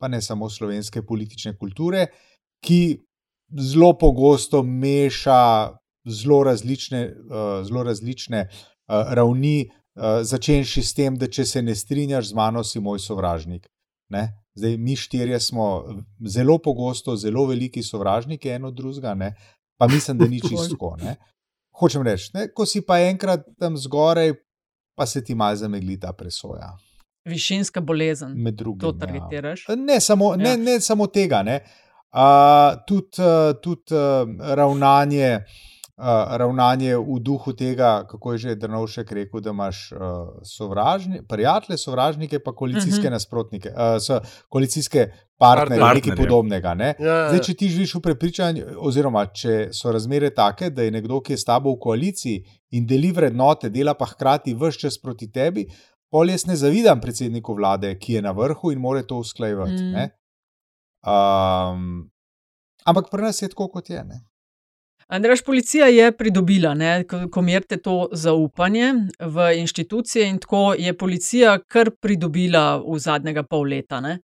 pa 0.00 0.08
ne 0.08 0.22
samo 0.22 0.48
slovenske 0.50 1.02
politične 1.06 1.56
kulture, 1.58 2.06
ki 2.64 2.98
zelo 3.50 3.92
pogosto 3.98 4.62
meša 4.62 5.40
zelo 6.04 6.42
različne, 6.44 7.02
uh, 7.06 7.66
zelo 7.66 7.82
različne 7.82 8.48
uh, 8.48 9.12
ravni, 9.14 9.70
uh, 9.70 10.22
začenši 10.22 10.82
s 10.82 10.94
tem, 10.94 11.16
da 11.16 11.28
če 11.28 11.44
se 11.44 11.62
ne 11.62 11.74
strinjaš 11.76 12.30
z 12.32 12.34
mano, 12.34 12.64
si 12.64 12.80
moj 12.80 12.98
sovražnik. 12.98 13.68
Ne? 14.10 14.28
Zdaj, 14.54 14.76
mi 14.76 14.96
štirje 14.96 15.40
smo 15.40 15.84
zelo 16.26 16.58
pogosto, 16.58 17.16
zelo 17.16 17.46
veliki 17.46 17.82
sovražniki 17.82 18.48
eno 18.48 18.70
drugega, 18.70 19.14
ne? 19.14 19.34
pa 19.78 19.88
mislim, 19.88 20.18
da 20.18 20.26
ni 20.26 20.40
čisto 20.48 20.96
ne. 21.00 21.16
Hočem 21.80 22.02
reči, 22.02 22.30
ne? 22.34 22.48
ko 22.54 22.66
si 22.66 22.82
pa 22.82 22.98
enkrat 23.00 23.46
tam 23.58 23.76
zgoraj, 23.76 24.34
pa 24.96 25.06
se 25.06 25.24
ti 25.24 25.34
malo 25.34 25.56
zamegli 25.56 26.00
ta 26.00 26.12
presoja. 26.12 26.74
Višinska 27.24 27.80
bolezen. 27.80 28.32
Med 28.34 28.54
drugim. 28.54 28.80
To 28.80 28.88
ja. 28.88 28.98
targetiraš. 28.98 29.66
Ne 29.76 30.00
samo, 30.00 30.36
ne, 30.36 30.50
Ja. 30.50 30.56
ne 30.56 30.80
samo 30.80 31.06
tega, 31.06 31.42
ne. 31.42 31.60
Uh, 32.10 32.20
tudi 32.86 33.06
uh, 33.18 33.26
tud, 33.56 33.82
uh, 33.88 33.98
ravnanje, 34.50 35.44
uh, 35.96 36.04
ravnanje 36.32 36.96
v 36.96 37.20
duhu 37.20 37.52
tega, 37.52 38.04
kako 38.04 38.32
je 38.32 38.38
že 38.38 38.54
Drnovšek 38.56 39.12
rekel, 39.12 39.40
da 39.40 39.50
imaš 39.50 39.92
uh, 39.92 39.98
sovražni, 40.44 41.20
prijatelje, 41.22 41.78
sovražnike, 41.78 42.38
pa 42.38 42.52
koalicijske 42.52 43.02
Mhm. 43.02 43.12
nasprotnike, 43.12 43.68
uh, 43.68 44.00
so 44.00 44.18
koalicijske 44.48 45.06
partnerje, 45.38 45.80
Partnerje. 45.80 46.10
nekaj 46.10 46.16
podobnega. 46.18 46.74
Ne. 46.74 46.94
Ja, 46.98 47.06
ja. 47.06 47.28
Zdaj, 47.28 47.40
če 47.40 47.54
ti 47.54 47.68
živiš 47.68 47.94
v 47.94 48.00
prepričanju, 48.00 48.64
oziroma 48.78 49.26
če 49.26 49.68
so 49.72 49.92
razmere 49.92 50.30
take, 50.30 50.70
da 50.70 50.82
je 50.82 50.90
nekdo, 50.90 51.20
ki 51.20 51.32
je 51.32 51.38
s 51.38 51.44
tabo 51.44 51.70
v 51.70 51.78
koaliciji 51.78 52.42
in 52.70 52.86
deli 52.86 53.12
vrednote, 53.12 53.70
dela 53.70 53.94
pa 53.94 54.04
hkrati 54.06 54.54
vse 54.54 54.78
čas 54.78 54.98
proti 54.98 55.30
tebi, 55.30 55.64
pol 56.10 56.30
jaz 56.30 56.46
ne 56.46 56.56
zavidam 56.56 57.00
predsedniku 57.00 57.54
vlade, 57.54 57.94
ki 57.98 58.18
je 58.18 58.22
na 58.22 58.32
vrhu 58.36 58.72
in 58.72 58.78
more 58.78 59.02
to 59.06 59.20
usklajevati. 59.22 59.82
Mm. 59.82 59.96
Mm. 59.96 60.10
Um, 61.10 62.10
ampak 62.84 63.10
pri 63.10 63.22
nas 63.22 63.42
je 63.42 63.48
tako, 63.48 63.68
kot 63.68 63.90
je. 63.90 64.04
Ne? 64.04 64.20
Andraš, 65.10 65.42
policija 65.42 65.86
je 65.86 66.12
pridobila, 66.16 66.74
ne, 66.74 67.04
ko 67.04 67.42
merite 67.42 67.80
to 67.82 68.08
zaupanje 68.12 68.92
v 69.18 69.46
inštitucije, 69.58 70.28
in 70.28 70.38
tako 70.38 70.74
je 70.78 70.96
policija 70.98 71.58
kar 71.66 71.90
pridobila 72.00 72.76
v 72.78 72.98
zadnjega 72.98 73.42
pol 73.42 73.66
leta. 73.66 74.00
Ne? 74.00 74.20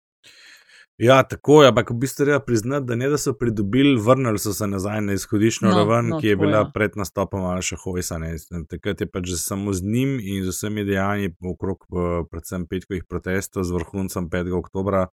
Ja, 1.02 1.24
tako 1.24 1.64
je, 1.64 1.70
ampak 1.70 1.90
v 1.90 1.96
bistvu 1.98 2.26
treba 2.26 2.40
priznati, 2.40 2.86
da 2.86 2.96
ne 2.96 3.08
da 3.10 3.18
so 3.18 3.34
pridobili, 3.34 3.96
vrnili 4.02 4.40
so 4.40 4.54
se 4.54 4.68
nazaj 4.68 5.02
na 5.02 5.14
izhodiščno 5.18 5.72
No, 5.72 5.78
raven, 5.78 6.12
no, 6.14 6.20
ki 6.22 6.28
je 6.28 6.36
bila 6.38 6.58
ja. 6.58 6.68
pred 6.74 6.92
nastopom 6.96 7.46
Alša 7.46 7.76
Hojsa. 7.84 8.20
ne. 8.22 8.36
Takrat 8.70 9.02
je 9.02 9.08
pač 9.10 9.26
že 9.26 9.38
samo 9.38 9.74
z 9.74 9.82
njim 9.82 10.20
in 10.22 10.44
z 10.44 10.54
vsemi 10.54 10.86
dejanji 10.86 11.34
okrog 11.54 11.88
eh, 11.90 12.22
predvsem 12.30 12.68
petkovih 12.68 13.08
protestov 13.10 13.64
z 13.64 13.72
vrhuncem 13.72 14.30
5. 14.30 14.54
oktobra, 14.54 15.08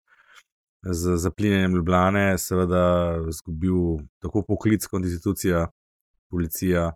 z 0.82 1.16
zaplinjenjem 1.22 1.78
Ljubljane, 1.78 2.38
seveda 2.38 3.22
izgubil 3.28 4.02
tako 4.18 4.42
poklic 4.42 4.86
kot 4.86 5.06
institucija, 5.06 5.68
policija, 6.30 6.92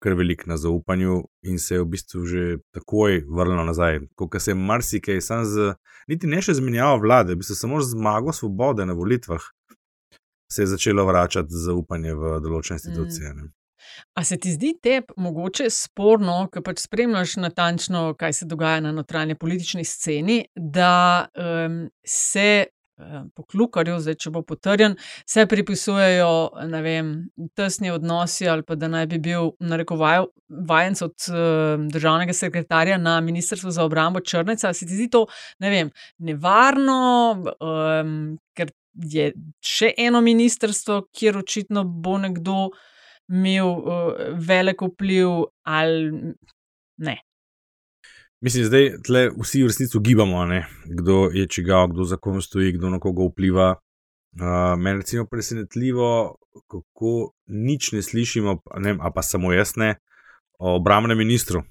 kar 0.00 0.16
velik 0.18 0.46
na 0.46 0.56
zaupanju 0.56 1.22
in 1.46 1.58
se 1.58 1.74
je 1.74 1.82
v 1.82 1.88
bistvu 1.92 2.24
že 2.26 2.58
takoj 2.74 3.22
vrnil 3.28 3.64
nazaj. 3.66 4.00
Ko 4.16 4.28
se 4.38 4.50
je 4.50 4.54
marsikaj, 4.54 5.20
sam 5.20 5.44
z, 5.44 5.74
niti 6.08 6.26
ne 6.26 6.42
še 6.42 6.58
zmenjava 6.58 6.96
vlade, 7.02 7.36
bi 7.36 7.46
se 7.46 7.54
samo 7.54 7.80
z 7.80 7.94
zmago 7.94 8.32
svobode 8.32 8.86
na 8.86 8.98
volitvah 8.98 9.42
se 10.52 10.62
je 10.62 10.66
začelo 10.66 11.04
vračati 11.04 11.54
zaupanje 11.64 12.14
v 12.14 12.38
določene 12.40 12.78
institucije. 12.80 13.32
Mm. 13.34 13.52
A 14.18 14.24
se 14.24 14.36
ti 14.36 14.52
zdi 14.52 14.72
tebi 14.82 15.14
mogoče 15.16 15.68
sporno, 15.72 16.48
ker 16.52 16.64
pač 16.66 16.82
spremljaš 16.84 17.36
natančno, 17.40 18.12
kaj 18.18 18.40
se 18.40 18.48
dogaja 18.48 18.82
na 18.84 18.92
notranji 18.92 19.38
politični 19.38 19.84
sceni, 19.86 20.42
da 20.54 21.28
um, 21.32 21.86
se 22.04 22.68
um, 22.98 23.30
po 23.34 23.42
Klukarju, 23.42 23.98
zdaj 24.02 24.18
če 24.22 24.32
bo 24.34 24.42
potrjen, 24.46 24.96
se 25.26 25.46
pripisujejo 25.46 26.30
vem, 26.82 27.12
tesni 27.56 27.90
odnosi 27.90 28.48
ali 28.48 28.62
pa 28.66 28.76
da 28.78 28.88
naj 28.88 29.06
bi 29.06 29.18
bil 29.22 29.52
narekovaj 29.60 30.24
vajenc 30.68 31.02
od 31.02 31.28
um, 31.30 31.86
državnega 31.92 32.32
sekretarja 32.32 32.98
na 32.98 33.20
Ministrstvu 33.20 33.70
za 33.70 33.84
obrambo 33.84 34.20
Črneca. 34.20 34.72
Se 34.72 34.86
ti 34.86 34.94
zdi 34.94 35.08
to, 35.10 35.26
ne 35.58 35.70
vem, 35.70 35.90
nevarno, 36.18 36.98
um, 37.60 38.18
ker 38.56 38.72
je 38.98 39.30
še 39.62 39.92
eno 39.98 40.20
ministrstvo, 40.24 41.04
kjer 41.14 41.38
očitno 41.38 41.84
bo 41.84 42.18
nekdo 42.18 42.68
imel 43.28 43.68
uh, 43.68 44.12
velik 44.40 44.82
vpliv, 44.82 45.48
ali 45.68 46.34
ne. 47.04 47.18
Mislim, 48.40 48.64
zdaj 48.64 48.92
tle 49.02 49.30
vsi 49.34 49.62
v 49.62 49.66
resnici 49.66 49.96
ugibamo, 49.98 50.44
ne? 50.46 50.66
kdo 50.86 51.30
je 51.34 51.46
čigav, 51.46 51.88
kdo 51.88 52.04
za 52.04 52.16
kom 52.16 52.42
stoji, 52.42 52.72
kdo 52.72 52.90
na 52.90 53.00
koga 53.00 53.24
vpliva. 53.26 53.74
Uh, 54.38 54.78
Meni 54.78 55.02
je 55.12 55.24
presenetljivo, 55.30 56.36
kako 56.70 57.32
nič 57.46 57.92
ne 57.92 58.02
slišimo, 58.02 58.60
ne, 58.76 58.94
a 59.00 59.10
pa 59.10 59.22
samo 59.22 59.52
jaz 59.52 59.72
ne, 59.76 59.96
o 60.58 60.76
obramnem 60.76 61.18
ministru 61.18 61.62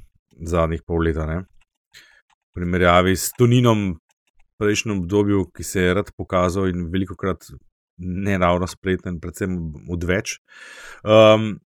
zadnjih 0.43 0.84
pol 0.84 1.08
leta. 1.08 1.25
Ne? 1.25 1.38
V 1.39 2.60
primerjavi 2.60 3.15
s 3.15 3.32
Tuninom, 3.38 3.93
prejšnjem 4.60 4.99
obdobju, 4.99 5.45
ki 5.56 5.63
se 5.63 5.82
je 5.82 5.93
rad 5.93 6.12
pokazal 6.17 6.67
in 6.67 6.89
veliko 6.91 7.15
krat 7.15 7.47
ne 7.97 8.38
ravno 8.38 8.67
spreten, 8.67 9.21
predvsem 9.23 9.56
odveč. 9.89 10.39
Um, 11.03 11.60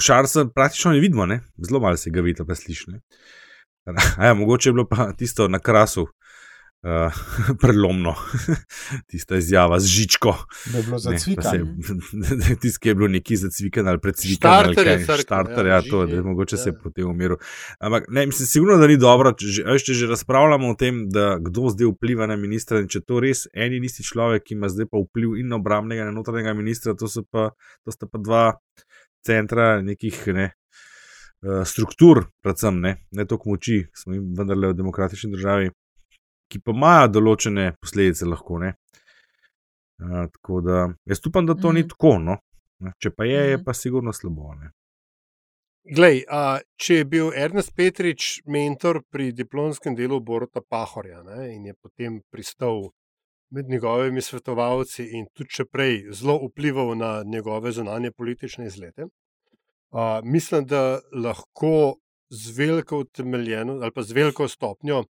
Šarca 0.00 0.46
praktično 0.54 0.94
ne 0.96 1.04
vidimo, 1.04 1.26
ne? 1.26 1.42
zelo 1.58 1.80
malo 1.80 1.96
se 1.96 2.10
ga 2.10 2.24
vidi, 2.24 2.40
pa 2.46 2.54
sliši. 2.54 2.96
Ja, 4.22 4.34
mogoče 4.34 4.68
je 4.68 4.72
bilo 4.72 4.88
pa 4.88 5.12
tisto 5.12 5.48
na 5.48 5.58
krasu, 5.58 6.06
uh, 6.82 7.12
prelomno, 7.60 8.14
tista 9.10 9.36
izjava 9.36 9.80
z 9.80 9.86
žičko. 9.86 10.34
Da 10.72 10.78
je 10.78 10.84
bilo 10.84 10.98
zacvikano. 10.98 11.66
Tisti, 12.60 12.80
ki 12.80 12.88
je 12.88 12.94
bilo 12.94 13.08
neki 13.08 13.36
zacvikan 13.36 13.88
ali 13.88 13.98
je 14.04 14.12
crkva, 14.12 15.16
Štarter, 15.16 15.66
ja, 15.66 15.74
ja, 15.74 15.82
to, 15.90 16.06
da 16.06 16.22
mogoče 16.22 16.56
ja. 16.56 16.58
se 16.58 16.68
je 16.68 16.78
potem 16.82 17.10
umiril. 17.10 17.36
Ampak 17.80 18.04
ne, 18.08 18.26
mislim, 18.26 18.46
sigurno, 18.46 18.76
da 18.76 18.86
ni 18.86 18.96
dobro, 18.96 19.32
če 19.32 19.46
že, 19.46 19.78
če 19.78 19.94
že 19.94 20.06
razpravljamo 20.06 20.70
o 20.70 20.74
tem, 20.74 21.08
da 21.10 21.38
kdo 21.40 21.70
zdaj 21.70 21.92
vpliva 21.94 22.26
na 22.26 22.36
ministra 22.36 22.80
in 22.80 22.88
če 22.88 23.04
to 23.06 23.20
res 23.20 23.46
en 23.54 23.72
in 23.72 23.84
isti 23.84 24.04
človek, 24.06 24.44
ki 24.46 24.54
ima 24.54 24.68
zdaj 24.68 24.90
pa 24.90 25.02
vpliv 25.02 25.36
in 25.40 25.52
na 25.52 25.60
obramnega 25.60 26.08
in 26.08 26.16
notranjega 26.16 26.54
ministra, 26.54 26.94
to, 26.94 27.10
pa, 27.30 27.50
to 27.84 27.94
sta 27.94 28.08
pa 28.08 28.18
dva 28.18 28.44
centra 29.26 29.80
nekih 29.84 30.16
ne, 30.32 30.50
struktur, 31.64 32.26
predvsem 32.44 32.80
ne, 32.80 32.96
ne 33.16 33.24
toliko 33.26 33.54
moči, 33.54 33.78
smo 33.96 34.14
jim 34.14 34.34
vendarle 34.36 34.72
v 34.72 34.76
demokratični 34.76 35.32
državi, 35.32 35.70
ki 36.50 36.60
pa 36.60 36.74
imajo 36.76 37.08
določene 37.08 37.72
posledice 37.80 38.26
lahko. 38.28 38.58
Ne. 38.58 38.74
Uh, 40.00 40.26
tako 40.32 40.60
da 40.64 40.88
jaz 41.08 41.20
upam, 41.26 41.46
da 41.46 41.54
to 41.54 41.70
mm. 41.70 41.74
ni 41.74 41.80
Mhm. 41.80 41.88
tako. 41.88 42.18
No. 42.18 42.36
Če 42.98 43.10
pa 43.10 43.24
je, 43.24 43.40
je 43.50 43.56
Mhm. 43.56 43.64
pa 43.64 43.74
sigurno 43.74 44.12
slabo. 44.12 44.54
Ne. 44.54 44.70
Glej, 45.96 46.24
a, 46.28 46.60
če 46.76 46.94
je 46.94 47.04
bil 47.04 47.30
Ernest 47.36 47.72
Petrič 47.76 48.42
mentor 48.46 49.00
pri 49.10 49.32
diplomskem 49.32 49.94
delu 49.96 50.20
Borota 50.20 50.60
Pahorja 50.60 51.22
ne, 51.22 51.54
in 51.54 51.66
je 51.66 51.74
potem 51.74 52.20
pristal 52.30 52.90
med 53.50 53.68
njegovimi 53.68 54.22
svetovalci 54.22 55.06
in 55.16 55.26
tudi 55.34 55.50
še 55.50 55.64
prej 55.64 56.12
zelo 56.12 56.36
vplival 56.46 56.92
na 56.98 57.22
njegove 57.24 57.72
zunanje 57.72 58.12
politične 58.12 58.66
izlete, 58.66 59.08
a, 59.90 60.20
mislim, 60.24 60.66
da 60.66 61.00
lahko 61.12 61.96
z 62.30 62.58
veliko 62.58 62.98
utemeljeno 62.98 63.72
ali 63.82 63.92
pa 63.92 64.02
z 64.02 64.12
veliko 64.12 64.48
stopnjo, 64.48 65.04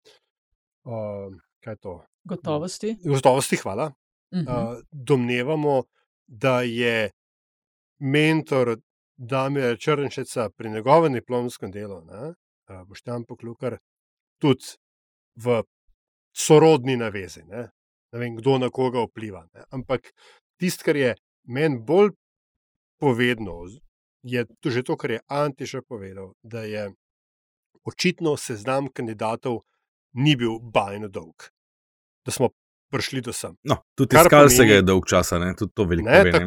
je 1.66 1.76
to? 1.76 2.04
Gotovosti. 2.24 2.96
Gotovosti, 3.04 3.56
hvala. 3.56 3.92
Mhm. 4.34 4.40
Uh, 4.40 4.78
domnevamo, 4.90 5.82
da 6.26 6.62
je 6.62 7.10
mentor 7.98 8.76
Damira 9.16 9.76
Črnčeca 9.76 10.50
pri 10.56 10.70
njegovem 10.70 11.12
diplomskem 11.12 11.70
delu, 11.70 12.00
ne, 12.04 12.28
uh, 12.28 12.86
Boštjan 12.88 13.24
Poklukar, 13.24 13.78
tudi 14.38 14.64
v 15.34 15.62
sorodni 16.36 16.96
navezi. 16.96 17.42
Ne, 17.42 17.68
ne 18.12 18.18
vem, 18.18 18.36
kdo 18.36 18.58
na 18.58 18.70
koga 18.70 19.02
vpliva. 19.02 19.46
Ne. 19.54 19.64
Ampak 19.70 20.12
tisto, 20.56 20.84
kar 20.84 20.96
je 20.96 21.14
meni 21.44 21.78
bolj 21.78 22.10
povedno, 23.00 23.66
je 24.22 24.44
to 24.60 24.70
že 24.70 24.82
to, 24.82 24.96
kar 24.96 25.10
je 25.10 25.20
Antiša 25.28 25.82
povedal, 25.88 26.34
da 26.42 26.62
je 26.62 26.90
očitno 27.84 28.36
seznam 28.36 28.88
kandidatov 28.92 29.62
ni 30.12 30.36
bil 30.36 30.58
bajno 30.58 31.08
dolg. 31.08 31.50
Da 32.24 32.32
smo 32.32 32.50
prišli 32.90 33.20
do 33.20 33.32
sem. 33.32 33.56
No, 33.62 33.80
tudi 33.94 34.16
iskal 34.16 34.48
se 34.50 34.66
ga 34.66 34.80
je 34.80 34.82
dolg 34.82 35.06
časa, 35.08 35.38
ne? 35.38 35.54
tudi 35.56 35.72
to 35.74 35.84
veliko 35.84 36.10
Ne, 36.10 36.32
tak, 36.32 36.42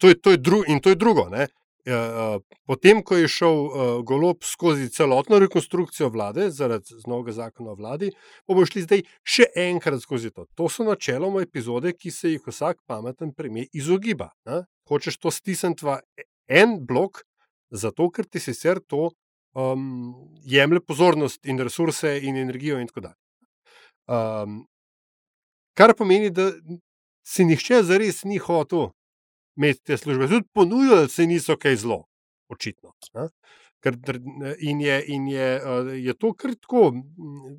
to, 0.00 0.08
je, 0.08 0.18
to 0.20 0.34
je 0.34 0.38
dru, 0.38 0.64
in 0.66 0.80
to 0.80 0.90
je 0.90 0.98
drugo. 0.98 1.28
Ne. 1.30 1.46
A, 1.86 2.38
Potem, 2.64 3.02
ko 3.04 3.16
je 3.16 3.28
šel 3.28 3.58
uh, 3.60 3.80
golob 4.08 4.40
skozi 4.48 4.88
celotno 4.88 5.36
rekonstrukcijo 5.38 6.08
vlade, 6.08 6.48
zaradi 6.50 6.96
novega 7.06 7.34
zakona 7.36 7.74
o 7.74 7.76
vladi, 7.76 8.08
bomo 8.48 8.64
šli 8.64 8.86
zdaj 8.86 9.02
še 9.20 9.50
enkrat 9.66 10.00
skozi 10.00 10.32
to. 10.32 10.46
To 10.56 10.70
so 10.72 10.86
načeloma 10.88 11.42
epizode, 11.44 11.92
ki 11.92 12.10
se 12.10 12.32
jih 12.32 12.46
vsak 12.48 12.80
pameten 12.88 13.34
premijer 13.36 13.68
izogiba. 13.76 14.30
Ne. 14.48 14.62
Hočeš 14.88 15.20
to 15.20 15.32
stisniti 15.32 15.84
v 15.84 15.98
en 16.48 16.78
blok, 16.86 17.22
zato 17.70 18.10
ker 18.10 18.26
ti 18.26 18.40
sicer 18.40 18.80
to 18.86 19.10
um, 19.54 20.14
jemlje 20.44 20.80
pozornost 20.80 21.46
in 21.46 21.58
resurse 21.58 22.18
in 22.22 22.36
energijo 22.36 22.78
in 22.80 22.86
tako 22.86 23.00
dalje. 23.00 23.20
Um, 24.06 24.66
kar 25.74 25.94
pomeni, 25.96 26.30
da 26.30 26.50
si 27.26 27.44
nihče 27.44 27.82
zares 27.82 28.24
ni 28.24 28.38
hotel 28.38 28.90
imeti 29.56 29.82
te 29.84 29.96
službe. 29.96 30.28
Tudi 30.28 30.48
ponujali 30.52 31.08
se 31.08 31.26
niso 31.26 31.56
kaj 31.56 31.76
zelo, 31.76 32.04
očitno. 32.48 32.92
Ne? 33.14 33.28
Ker, 33.84 33.96
in 34.64 34.80
je, 34.80 34.96
in 35.12 35.26
je, 35.28 35.48
eh, 35.56 35.90
je 36.06 36.14
to 36.16 36.32
kar 36.32 36.54
tako, 36.56 36.90
mm, 36.92 37.56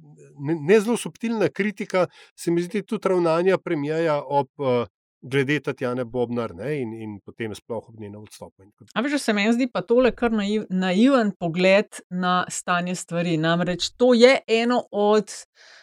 ne, 0.48 0.56
ne 0.56 0.80
zelo 0.80 0.98
subtilna 0.98 1.50
kritika, 1.50 2.08
se 2.36 2.52
mi 2.52 2.64
zdi 2.66 2.82
tudi 2.82 3.10
ravnanja 3.10 3.58
premijeja 3.58 4.22
ob 4.24 4.50
uh, 4.58 4.88
glede 5.26 5.60
Tatjane 5.60 6.06
Bobnar 6.06 6.54
ne, 6.56 6.76
in, 6.82 6.94
in 6.94 7.16
potem 7.26 7.54
sploh 7.56 7.90
ob 7.90 8.00
njenem 8.00 8.22
odstopu. 8.22 8.64
in 8.64 8.72
tako 8.72 8.92
A 8.94 9.02
veš, 9.02 9.18
da 9.18 9.20
se 9.20 9.34
meni 9.34 9.54
zdi 9.54 9.68
pa 9.74 9.82
tole 9.82 10.12
kar 10.16 10.32
naiv, 10.32 10.68
naiven 10.70 11.32
pogled 11.40 12.02
na 12.10 12.46
stanje 12.50 12.96
stvari. 12.96 13.38
Namreč 13.38 13.90
to 13.98 14.14
je 14.14 14.38
eno 14.48 14.84
od 14.92 15.32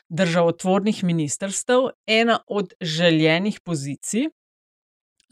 državotvornih 0.09 1.05
ministrstev, 1.05 1.90
ena 2.07 2.38
od 2.46 2.74
željenih 2.81 3.61
pozicij. 3.61 4.28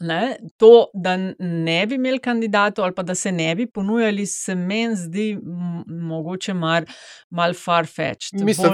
Ne, 0.01 0.21
to, 0.57 0.87
da 0.93 1.17
ne 1.39 1.87
bi 1.87 1.95
imeli 1.95 2.19
kandidatov 2.19 2.85
ali 2.85 2.95
pa 2.95 3.03
da 3.03 3.15
se 3.15 3.31
ne 3.31 3.55
bi 3.55 3.67
ponujali, 3.67 4.25
se 4.25 4.55
meni 4.55 4.95
zdi 4.95 5.37
mogoče 5.87 6.53
mar, 6.53 6.85
mal 7.29 7.53
far-fetched. 7.53 8.33
Mislim, 8.35 8.67
Bolj- 8.67 8.73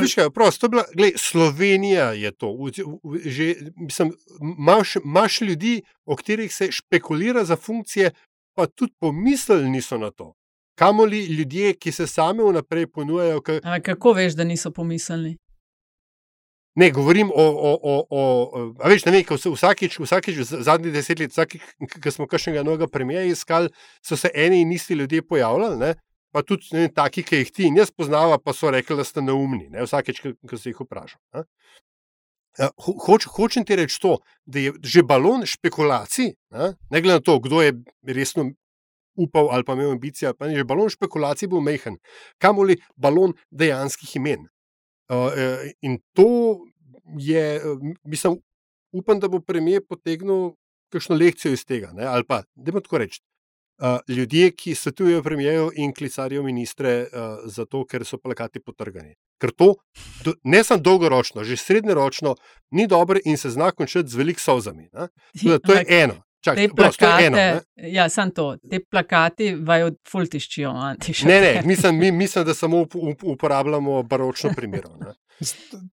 to 0.60 0.66
je 0.66 0.70
bila, 0.70 0.84
glej, 0.96 1.12
Slovenija 1.18 2.12
je 2.14 2.32
to. 2.32 2.48
v- 2.54 2.72
v- 3.04 3.20
Že, 3.26 3.56
mislim, 3.78 4.12
imaš, 4.42 4.96
imaš 4.96 5.42
ljudi, 5.42 5.74
o 6.06 6.16
katerih 6.16 6.54
se 6.54 6.72
špekulira 6.72 7.44
za 7.44 7.56
funkcije, 7.56 8.12
pa 8.54 8.66
tudi 8.68 8.94
pomislili 9.00 9.70
niso 9.70 9.98
na 9.98 10.12
to. 10.12 10.34
Kamoli 10.76 11.26
ljudje, 11.26 11.74
ki 11.74 11.92
se 11.92 12.08
sami 12.08 12.44
vnaprej 12.44 12.88
ponujajo. 12.88 13.42
K, 13.42 13.50
Ampak 13.50 13.84
kako 13.84 14.14
veš, 14.14 14.34
da 14.34 14.44
niso 14.44 14.72
pomislili? 14.72 15.38
Ne, 16.78 16.90
govorim 16.94 17.32
o. 17.34 17.46
o, 17.70 17.72
o, 17.82 17.94
o 18.10 18.22
a 18.80 18.90
veš, 18.92 19.06
ne 19.08 19.16
vem, 19.16 19.26
vsakič, 19.26 19.98
vsakič 20.04 20.42
zadnjih 20.46 20.94
deset 20.94 21.20
let, 21.20 21.34
vsakič, 21.34 21.64
ko 22.04 22.14
smo 22.14 22.28
kakšnega 22.30 22.64
novega 22.68 22.88
premija 22.92 23.26
iskali, 23.26 23.72
so 24.06 24.18
se 24.20 24.30
eni 24.34 24.62
in 24.62 24.72
isti 24.76 24.98
ljudje 24.98 25.26
pojavljali. 25.26 25.80
Ne? 25.82 25.94
Pa 26.36 26.44
tudi 26.44 26.70
ne, 26.76 26.88
taki, 26.94 27.24
ki 27.26 27.42
jih 27.42 27.52
ti 27.56 27.68
in 27.72 27.80
jaz 27.80 27.90
poznava, 27.92 28.38
pa 28.38 28.54
so 28.54 28.70
rekli, 28.72 28.98
da 29.00 29.06
ste 29.08 29.24
neumni, 29.26 29.70
ne? 29.74 29.86
vsakeč, 29.88 30.22
ko- 30.22 30.58
se 30.58 30.70
jih 30.70 30.82
vprašam. 30.84 31.22
Ja, 32.58 32.70
ho- 32.86 32.98
Hoč, 33.06 33.28
hočem 33.30 33.66
ti 33.66 33.76
reči 33.78 34.00
to, 34.02 34.18
da 34.46 34.60
je 34.60 34.74
že 34.84 35.04
balon 35.06 35.46
špekulacij, 35.46 36.34
ne, 36.54 36.74
ne 36.90 37.02
glede 37.02 37.20
na 37.20 37.26
to, 37.26 37.38
kdo 37.40 37.62
je 37.62 37.74
resno 38.06 38.50
upal 39.18 39.50
ali 39.54 39.64
pa 39.66 39.74
imel 39.74 39.92
ambicije, 39.92 40.30
ali 40.30 40.38
pa 40.38 40.48
ne, 40.50 40.58
že 40.58 40.66
balon 40.66 40.90
špekulacij 40.90 41.50
bil 41.50 41.62
mehen, 41.62 41.98
kamoli 42.42 42.78
balon 42.98 43.34
dejanskih 43.52 44.16
imen. 44.18 44.48
Uh, 45.10 45.32
in 45.82 46.00
to 46.14 46.60
je, 47.20 47.62
mislim, 48.04 48.42
upam, 48.92 49.20
da 49.20 49.28
bo 49.28 49.40
premijer 49.40 49.86
potegnil 49.90 50.52
kakšno 50.92 51.16
lekcijo 51.16 51.54
iz 51.54 51.66
tega. 51.66 51.92
Ne, 51.96 52.06
ali 52.06 52.24
pa, 52.28 52.44
da 52.56 52.72
bo 52.72 52.84
tako 52.84 52.98
reči. 52.98 53.22
Uh, 53.78 54.00
ljudje, 54.10 54.52
ki 54.52 54.76
svetujejo 54.76 55.24
premijeju 55.24 55.72
in 55.76 55.94
klicarijo 55.94 56.44
ministre, 56.44 57.02
uh, 57.02 57.46
zato 57.46 57.86
ker 57.86 58.06
so 58.06 58.18
plakati 58.18 58.60
potrgani. 58.60 59.14
Ker 59.38 59.52
to, 59.54 59.76
do, 60.26 60.34
ne 60.44 60.64
samo 60.64 60.82
dolgoročno, 60.82 61.44
že 61.44 61.58
srednjeročno, 61.62 62.36
ni 62.72 62.88
dobro 62.88 63.20
in 63.26 63.38
se 63.38 63.50
zna 63.54 63.72
končati 63.72 64.10
z 64.10 64.18
velikimi 64.18 64.44
solzami. 64.44 64.90
To 65.64 65.74
je 65.74 65.86
eno. 65.88 66.24
Čak, 66.48 66.56
Te 66.56 66.62
je 66.62 66.66
eno. 66.66 66.76
plakate, 66.76 67.30
ne. 67.30 67.62
ja, 67.92 68.10
samo 68.10 68.32
to, 68.32 68.46
te 68.70 68.80
plakati 68.92 69.56
vaju 69.56 69.92
fultiščijo. 70.12 70.74
Ne, 71.26 71.42
ne, 71.42 71.62
mislim, 71.66 72.00
mi, 72.00 72.12
mislim, 72.24 72.46
da 72.46 72.54
samo 72.54 72.82
up, 72.82 72.96
up, 72.96 73.24
uporabljamo 73.24 74.04
baročno 74.04 74.54
primerov. 74.56 74.92
ne. 75.00 75.14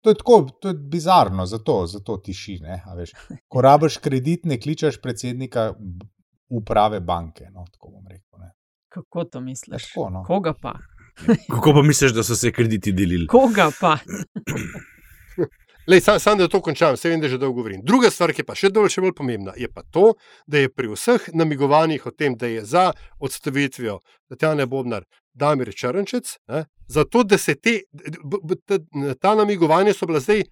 To 0.01 0.11
je 0.11 0.15
tako, 0.15 0.49
to 0.61 0.69
je 0.69 0.75
bizarno, 0.75 1.47
zato, 1.47 1.87
zato 1.87 2.17
tiši. 2.17 2.59
Ne, 2.61 2.83
a 2.87 2.95
veš. 2.95 3.11
Ko 3.49 3.61
rabiš 3.61 3.97
kredit, 3.97 4.45
ne 4.45 4.61
kličeš 4.61 5.01
predsednika 5.01 5.71
uprave 6.51 7.01
banke. 7.01 7.47
No, 7.55 7.65
tako 7.73 7.91
bom 7.91 8.07
rekel. 8.09 8.39
Ne. 8.41 8.51
Kako 8.89 9.25
to 9.25 9.41
misliš? 9.41 9.87
Tako, 9.87 10.11
no. 10.11 10.25
Koga 10.27 10.53
pa? 10.63 10.75
Kako 11.49 11.73
pa 11.73 11.83
misliš, 11.83 12.13
da 12.13 12.23
so 12.23 12.37
se 12.37 12.53
krediti 12.53 12.93
delili? 12.93 13.27
Koga 13.27 13.71
pa? 13.81 13.97
Lej, 15.87 16.01
sam, 16.01 16.21
sam, 16.21 16.39
da 16.39 16.49
to 16.49 16.61
končam, 16.61 16.97
se 16.97 17.09
vem, 17.09 17.21
da 17.21 17.29
že 17.29 17.39
dolgo 17.39 17.57
govorim. 17.57 17.81
Druga 17.85 18.11
stvar, 18.11 18.33
ki 18.33 18.43
je 18.43 18.47
pa 18.47 18.55
še, 18.55 18.69
dol, 18.69 18.89
še 18.93 19.01
bolj 19.01 19.15
pomembna, 19.17 19.55
je 19.57 19.69
pa 19.73 19.83
to, 19.83 20.13
da 20.47 20.61
je 20.61 20.69
pri 20.69 20.91
vseh 20.93 21.31
namigovanjih 21.33 22.05
o 22.07 22.13
tem, 22.13 22.37
da 22.37 22.51
je 22.51 22.65
za 22.69 22.91
odstavitvijo 23.19 23.99
Tatjana 24.29 24.67
Bobnar 24.67 25.07
Damir 25.33 25.73
Črnčec, 25.73 26.37
ne, 26.53 26.65
zato 26.87 27.23
da 27.25 27.39
se 27.39 27.55
te, 27.55 27.81
b, 27.93 28.43
b, 28.43 28.59
ta, 28.67 28.79
ta 29.21 29.35
namigovanja 29.35 29.95
so 29.97 30.07
bila 30.11 30.21
zdaj 30.21 30.45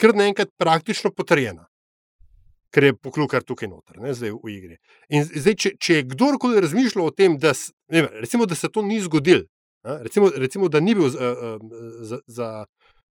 kar 0.00 0.14
naenkrat 0.16 0.54
praktično 0.56 1.12
potrjena. 1.12 1.68
Ker 2.72 2.84
je 2.84 2.96
poklukar 2.96 3.44
tukaj 3.44 3.68
noter, 3.68 4.00
ne, 4.00 4.14
zdaj 4.16 4.32
v 4.32 4.52
igri. 4.52 4.80
In 5.12 5.28
zdaj, 5.28 5.54
če, 5.60 5.76
če 5.80 6.00
je 6.00 6.08
kdorkoli 6.08 6.60
razmišljal 6.64 7.08
o 7.08 7.14
tem, 7.14 7.36
da, 7.40 7.52
ne, 7.92 8.04
recimo, 8.24 8.48
da 8.48 8.56
se 8.56 8.68
to 8.72 8.84
ni 8.84 9.00
zgodilo, 9.04 9.44
recimo, 9.84 10.30
recimo, 10.36 10.68
da 10.68 10.80
ni 10.80 10.94
bil 10.94 11.08
za, 11.08 11.34
za, 12.00 12.18
za, 12.26 12.64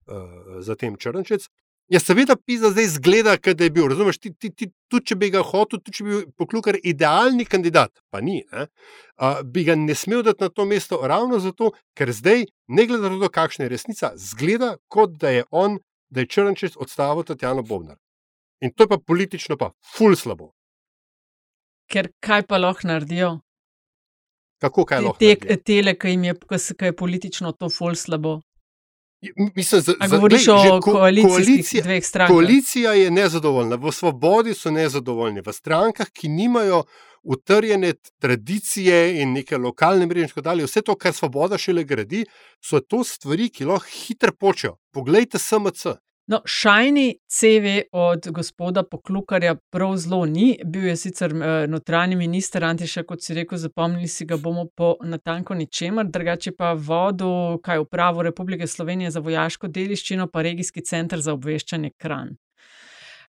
uh, 0.07 0.59
za 0.65 0.75
tem 0.75 0.97
črnčec. 0.97 1.47
Ja, 1.93 1.99
seveda, 2.01 2.33
pisa 2.35 2.71
zdaj 2.73 2.87
zgleda, 2.95 3.35
da 3.37 3.63
je 3.63 3.69
bil. 3.69 3.85
Razumeš, 3.87 4.17
ti, 4.17 4.31
ti, 4.33 4.49
ti, 4.49 4.71
tudi 4.89 5.11
če 5.11 5.15
bi 5.21 5.29
ga 5.29 5.43
hotel, 5.45 5.79
tudi 5.83 5.93
če 5.99 6.05
bi 6.05 6.13
bil 6.15 6.23
poklukar 6.33 6.79
idealni 6.81 7.45
kandidat, 7.45 7.91
pa 8.09 8.23
ni, 8.25 8.39
ne, 8.51 8.65
uh, 9.21 9.43
bi 9.45 9.67
ga 9.67 9.75
ne 9.77 9.93
smel 9.93 10.23
dati 10.25 10.41
na 10.41 10.49
to 10.49 10.65
mesto 10.65 10.97
ravno 11.05 11.37
zato, 11.43 11.75
ker 11.93 12.09
zdaj, 12.09 12.47
ne 12.73 12.87
glede 12.89 13.11
na 13.13 13.19
to, 13.21 13.29
kakšna 13.29 13.67
je 13.67 13.75
resnica, 13.75 14.11
zgleda, 14.17 14.75
kot 14.89 15.13
da 15.21 15.35
je 15.35 15.45
on, 15.51 15.77
da 16.09 16.25
je 16.25 16.31
črnčec 16.33 16.77
odstavil 16.81 17.23
Tatjano 17.27 17.61
Bobnar. 17.61 17.99
In 18.65 18.73
to 18.73 18.83
je 18.83 18.87
pa 18.87 18.97
politično 18.97 19.57
pa 19.57 19.69
ful 19.93 20.15
slabo. 20.17 20.53
Ker 21.91 22.09
kaj 22.19 22.47
pa 22.49 22.57
lahko 22.57 22.87
naredijo? 22.87 23.35
Kako 24.61 24.85
kaj 24.89 25.03
lahko? 25.05 25.19
Te, 25.21 25.35
naredijo? 25.35 25.61
tele, 25.65 25.93
ki 25.99 26.15
jim 26.15 26.23
je, 26.31 26.35
ki 26.49 26.89
je 26.89 26.95
politično 26.95 27.51
to 27.59 27.69
ful 27.69 27.93
slabo. 27.93 28.39
Mislim, 29.55 29.81
za, 29.81 29.93
za- 29.99 30.07
govoriš 30.09 30.45
glej, 30.45 30.59
že 30.59 30.71
o 30.71 30.79
ko- 30.79 30.93
koalicija- 31.25 31.83
dveh 31.83 32.05
strankah? 32.05 32.35
Koalicija 32.35 32.93
je 32.93 33.11
nezadovoljna, 33.11 33.75
v 33.75 33.91
svobodi 33.91 34.53
so 34.53 34.71
nezadovoljni, 34.71 35.41
v 35.41 35.53
strankah, 35.53 36.07
ki 36.09 36.27
nimajo 36.29 36.83
utrjene 37.23 37.93
tradicije 38.19 39.21
in 39.21 39.33
neke 39.33 39.57
lokalne 39.57 40.05
mreže, 40.05 40.21
in 40.21 40.27
tako 40.27 40.41
dalje. 40.41 40.65
Vse 40.65 40.81
to, 40.81 40.95
kar 40.95 41.13
svoboda 41.13 41.57
šele 41.57 41.83
gradi, 41.83 42.25
so 42.61 42.79
to 42.79 43.03
stvari, 43.03 43.49
ki 43.49 43.65
lahko 43.65 43.87
hitro 43.89 44.31
počejo. 44.33 44.77
Poglejte 44.91 45.37
SMC. 45.39 45.85
No, 46.27 46.41
šajni 46.45 47.19
CV 47.29 47.81
od 47.91 48.27
gospoda 48.31 48.83
Poklukarja 48.83 49.55
prav 49.69 49.97
zelo 49.97 50.25
ni. 50.25 50.59
Bil 50.65 50.87
je 50.87 50.95
sicer 50.95 51.35
uh, 51.35 51.41
notranji 51.69 52.15
minister 52.15 52.63
Antiša, 52.63 53.03
kot 53.03 53.21
si 53.21 53.33
rekel, 53.33 53.57
zapomnili 53.57 54.07
si 54.07 54.25
ga 54.25 54.37
bomo 54.37 54.65
po 54.65 54.95
natanko 55.03 55.53
ničemer, 55.53 56.09
drugače 56.09 56.51
pa 56.57 56.73
vodil 56.73 57.61
kaj 57.61 57.79
upravo 57.79 58.23
Republike 58.23 58.67
Slovenije 58.67 59.11
za 59.11 59.19
vojaško 59.19 59.67
dediščino, 59.67 60.27
pa 60.27 60.41
regijski 60.41 60.81
center 60.81 61.21
za 61.21 61.33
obveščanje 61.33 61.91
kran. 61.97 62.35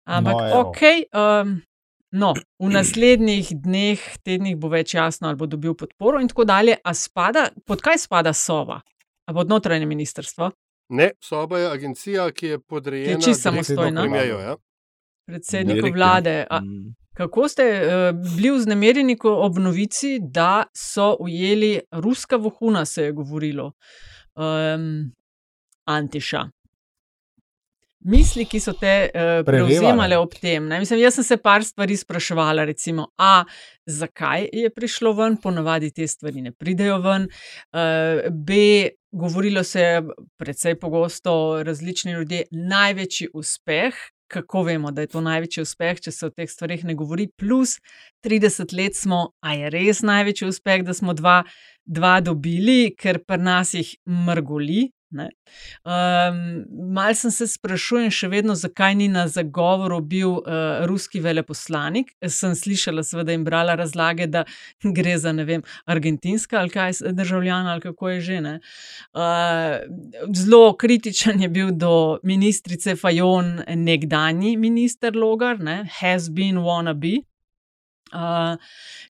Ampak, 0.05 0.33
No, 0.33 0.41
no, 0.41 0.49
evo. 0.49 0.61
ok. 0.61 0.83
Um, 1.13 1.63
No, 2.17 2.33
v 2.59 2.71
naslednjih 2.71 3.49
dneh, 3.61 4.01
tednih 4.25 4.55
bo 4.57 4.71
več 4.73 4.95
jasno, 4.95 5.29
ali 5.29 5.37
bo 5.37 5.47
dobil 5.47 5.75
podporo, 5.75 6.21
in 6.23 6.29
tako 6.31 6.45
dalje. 6.49 6.77
A 6.85 6.95
spada, 6.95 7.51
pod 7.67 7.83
kaj 7.83 7.99
spada 7.99 8.33
Sova? 8.33 8.79
A 9.27 9.35
pod 9.35 9.51
notranje 9.51 9.87
ministrstvo? 9.87 10.51
Ne, 10.89 11.11
soba 11.21 11.59
je 11.59 11.67
agencija, 11.69 12.31
ki 12.31 12.47
je 12.47 12.59
podrejena. 12.61 13.15
čisto 13.17 13.51
direktno 13.51 13.65
samostojna. 13.65 14.01
premierju, 14.03 14.35
Ja. 14.37 14.57
predsedniku 15.27 15.75
Direktno. 15.75 15.97
vlade. 15.97 16.47
A, 16.51 16.61
Mm. 16.61 16.95
kako 17.15 17.49
ste 17.49 17.63
uh, 17.63 17.91
bili 18.37 18.51
vznemirjeni 18.51 19.17
ob 19.23 19.59
novici, 19.59 20.19
da 20.23 20.65
so 20.77 21.17
ujeli 21.21 21.81
ruska 21.93 22.37
vohuna, 22.37 22.85
se 22.85 23.03
je 23.03 23.13
govorilo, 23.13 23.73
um, 24.37 25.13
Antiša? 25.85 26.49
Misli, 28.07 28.45
ki 28.47 28.61
so 28.63 28.71
te 28.79 28.91
uh, 29.11 29.41
prevzemale 29.43 30.15
ob 30.21 30.35
tem. 30.39 30.69
Ne? 30.71 30.79
Mislim, 30.79 31.01
jaz 31.03 31.17
sem 31.19 31.25
se 31.27 31.37
par 31.43 31.65
stvari 31.67 31.97
spraševala, 31.99 32.63
recimo, 32.69 33.09
a 33.19 33.43
zakaj 33.87 34.47
je 34.55 34.71
prišlo 34.71 35.11
ven, 35.19 35.35
ponavadi 35.43 35.91
te 35.91 36.07
stvari 36.07 36.45
ne 36.45 36.53
pridejo 36.55 37.01
ven. 37.03 37.27
Uh, 37.75 38.29
B, 38.31 38.61
govorilo 39.11 39.65
se 39.67 39.83
je 39.83 40.05
precej 40.39 40.79
pogosto, 40.79 41.63
različni 41.67 42.13
ljudje, 42.13 42.45
največji 42.53 43.33
uspeh. 43.35 43.99
Kako 44.31 44.63
vemo, 44.67 44.91
da 44.91 45.03
je 45.03 45.11
to 45.11 45.21
največji 45.23 45.63
uspeh, 45.63 45.99
če 46.03 46.11
se 46.15 46.27
o 46.27 46.31
teh 46.31 46.51
stvarih 46.51 46.85
ne 46.87 46.95
govori? 46.95 47.27
Plus 47.39 47.77
30 48.27 48.75
let 48.75 48.95
smo, 48.99 49.33
a 49.43 49.55
je 49.55 49.71
res 49.71 50.03
največji 50.07 50.49
uspeh, 50.51 50.87
da 50.87 50.95
smo 50.95 51.15
dva, 51.15 51.41
dva 51.83 52.21
dobili, 52.21 52.95
ker 52.99 53.19
pri 53.27 53.43
nas 53.43 53.75
jih 53.75 53.97
mrgoli. 54.07 54.93
Um, 55.15 56.65
mal 56.95 57.15
sem 57.15 57.31
se 57.31 57.47
sprašujem 57.47 58.11
še 58.11 58.29
vedno, 58.33 58.57
zakaj 58.59 58.97
ni 58.99 59.07
na 59.09 59.27
zagovoru 59.31 60.01
bil 60.03 60.41
uh, 60.41 60.83
ruski 60.89 61.21
veleposlanik. 61.23 62.11
Sem 62.27 62.57
slišala, 62.59 63.05
seveda, 63.07 63.35
in 63.37 63.45
brala 63.47 63.77
razlage, 63.79 64.27
da 64.27 64.45
gre 64.99 65.17
za 65.19 65.33
ne 65.33 65.47
vem, 65.47 65.63
argentinska 65.87 66.59
ali 66.61 66.75
kaj 66.75 66.99
državljana 67.15 67.77
ali 67.77 67.87
kako 67.87 68.09
je 68.17 68.21
že. 68.21 68.41
ne. 68.41 68.55
Uh, 69.15 69.79
zelo 70.35 70.75
kritičen 70.77 71.41
je 71.43 71.49
bil 71.49 71.71
do 71.71 72.19
ministrice 72.23 72.97
Fajon, 72.97 73.61
nekdanji 73.69 74.57
minister 74.57 75.17
Logar, 75.17 75.61
ne, 75.61 75.85
has 76.01 76.29
been 76.29 76.59
wanna 76.67 76.95
be. 76.95 77.23
Uh, 78.17 78.57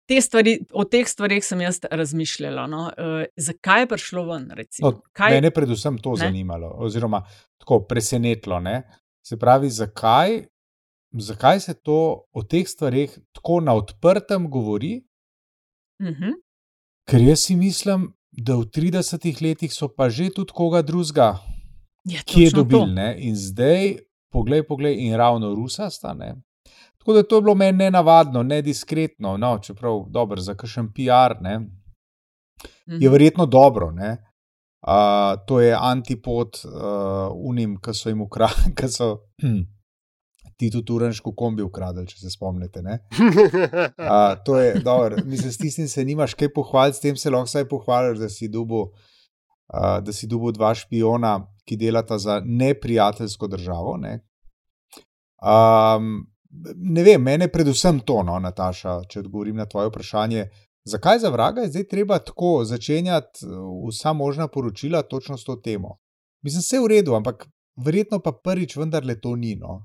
te 0.04 0.18
stvari, 0.18 0.56
o 0.72 0.84
teh 0.84 1.06
stvarih 1.06 1.44
sem 1.44 1.60
jaz 1.60 1.78
razmišljala. 1.84 2.66
No? 2.66 2.90
Uh, 2.90 3.22
zakaj 3.36 3.80
je 3.80 3.86
prišlo 3.86 4.24
ven? 4.24 4.48
recimo? 4.50 4.90
No, 4.90 5.02
Kaj- 5.12 5.30
Mene 5.30 5.50
predvsem 5.50 5.98
to 5.98 6.10
Ne? 6.10 6.16
zanimalo, 6.18 6.72
oziroma 6.78 7.22
tako 7.58 7.80
presenetilo. 7.80 8.60
Ne? 8.60 8.82
Se 9.22 9.36
pravi, 9.36 9.70
zakaj, 9.70 10.46
zakaj 11.12 11.60
se 11.60 11.74
to 11.76 11.98
o 12.32 12.42
teh 12.42 12.66
stvarih 12.66 13.18
tako 13.32 13.60
na 13.60 13.74
odprtem 13.74 14.50
govori? 14.50 15.04
Mhm. 16.02 16.34
Ker 17.06 17.20
jaz 17.20 17.40
si 17.40 17.56
mislim, 17.56 18.08
da 18.32 18.56
v 18.56 18.66
30 18.66 19.40
letih 19.40 19.72
so 19.72 19.88
pa 19.88 20.10
že 20.10 20.30
tudi 20.30 20.52
koga 20.52 20.82
drugega, 20.82 21.38
Ja, 22.04 22.20
ki 22.22 22.42
je 22.42 22.50
dobil. 22.52 22.84
In 23.18 23.34
zdaj, 23.34 23.98
poglej, 24.30 24.62
poglej, 24.62 24.94
in 24.98 25.14
ravno 25.14 25.54
Rusa 25.54 25.90
sta. 25.90 26.14
Ne? 26.14 26.34
Tako 27.06 27.14
da 27.14 27.22
to 27.22 27.36
je 27.36 27.42
bilo 27.42 27.54
meni 27.54 27.78
nenavadno, 27.78 28.42
nediskretno, 28.42 29.36
no, 29.36 29.58
čeprav 29.58 30.04
dobro, 30.08 30.40
za 30.42 30.54
kakšen 30.54 30.88
PR 30.92 31.38
ne, 31.40 31.52
je 32.86 32.96
Mhm. 32.98 33.12
verjetno 33.12 33.46
dobro. 33.46 33.90
Ne. 33.90 34.16
Uh, 34.82 34.92
to 35.46 35.60
je 35.60 35.76
antipod 35.80 36.58
uh, 36.64 36.72
unim, 37.36 37.76
ki 37.76 37.94
so 37.94 38.08
jim 38.08 38.20
ukradli, 38.20 38.74
ki 38.78 38.88
so 38.88 39.20
hm, 39.42 39.62
ti 40.56 40.70
tudi 40.70 40.92
uranško 40.92 41.30
kombi 41.34 41.62
ukradli, 41.62 42.06
če 42.06 42.18
se 42.18 42.30
spomnite. 42.30 42.82
ne. 42.82 42.98
Uh, 43.98 44.34
to 44.44 44.58
je 44.58 44.74
dobro, 44.80 45.16
mislim, 45.24 45.52
s 45.52 45.58
tistim 45.58 45.88
se 45.88 46.04
nimaš 46.04 46.34
kaj 46.34 46.52
pohvaliti, 46.52 46.96
s 46.96 47.00
tem 47.00 47.16
se 47.16 47.30
lahko 47.30 47.44
vsaj 47.46 47.68
pohvališ, 47.68 48.18
da 48.18 48.28
si 48.28 48.48
dubo. 48.48 48.82
Uh, 48.82 50.02
da 50.02 50.12
si 50.12 50.26
dubo 50.26 50.50
dva 50.52 50.74
špiona, 50.74 51.38
ki 51.64 51.76
delata 51.76 52.18
za 52.18 52.40
neprijateljsko 52.44 53.46
državo. 53.46 53.96
Ne, 53.96 54.20
um, 55.42 56.26
ne 56.76 57.02
vem, 57.02 57.22
mene 57.22 57.48
predvsem 57.48 58.00
to, 58.00 58.22
no, 58.22 58.38
Nataša, 58.38 59.00
če 59.10 59.20
odgovorim 59.24 59.56
na 59.56 59.66
tvoje 59.66 59.90
vprašanje. 59.90 60.46
Zakaj 60.86 61.18
za 61.18 61.30
vraga 61.34 61.64
je 61.64 61.72
zdaj 61.74 61.88
treba 61.88 62.18
tako 62.18 62.64
začenjati 62.64 63.46
uh, 63.46 63.88
vsa 63.88 64.12
možna 64.12 64.48
poročila 64.48 65.02
točno 65.02 65.36
s 65.36 65.44
to 65.44 65.56
temo? 65.56 65.96
Mislim, 66.42 66.60
vse 66.60 66.76
je 66.76 66.80
v 66.80 66.86
redu, 66.86 67.14
ampak 67.14 67.48
verjetno 67.76 68.20
pa 68.22 68.32
prvič 68.32 68.76
vendarle 68.76 69.20
to 69.20 69.36
ni. 69.36 69.56
No. 69.56 69.84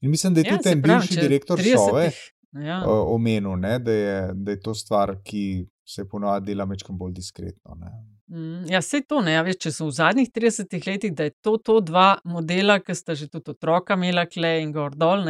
In 0.00 0.10
mislim, 0.10 0.34
da 0.34 0.40
je 0.40 0.46
Ja, 0.46 0.56
tudi 0.56 0.62
saj 0.62 0.72
en 0.72 0.82
pravim, 0.82 1.00
bivši 1.00 1.20
direktor 1.20 1.58
30 1.58 1.88
Sove 1.88 2.10
Ja. 2.52 2.82
uh, 2.84 3.14
omenil, 3.14 3.56
ne, 3.56 3.78
da, 3.78 3.92
je, 3.92 4.30
da 4.34 4.50
je 4.50 4.60
to 4.60 4.74
stvar, 4.74 5.14
ki 5.24 5.66
se 5.88 6.08
ponovadi 6.08 6.46
dela 6.46 6.66
mečkam 6.66 6.98
bolj 6.98 7.12
diskretno. 7.12 7.76
Ne. 7.80 7.92
Mm, 8.32 8.70
Ja, 8.70 8.80
vse 8.80 9.02
to 9.08 9.20
ne. 9.20 9.34
Ja, 9.36 9.42
veš, 9.44 9.58
če 9.66 9.72
so 9.72 9.86
v 9.88 9.94
zadnjih 9.96 10.30
30 10.32 10.86
letih, 10.86 11.14
da 11.16 11.28
je 11.28 11.34
to, 11.44 11.56
to 11.58 11.80
dva 11.84 12.16
modela, 12.24 12.78
ki 12.80 12.94
sta 12.96 13.16
že 13.18 13.28
tudi 13.28 13.52
otroka 13.52 13.96
imela, 13.98 14.26
kle 14.26 14.54
in 14.62 14.72
gor 14.72 14.96
dol. 14.96 15.26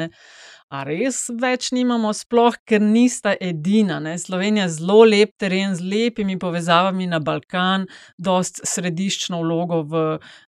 A 0.73 0.87
res 0.89 1.27
več 1.37 1.67
nimamo, 1.77 2.15
sploh 2.17 2.55
ker 2.65 2.81
nista 2.81 3.35
edina. 3.37 3.99
Ne. 4.01 4.15
Slovenija 4.17 4.65
je 4.65 4.73
zelo 4.79 5.03
lep 5.05 5.35
teren 5.41 5.75
z 5.77 5.85
lepimi 5.85 6.39
povezavami 6.41 7.11
na 7.11 7.19
Balkan, 7.21 7.85
dost 8.17 8.63
središčno 8.71 9.43
vlogo 9.43 9.83
v, 9.91 10.05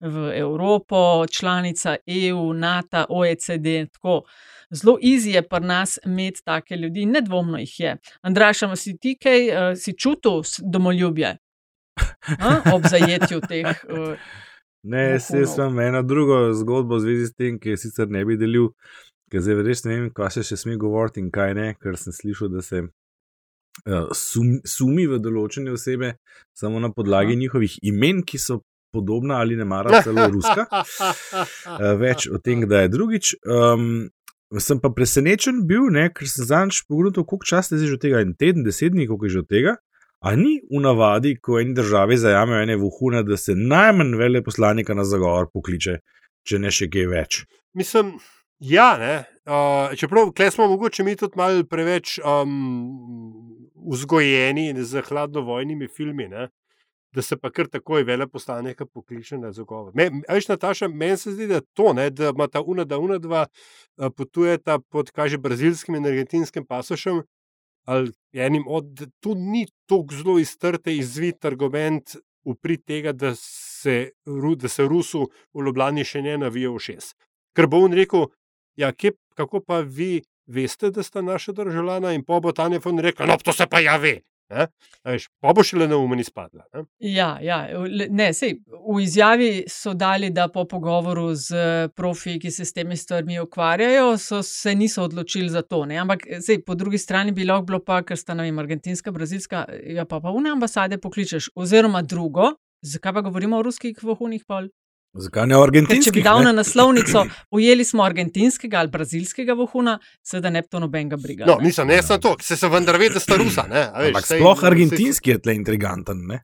v 0.06 0.28
Evropo, 0.38 1.26
članica 1.26 1.96
EU, 2.06 2.52
NATO, 2.54 3.08
OECD. 3.10 3.88
Tako. 3.96 4.22
Zelo 4.70 5.00
easy 5.02 5.34
je 5.34 5.42
pri 5.42 5.66
nas 5.66 5.98
imeti 6.06 6.46
take 6.46 6.78
ljudi, 6.78 7.08
nedvomno 7.10 7.58
jih 7.66 7.74
je. 7.80 7.98
Andraša, 8.22 8.70
a 8.72 8.78
si 8.78 8.94
ti 9.02 9.18
kaj, 9.18 9.50
uh, 9.50 9.74
si 9.76 9.96
čutil 9.98 10.46
domoljubje? 10.62 11.34
A, 12.38 12.54
ob 12.76 12.86
zajetju 12.86 13.42
teh. 13.50 13.84
Uh, 13.90 14.14
Ne, 14.84 15.02
jaz 15.12 15.28
jaz 15.30 15.58
imam 15.58 15.80
eno 15.80 16.02
drugo 16.02 16.54
zgodbo 16.58 16.96
v 16.96 17.00
zvezi 17.00 17.26
s 17.28 17.36
tem, 17.38 17.60
ki 17.62 17.76
je 17.76 17.78
sicer 17.78 18.08
ne 18.10 18.24
bi 18.26 18.34
delil, 18.38 18.72
ker 19.32 19.44
zdaj 19.44 19.64
res 19.66 19.86
ne 19.86 19.94
vem, 19.96 20.10
kaj 20.16 20.36
se 20.38 20.48
še 20.52 20.60
sme 20.66 20.80
govoriti 20.80 21.24
in 21.24 21.30
kaj 21.34 21.56
ne, 21.58 21.68
ker 21.80 21.96
sem 22.00 22.16
slišal, 22.16 22.52
da 22.52 22.64
se 22.66 22.84
uh, 22.84 24.12
sum, 24.18 24.58
sumi 24.68 25.08
v 25.08 25.22
določene 25.24 25.72
osebe 25.72 26.16
samo 26.58 26.82
na 26.84 26.92
podlagi 26.94 27.36
Aha. 27.36 27.42
njihovih 27.46 27.78
imen, 27.88 28.26
ki 28.28 28.42
so 28.42 28.62
podobna 28.92 29.40
ali 29.40 29.56
ne 29.56 29.66
mara 29.66 30.02
celo 30.04 30.28
ruska. 30.28 30.68
Uh, 30.68 31.94
več 32.04 32.28
o 32.28 32.42
tem, 32.44 32.68
da 32.68 32.84
je 32.84 32.92
drugič. 32.92 33.36
Um, 33.48 34.10
sem 34.60 34.82
pa 34.84 34.92
presenečen 34.92 35.64
bil, 35.68 35.88
ne, 35.96 36.10
ker 36.12 36.28
sem 36.28 36.48
zadnjič 36.48 36.84
pogledal, 36.90 37.24
koliko 37.24 37.48
časa 37.48 37.78
je 37.78 37.88
že 37.88 37.96
od 37.96 38.04
tega, 38.04 38.20
en 38.26 38.36
teden, 38.36 38.68
deset 38.68 38.92
dni, 38.92 39.08
koliko 39.08 39.30
je 39.30 39.38
že 39.38 39.44
od 39.46 39.50
tega. 39.50 39.78
A 40.22 40.36
ni 40.38 40.60
v 40.70 40.82
navadi, 40.84 41.38
ko 41.42 41.58
eni 41.58 41.74
državi 41.74 42.18
zajamejo 42.20 42.62
ene 42.68 42.76
vohune, 42.78 43.24
da 43.26 43.40
se 43.40 43.56
najmanj 43.58 44.14
veleposlanika 44.20 44.94
na 44.94 45.06
zagovor 45.08 45.48
pokliče, 45.50 45.96
če 46.46 46.60
ne 46.62 46.70
še 46.70 46.92
kaj 46.94 47.08
več. 47.10 47.40
Mislim, 47.74 48.20
ja, 48.62 48.98
ne. 48.98 49.16
Uh, 49.46 49.98
čeprav 49.98 50.32
smo 50.52 50.68
mogoče 50.68 51.04
mi 51.04 51.16
tudi 51.18 51.34
malo 51.38 51.64
preveč 51.66 52.20
um, 52.20 53.68
vzgojeni 53.90 54.84
z 54.84 55.02
hladnovojnimi 55.02 55.88
filmi, 55.88 56.28
ne? 56.28 56.50
da 57.12 57.22
se 57.22 57.38
pa 57.38 57.50
kar 57.52 57.68
takoj 57.68 58.04
veleposlanika 58.04 58.86
pokliče 58.86 59.38
na 59.38 59.52
zagovor. 59.52 59.94
Veš, 60.30 60.48
Nataša, 60.48 60.88
meni 60.88 61.18
se 61.18 61.32
zdi, 61.32 61.48
da 61.48 61.60
to, 61.62 61.94
ne, 61.94 62.10
da 62.10 62.30
ima 62.30 62.48
ta 62.48 62.62
una, 62.62 62.86
da 62.88 63.00
una 63.00 63.18
dva 63.18 63.46
potujeta 64.18 64.80
pod, 64.80 65.12
kaže, 65.12 65.38
brazilskim 65.38 65.96
in 65.96 66.08
argentinskim 66.08 66.66
pasošem, 66.66 67.22
ali 67.86 68.12
enim 68.34 68.64
od, 68.68 69.08
tu 69.20 69.36
ni 69.36 69.66
tako 69.90 70.16
zelo 70.16 70.40
iztrte, 70.40 70.96
izvit 70.96 71.46
argument 71.46 72.16
v 72.46 72.56
prid 72.56 72.86
tega, 72.88 73.12
da 73.12 73.34
se, 73.36 74.12
da 74.58 74.70
se 74.70 74.88
Rusu 74.88 75.28
v 75.54 75.66
Ljubljani 75.66 76.06
še 76.08 76.22
ne 76.22 76.38
navijo 76.38 76.78
v 76.78 76.86
šest. 76.88 77.18
Ker 77.58 77.68
bo 77.68 77.84
on 77.84 77.94
rekel, 77.94 78.30
ja, 78.82 78.92
kje, 78.92 79.14
kako 79.38 79.62
pa 79.66 79.80
vi 79.80 80.22
veste, 80.52 80.92
da 80.92 81.04
sta 81.04 81.22
naša 81.22 81.52
državljana 81.52 82.14
in 82.14 82.26
po 82.26 82.40
bo 82.40 82.52
Tanja 82.52 82.80
Fon 82.80 83.00
rekel, 83.00 83.28
no, 83.28 83.38
to 83.44 83.54
se 83.54 83.68
pa 83.70 83.80
ja 83.80 83.98
ve. 83.98 84.20
Veš, 85.08 85.30
pa 85.40 85.54
bo 85.56 85.64
šele 85.64 85.88
na 85.88 85.98
umeni 85.98 86.24
spadla. 86.28 86.66
Ne? 86.74 86.84
Ja, 87.00 87.38
ja. 87.42 87.60
Ne, 88.10 88.34
sej, 88.36 88.58
v 88.68 88.98
izjavi 89.04 89.50
so 89.72 89.94
dali, 89.96 90.30
da 90.30 90.50
po 90.52 90.66
pogovoru 90.68 91.30
z 91.36 91.62
profi, 91.96 92.36
ki 92.40 92.52
se 92.52 92.66
s 92.66 92.76
temi 92.76 92.98
stvarmi 92.98 93.40
ukvarjajo, 93.40 94.18
so 94.20 94.42
se 94.44 94.76
niso 94.76 95.06
odločili 95.08 95.50
za 95.50 95.62
to. 95.62 95.86
Ne? 95.86 96.02
Ampak 96.04 96.28
sej, 96.44 96.62
po 96.68 96.76
drugi 96.76 97.00
strani 97.00 97.32
bi 97.32 97.48
lahko 97.48 97.70
bilo 97.70 97.80
pa, 97.80 98.02
ker 98.04 98.20
sta 98.20 98.36
vem, 98.36 98.60
argentinska, 98.60 99.12
brazilska, 99.16 99.66
ja 99.96 100.06
pa 100.06 100.20
pa 100.20 100.36
vne 100.36 100.52
ambasade 100.52 101.00
pokličeš. 101.00 101.54
Oziroma 101.56 102.02
drugo, 102.02 102.52
zakaj 102.84 103.14
pa 103.14 103.26
govorimo 103.30 103.58
o 103.58 103.64
ruskih 103.64 104.04
vohunih 104.04 104.44
pol? 104.48 104.68
Zakaj 105.14 105.48
ne? 105.48 105.58
Ker 105.90 105.98
če 106.06 106.14
bi 106.16 106.22
dal 106.24 106.40
na 106.46 106.54
naslovnico, 106.56 107.26
ujeli 107.52 107.84
smo 107.84 108.06
argentinskega 108.06 108.80
ali 108.80 108.92
brazilskega 108.94 109.58
vohuna, 109.60 109.98
seveda 110.24 110.52
ne 110.56 110.62
bi 110.64 110.72
to 110.72 110.80
nobenega 110.80 111.20
briga. 111.20 111.48
No, 111.50 111.58
nisem, 111.60 111.90
ne 111.92 111.98
samo 112.04 112.22
to, 112.24 112.36
se 112.40 112.56
se 112.56 112.70
vendar 112.72 112.96
ve, 113.00 113.10
da 113.12 113.20
sta 113.20 113.36
rusa. 113.42 113.66
Ne, 113.68 113.90
veš, 113.92 114.14
Ampak 114.14 114.30
sploh 114.30 114.64
argentinski 114.72 115.36
je 115.36 115.42
tle 115.44 115.58
intriganten. 115.60 116.24
Ne? 116.32 116.40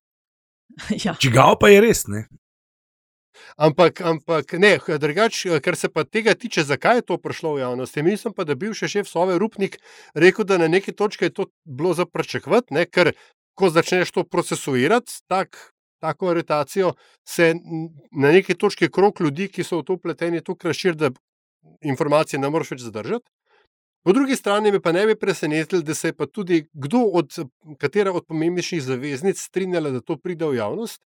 ja. 1.05 1.15
Čigav 1.15 1.55
pa 1.61 1.71
je 1.71 1.79
res, 1.85 2.03
ne? 2.11 2.25
Ampak, 3.57 4.01
ampak 4.01 4.53
ne, 4.59 4.75
drugače, 4.99 5.61
kar 5.63 5.77
se 5.79 5.89
pa 5.89 6.03
tega 6.03 6.35
tiče, 6.35 6.65
zakaj 6.67 6.99
je 6.99 7.07
to 7.07 7.17
prišlo 7.21 7.55
v 7.55 7.63
javnost. 7.63 7.95
Mislim 8.03 8.33
pa, 8.33 8.43
da 8.43 8.53
je 8.53 8.61
bil 8.65 8.75
še 8.77 8.89
šef 8.91 9.07
Sove 9.09 9.37
Rupnik 9.39 9.79
rekel, 10.13 10.45
da 10.45 10.59
na 10.61 10.67
neki 10.67 10.91
točki 10.91 11.29
je 11.29 11.33
to 11.39 11.47
bilo 11.63 11.95
zapračakovati, 11.97 12.85
ker 12.91 13.13
ko 13.57 13.71
začneš 13.73 14.11
to 14.13 14.25
procesuirati, 14.27 15.21
tak, 15.29 15.57
tako 15.99 16.29
aretacijo, 16.29 16.93
se 17.27 17.55
na 18.11 18.31
neki 18.31 18.55
točki 18.55 18.91
krok 18.91 19.19
ljudi, 19.19 19.47
ki 19.47 19.63
so 19.63 19.81
v 19.81 19.87
to 19.87 19.97
upleteni, 19.97 20.41
tako 20.41 20.71
razširi, 20.71 20.95
da 20.95 21.11
informacije 21.81 22.39
ne 22.39 22.49
moreš 22.49 22.71
več 22.71 22.85
zadržati. 22.87 23.25
Po 24.07 24.13
drugi 24.13 24.35
strani 24.35 24.71
me 24.71 24.79
pa 24.79 24.91
ne 24.91 25.05
bi 25.05 25.15
presenetili, 25.19 25.83
da 25.83 25.95
se 25.95 26.07
je 26.07 26.13
pa 26.13 26.25
tudi 26.25 26.61
kdo 26.73 27.01
od 27.19 27.33
katera 27.77 28.13
od 28.13 28.25
pomembnejših 28.25 28.83
zaveznic 28.83 29.41
strinjala, 29.41 29.91
da 29.91 30.01
to 30.01 30.17
pride 30.17 30.45
v 30.45 30.55
javnost. 30.55 31.01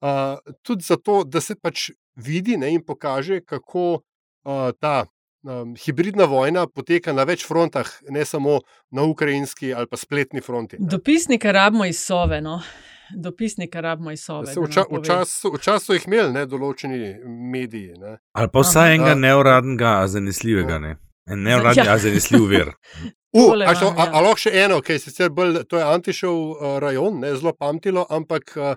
Uh, 0.00 0.38
tudi 0.62 0.84
zato, 0.86 1.24
da 1.24 1.40
se 1.40 1.56
pač 1.58 1.90
vidi 2.14 2.56
ne, 2.56 2.70
in 2.70 2.84
pokaže, 2.86 3.40
kako 3.40 3.86
uh, 3.94 4.70
ta 4.78 5.06
um, 5.42 5.74
hibridna 5.76 6.28
vojna 6.30 6.66
poteka 6.66 7.12
na 7.12 7.24
več 7.26 7.42
frontah, 7.46 7.90
ne 8.08 8.24
samo 8.24 8.60
na 8.94 9.02
ukrajinski 9.02 9.74
ali 9.74 9.90
pa 9.90 9.98
spletni 9.98 10.40
fronti. 10.40 10.78
Ne. 10.78 10.86
Dopisnika 10.86 11.52
rabimo 11.52 11.84
iz 11.90 11.98
Sove. 11.98 12.40
No? 12.40 12.60
Dopisnika 13.16 13.80
rabimo 13.80 14.10
iz 14.10 14.24
Sove. 14.24 14.46
Se 14.46 14.60
v, 14.60 14.68
ča, 14.72 14.84
v, 14.90 15.02
času, 15.04 15.52
v 15.54 15.60
času 15.62 15.96
jih 15.96 16.06
imeli 16.06 16.32
ne, 16.32 16.46
določeni 16.46 17.14
mediji. 17.26 17.94
Ne. 17.98 18.16
Ali 18.36 18.50
pa 18.52 18.64
vsaj 18.64 18.94
enega 18.96 19.14
neuradnega, 19.18 19.98
a 20.02 20.08
zanesljivega. 20.08 20.78
Ne? 20.82 20.96
En 21.28 21.42
neuradni, 21.44 21.84
ja. 21.84 21.94
a 21.94 22.02
zanesljiv 22.02 22.48
vir. 22.50 22.74
Uh, 23.36 23.52
a, 23.60 23.74
a, 23.76 24.04
a 24.08 24.20
lahko 24.24 24.40
še 24.40 24.54
eno, 24.56 24.78
ki 24.80 24.94
je 24.94 25.02
sicer 25.02 25.28
bolj, 25.36 25.58
to 25.68 25.76
je 25.76 25.84
antišov 25.84 26.36
uh, 26.38 26.68
rajon, 26.80 27.18
ne, 27.20 27.34
zelo 27.36 27.52
pamtilo, 27.52 28.06
ampak 28.08 28.54
uh, 28.56 28.70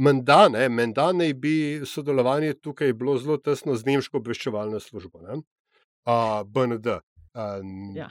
menda, 0.00 0.46
ne, 0.48 0.62
menda 0.72 1.10
naj 1.12 1.34
bi 1.36 1.52
sodelovanje 1.84 2.54
tukaj 2.64 2.94
bilo 2.96 3.18
zelo 3.20 3.36
tesno 3.36 3.76
z 3.76 3.84
nemško 3.90 4.22
obveščevalno 4.22 4.80
službo, 4.80 5.20
ne, 5.26 5.42
uh, 6.08 6.40
BND. 6.48 6.88
Um, 7.36 7.92
ja. 7.96 8.08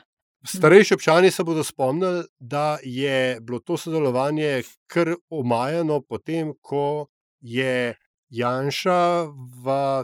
Starejši 0.48 0.94
občani 0.94 1.32
se 1.32 1.44
bodo 1.44 1.64
spomnili, 1.64 2.24
da 2.39 2.78
je 2.84 3.39
bilo 3.42 3.60
to 3.60 3.78
sodelovanje 3.78 4.64
kar 4.88 5.14
omajano 5.30 6.02
potem, 6.02 6.54
ko 6.62 7.08
je 7.42 7.96
Janša 8.30 9.26
v 9.64 10.04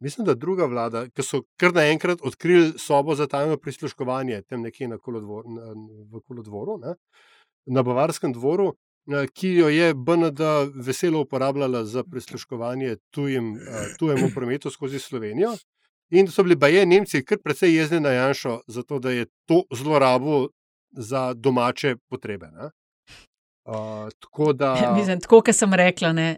Mislim, 0.00 0.26
da 0.26 0.34
druga 0.34 0.66
vlada, 0.66 1.06
ki 1.08 1.24
so 1.24 1.40
kar 1.56 1.72
naenkrat 1.74 2.20
odkrili 2.22 2.74
sobo 2.78 3.14
za 3.14 3.26
tajno 3.26 3.56
prisluškovanje 3.56 4.42
tam 4.42 4.60
nekje 4.60 4.88
na 4.88 4.98
kolodvor, 4.98 5.44
na, 5.48 5.72
v 6.12 6.20
Kolodvoru, 6.28 6.76
ne, 6.82 6.94
na 7.66 7.82
Bavarskem 7.82 8.32
dvoru, 8.32 8.74
ki 9.32 9.54
jo 9.54 9.68
je 9.72 9.94
BND 9.94 10.42
veselo 10.74 11.20
uporabljala 11.24 11.84
za 11.84 12.04
prisluškovanje 12.04 12.96
tujem, 13.10 13.54
tujemu 13.98 14.28
prometu 14.34 14.70
skozi 14.70 14.98
Slovenijo. 14.98 15.54
In 16.10 16.28
so 16.28 16.42
bili 16.42 16.56
baje 16.56 16.86
Nemci 16.86 17.24
kar 17.24 17.38
precej 17.44 17.74
jezni 17.76 18.00
na 18.00 18.10
Janšo, 18.10 18.60
zato 18.66 18.98
da 18.98 19.10
je 19.10 19.26
to 19.46 19.62
zlorabo 19.74 20.48
za 20.90 21.34
domače 21.34 21.96
potrebe. 22.10 22.46
Ne. 22.46 22.70
Uh, 23.66 24.08
tako 24.20 24.52
da. 24.52 24.74
Mislim, 24.98 25.20
tako 25.20 25.40
kot 25.40 25.54
sem 25.54 25.74
rekla, 25.74 26.12
ne, 26.12 26.36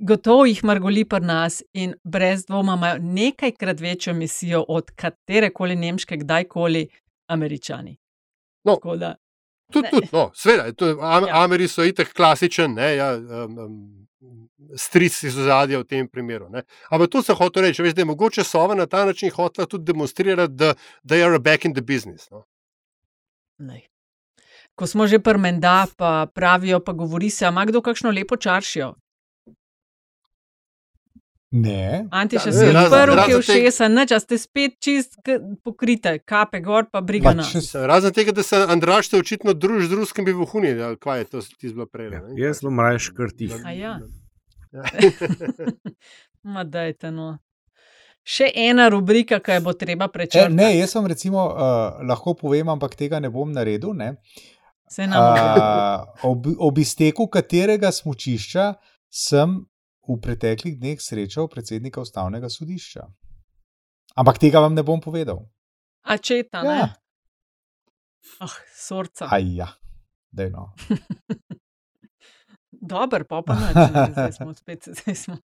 gotovo 0.00 0.44
jih 0.46 0.64
margoli 0.64 1.04
pri 1.04 1.20
nas 1.20 1.62
in 1.72 1.94
brez 2.04 2.44
dvoma 2.46 2.74
imajo 2.76 2.98
nekajkrat 3.00 3.80
večjo 3.80 4.14
misijo 4.14 4.64
od 4.68 4.90
katere 4.90 5.50
koli 5.50 5.76
nemške, 5.76 6.16
kdajkoli 6.16 6.88
američani. 7.26 7.96
No, 8.64 8.96
da, 8.96 9.14
tudi, 9.72 9.88
tudi, 9.90 10.08
no, 10.12 10.30
sveda, 10.34 10.68
am, 11.00 11.26
ja. 11.26 11.42
Ameri 11.44 11.68
so 11.68 11.84
itek 11.84 12.12
klasičen, 12.16 12.74
ne, 12.74 12.94
ja, 12.96 13.12
um, 13.16 13.58
um, 13.58 14.06
stric 14.76 15.22
iz 15.22 15.38
ozadja 15.38 15.80
v 15.80 15.86
tem 15.88 16.08
primeru. 16.08 16.48
Ne. 16.52 16.62
Ampak 16.90 17.10
to 17.10 17.22
sem 17.22 17.36
hotel 17.36 17.68
reči, 17.68 17.82
veš, 17.82 17.94
da 17.96 18.04
je 18.04 18.10
mogoče 18.10 18.44
sova 18.44 18.74
na 18.74 18.86
ta 18.86 19.04
način 19.04 19.30
hotela 19.30 19.66
tudi 19.66 19.84
demonstrirati, 19.84 20.54
da, 20.54 20.74
da 21.02 21.16
je 21.16 21.38
back 21.38 21.64
in 21.64 21.74
the 21.74 21.82
business. 21.82 22.30
No. 22.30 22.44
Ko 24.74 24.86
smo 24.86 25.06
že 25.06 25.18
prmenda, 25.18 25.86
pa 25.96 26.26
pravijo, 26.34 26.80
pa 26.80 26.92
govori 26.92 27.30
se, 27.30 27.46
ima 27.46 27.64
kdo 27.64 27.82
kakšno 27.82 28.10
lepo 28.10 28.36
čaršijo? 28.36 28.94
Ne. 31.50 32.04
Anti 32.12 32.36
še 32.36 32.52
si 32.52 32.66
odprl, 32.68 33.14
ki 33.24 33.32
je 33.32 33.40
všesa, 33.40 33.86
neč, 33.88 34.12
a 34.12 34.20
ste 34.20 34.36
spet 34.36 34.74
čist 34.84 35.16
pokrite, 35.64 36.18
kape 36.20 36.60
gor, 36.60 36.90
pa 36.92 37.00
briga 37.00 37.32
na. 37.32 37.46
Razen 37.88 38.12
tega, 38.12 38.34
da 38.36 38.44
se 38.44 38.60
Andraš 38.68 39.08
te 39.08 39.16
očitno 39.16 39.54
druži 39.56 39.88
z 39.88 39.96
ruskimi 39.96 40.34
vohuni, 40.36 40.74
ali 40.76 41.00
kaj 41.00 41.24
je 41.24 41.28
to 41.32 41.42
ti 41.56 41.72
zelo 41.72 41.88
prej. 41.88 42.12
Ja, 42.12 42.22
jaz 42.36 42.60
sem 42.60 42.80
raje 42.84 43.00
škrtih. 43.08 43.56
A 43.64 43.72
ja. 43.72 43.96
Ma 46.52 46.66
dajte 46.68 47.14
no. 47.16 47.38
Še 48.28 48.50
ena 48.68 48.90
rubrika, 48.92 49.38
ki 49.40 49.56
jo 49.56 49.64
bo 49.70 49.72
treba 49.72 50.10
prečrtati. 50.12 50.52
E, 50.52 50.56
ne, 50.56 50.68
jaz 50.76 50.92
sem 50.92 51.06
recimo 51.08 51.46
uh, 51.48 51.96
lahko 52.04 52.36
povem, 52.36 52.68
ampak 52.68 52.92
tega 52.98 53.22
ne 53.24 53.32
bom 53.32 53.48
naredil. 53.56 53.94
Ne? 53.96 54.18
Uh, 54.92 56.04
ob, 56.28 56.44
ob 56.68 56.80
izteku 56.80 57.24
katerega 57.32 57.88
smočišča 57.92 58.74
sem 59.08 59.56
v 60.08 60.16
preteklih 60.24 60.78
dneh 60.80 61.00
srečal 61.00 61.48
predsednika 61.52 62.00
ustavnega 62.00 62.48
sodišča. 62.48 63.04
Ampak 64.16 64.40
tega 64.40 64.64
vam 64.64 64.74
ne 64.74 64.82
bom 64.82 65.00
povedal. 65.04 65.44
A 66.08 66.16
če 66.16 66.42
ta 66.48 66.64
ja. 66.64 66.72
ne? 66.72 66.86
Ah, 68.40 68.56
sorca. 68.74 69.28
Aj 69.30 69.44
ja, 69.44 69.68
da 70.32 70.48
je 70.48 70.50
no. 70.50 70.72
Dober, 72.90 73.24
pa 73.28 73.42
pa 73.42 73.54
ne, 73.58 73.70
zdaj 74.12 74.32
smo 74.38 74.54
spet, 74.54 74.88
zdaj 74.88 75.14
smo. 75.14 75.36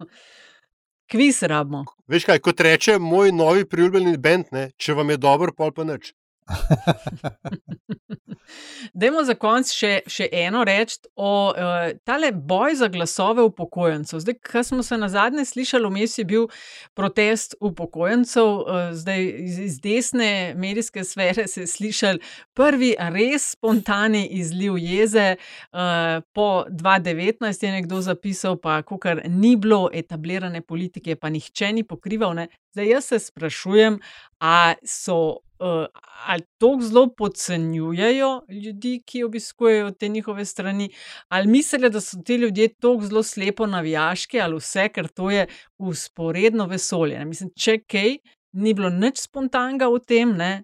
Kviz 1.11 1.43
rabimo. 1.43 1.85
Veš 2.09 2.25
kaj, 2.25 2.41
kot 2.41 2.61
reče 2.65 2.99
moj 2.99 3.33
novi 3.33 3.67
priljubljeni 3.69 4.17
bend, 4.19 4.53
ne? 4.53 4.71
če 4.81 4.97
vam 4.97 5.11
je 5.13 5.21
dobro, 5.21 5.53
pol 5.53 5.75
pa 5.75 5.85
nič. 5.85 6.15
Dajmo 8.95 9.25
za 9.25 9.35
konec 9.41 9.71
še, 9.73 10.03
še 10.11 10.27
eno 10.33 10.65
reči 10.67 10.99
o 11.17 11.51
uh, 11.51 11.55
tale 12.07 12.33
boj 12.33 12.75
za 12.79 12.89
glasove 12.93 13.43
upokojencev. 13.49 14.21
Zdaj, 14.21 14.35
kar 14.45 14.65
smo 14.67 14.83
se 14.85 14.99
na 15.01 15.09
zadnje 15.09 15.45
slišali, 15.49 15.89
vmes 15.89 16.19
je 16.19 16.25
bil 16.29 16.49
protest 16.95 17.55
upokojencev, 17.61 18.45
uh, 18.45 18.93
zdaj 18.97 19.21
iz, 19.47 19.59
iz 19.69 19.75
desne 19.83 20.55
medijske 20.61 21.05
sfere 21.05 21.47
se 21.51 21.61
je 21.65 21.71
slišal 21.71 22.17
prvi 22.55 22.95
res 23.15 23.43
spontani 23.57 24.27
izliv 24.39 24.79
jeze. 24.79 25.37
Uh, 25.73 26.21
po 26.37 26.65
2019 26.69 27.65
je 27.65 27.73
nekdo 27.73 28.01
zapisal, 28.05 28.57
pa 28.61 28.83
kar 28.85 29.25
ni 29.29 29.57
bilo 29.57 29.89
etablirane 29.93 30.61
politike, 30.61 31.17
pa 31.17 31.29
nihče 31.33 31.73
ni 31.73 31.83
pokrival. 31.85 32.35
Ne? 32.37 32.49
Zdaj 32.75 32.89
jaz 32.89 33.05
se 33.05 33.19
sprašujem, 33.19 34.01
ali 34.39 34.75
so 34.85 35.44
uh, 35.59 35.87
ali 36.27 36.43
tako 36.59 36.81
zelo 36.81 37.15
podcenjujejo 37.15 38.43
ljudi, 38.49 39.03
ki 39.07 39.25
obiskujejo 39.25 39.91
te 39.91 40.09
njihove 40.09 40.45
strani, 40.45 40.91
ali 41.29 41.47
mislijo, 41.47 41.91
da 41.91 42.01
so 42.01 42.23
ti 42.25 42.37
ljudje 42.37 42.69
tako 42.75 43.07
zelo 43.07 43.23
slepo 43.23 43.67
navijaški, 43.67 44.41
ali 44.41 44.57
vse, 44.57 44.89
ker 44.89 45.09
to 45.09 45.31
je 45.31 45.47
usporedno 45.79 46.67
vesolje. 46.67 47.19
Ne? 47.19 47.25
Mislim, 47.25 47.51
če 47.57 47.79
kaj, 47.87 48.17
ni 48.53 48.75
bilo 48.75 48.91
nič 48.91 49.21
spontanega 49.27 49.89
v 49.89 49.99
tem. 50.07 50.37
Ne? 50.37 50.63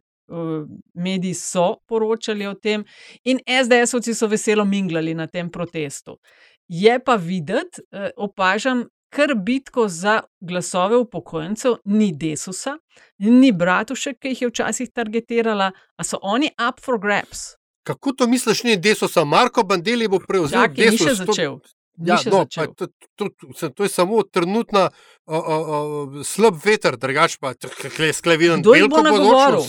Mediji 0.95 1.35
so 1.35 1.81
poročali 1.89 2.47
o 2.47 2.55
tem, 2.55 2.85
in 3.25 3.41
SDS-ovci 3.47 4.15
so 4.15 4.29
veselo 4.31 4.65
minglali 4.65 5.15
na 5.15 5.27
tem 5.27 5.51
protestu. 5.51 6.21
Je 6.69 6.99
pa 7.03 7.17
videti, 7.17 7.83
opažam, 8.17 8.85
kar 9.11 9.35
bitko 9.35 9.89
za 9.89 10.21
glasove 10.41 10.97
upokojencev, 10.97 11.75
ni 11.85 12.13
Desusa, 12.13 12.77
ni 13.19 13.53
Bratušek, 13.53 14.19
ki 14.19 14.35
jih 14.35 14.43
je 14.43 14.49
včasih 14.49 14.91
targetirala, 14.95 15.73
a 15.97 16.05
so 16.05 16.19
oni 16.23 16.53
up 16.69 16.81
for 16.85 16.99
grabs. 17.01 17.57
Kako 17.83 18.13
to 18.13 18.27
misliš, 18.27 18.63
ni 18.65 18.77
Desusa? 18.77 19.25
Marko 19.25 19.63
Bandeli 19.63 20.09
bo 20.09 20.21
prevzel 20.29 20.61
Čakaj, 20.61 20.91
ni 20.91 20.99
še 20.99 21.15
začel. 21.25 21.61
Ni 22.01 22.09
Ja, 22.09 22.17
še 22.17 22.31
no, 22.33 22.45
začel. 22.47 22.71
pa 22.71 22.87
to, 22.87 22.87
to, 23.19 23.29
to, 23.59 23.69
to 23.77 23.85
je 23.85 23.91
samo 23.93 24.23
trenutna 24.23 24.89
o, 25.27 25.37
o, 25.37 25.57
o, 25.77 26.25
slab 26.25 26.57
veter, 26.65 26.97
drugač 26.97 27.37
pa 27.37 27.53
skleviden. 27.53 28.63
Kdo 28.65 28.77
jih 28.79 28.89
bo 28.89 29.03
nagovoril? 29.05 29.67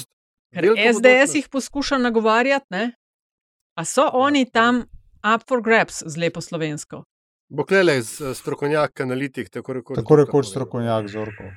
Ker 0.51 0.67
SDS 0.93 1.35
jih 1.39 1.47
poskuša 1.51 1.99
nagovarjati, 1.99 2.67
ne? 2.71 2.85
a 3.75 3.85
so 3.85 4.07
oni 4.13 4.45
tam 4.45 4.85
up 5.23 5.47
for 5.47 5.61
grabs 5.61 6.03
z 6.05 6.17
lepo 6.17 6.41
slovensko. 6.41 7.03
Bo 7.51 7.65
klele 7.67 7.97
strokovnjak, 8.03 8.99
analitik, 9.03 9.49
tako 9.51 9.73
rekoč. 9.73 9.95
Tako 9.99 10.15
rekoč 10.15 10.47
strokovnjak 10.53 11.07
Zorko. 11.11 11.49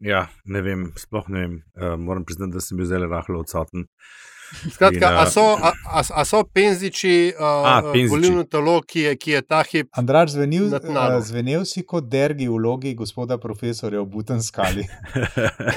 Ja, 0.00 0.26
ne 0.44 0.60
vem, 0.64 0.90
sploh 1.00 1.28
ne 1.28 1.40
vem. 1.40 1.54
Uh, 1.76 1.94
moram 2.00 2.24
priznati, 2.24 2.52
da 2.52 2.60
sem 2.64 2.76
bil 2.76 2.88
zelo 2.88 3.08
rahlo 3.08 3.40
odsoten. 3.40 3.86
Skratka, 4.50 4.96
In, 4.96 5.04
a 5.04 5.22
eh, 5.22 5.30
so, 5.30 5.44
a, 5.54 5.70
a, 5.86 6.02
a 6.20 6.24
so 6.24 6.40
penziči, 6.44 7.32
uh, 7.38 7.90
volilno 8.10 8.42
telo, 8.50 8.80
ki 8.82 9.04
je, 9.04 9.12
ki 9.16 9.34
je 9.36 9.42
ta 9.46 9.60
hip. 9.62 9.88
Andraž, 10.00 10.32
zvenil, 10.34 10.66
uh, 10.74 11.18
zvenel 11.22 11.64
si 11.68 11.84
kot 11.86 12.08
dergi 12.10 12.48
v 12.48 12.56
vlogi 12.56 12.94
gospoda 12.98 13.38
profesorja 13.38 14.02
v 14.02 14.10
Buten 14.10 14.42
skali. 14.42 14.84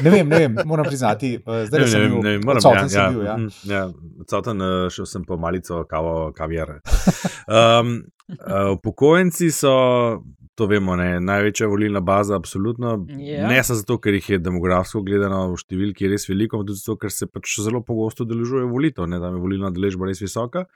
Ne 0.02 0.10
vem, 0.10 0.28
ne 0.28 0.40
vem, 0.42 0.58
moram 0.66 0.90
priznati, 0.90 1.36
uh, 1.38 1.64
zdaj 1.70 1.86
Ne, 1.86 1.92
sem 1.92 2.02
ne, 2.02 2.08
bil, 2.08 2.16
vem, 2.16 2.24
ne, 2.26 2.36
vem, 2.38 2.48
moram, 2.48 2.64
odsoten 2.64 2.88
ja, 2.88 2.90
sem 2.90 3.04
ja, 3.04 3.10
bil, 3.12 3.24
ja. 3.28 3.38
mm, 3.38 3.52
ja, 3.70 3.84
odsoten, 4.26 4.66
eh, 4.66 4.90
šel 4.96 5.10
sem 5.12 5.28
po 5.28 5.38
malico 5.38 5.84
kavo, 5.90 6.16
kavijar. 6.36 6.80
Um, 7.44 7.98
uh, 8.30 8.72
upokojenci 8.78 9.52
so, 9.52 9.74
to 10.56 10.68
vemo, 10.70 10.96
ne, 10.96 11.20
največja 11.20 11.68
volilna 11.68 12.00
baza, 12.00 12.36
absolutno. 12.36 12.96
Ja. 13.10 13.48
Ne 13.50 13.64
samo 13.64 13.80
zato, 13.80 13.98
ker 14.02 14.18
jih 14.18 14.30
je 14.36 14.42
demografsko 14.44 15.04
gledano 15.06 15.46
v 15.52 15.60
številki 15.62 16.10
res 16.12 16.28
veliko, 16.30 16.60
ampak 16.60 16.72
tudi 16.72 16.82
zato, 16.84 16.98
ker 17.02 17.14
se 17.14 17.28
pač 17.30 17.58
zelo 17.66 17.84
pogosto 17.86 18.28
deležujejo 18.30 18.72
volitev, 18.72 19.10
ne, 19.10 19.22
tam 19.24 19.38
je 19.38 19.44
volilna 19.44 19.74
deležba 19.74 20.10
res 20.12 20.22
visoka. 20.24 20.68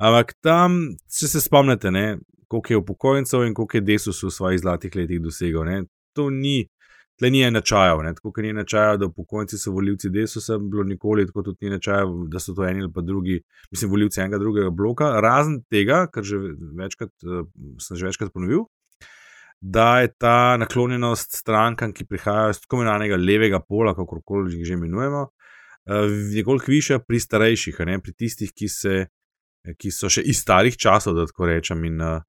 Ampak 0.00 0.36
tam, 0.40 0.82
če 1.12 1.28
se 1.28 1.42
spomnite, 1.44 1.92
ne, 1.92 2.20
koliko 2.50 2.72
je 2.72 2.82
upokojencev 2.82 3.46
in 3.46 3.54
koliko 3.54 3.78
je 3.78 3.86
desus 3.86 4.22
v 4.24 4.30
svojih 4.34 4.60
zlatih 4.62 4.94
letih 4.96 5.20
dosegel. 5.22 5.66
Ne, 5.68 5.82
to 6.16 6.30
ni. 6.34 6.64
Tle 7.20 7.28
ni 7.30 7.42
enačajev, 7.44 8.00
ne? 8.00 8.14
tako 8.16 8.30
kot 8.32 8.44
ni 8.44 8.50
enačajev, 8.54 8.96
da 9.02 9.06
upokojenci 9.10 9.58
so 9.60 9.74
volivci 9.76 10.08
desusa, 10.08 10.56
bilo 10.58 10.86
nikoli, 10.88 11.26
tako 11.28 11.42
tudi 11.50 11.66
ni 11.66 11.74
enačajev, 11.74 12.14
da 12.32 12.40
so 12.40 12.54
to 12.56 12.64
eni 12.64 12.80
ali 12.80 12.92
pa 12.94 13.04
drugi, 13.04 13.42
mislim, 13.70 13.90
volivci 13.92 14.22
enega 14.22 14.38
drugega 14.40 14.70
bloka. 14.70 15.10
Razen 15.20 15.58
tega, 15.68 16.06
kar 16.14 16.24
že 16.24 16.38
večkrat, 16.80 17.12
eh, 17.28 17.44
sem 17.84 18.00
že 18.00 18.08
večkrat 18.08 18.32
ponovil, 18.32 18.64
da 19.60 20.00
je 20.00 20.14
ta 20.18 20.56
naklonjenost 20.56 21.36
strankam, 21.36 21.92
ki 21.92 22.08
prihajajo 22.08 22.56
iz 22.56 22.60
tako 22.64 22.80
imenovanega 22.80 23.20
levega 23.20 23.60
pola, 23.60 23.92
kako 23.94 24.22
koli 24.24 24.56
jih 24.56 24.64
že 24.66 24.80
imenujemo, 24.80 25.26
eh, 25.28 26.08
nekoliko 26.36 26.72
višja 26.72 26.98
pri 27.04 27.20
starejših, 27.20 27.84
ne 27.86 28.00
pri 28.00 28.16
tistih, 28.16 28.52
ki, 28.56 28.68
se, 28.68 29.06
ki 29.76 29.92
so 29.92 30.08
še 30.08 30.24
iz 30.24 30.40
starih 30.40 30.76
časov, 30.76 31.20
da 31.20 31.28
tako 31.28 31.52
rečem. 31.52 31.84
In, 31.84 32.00
eh, 32.00 32.20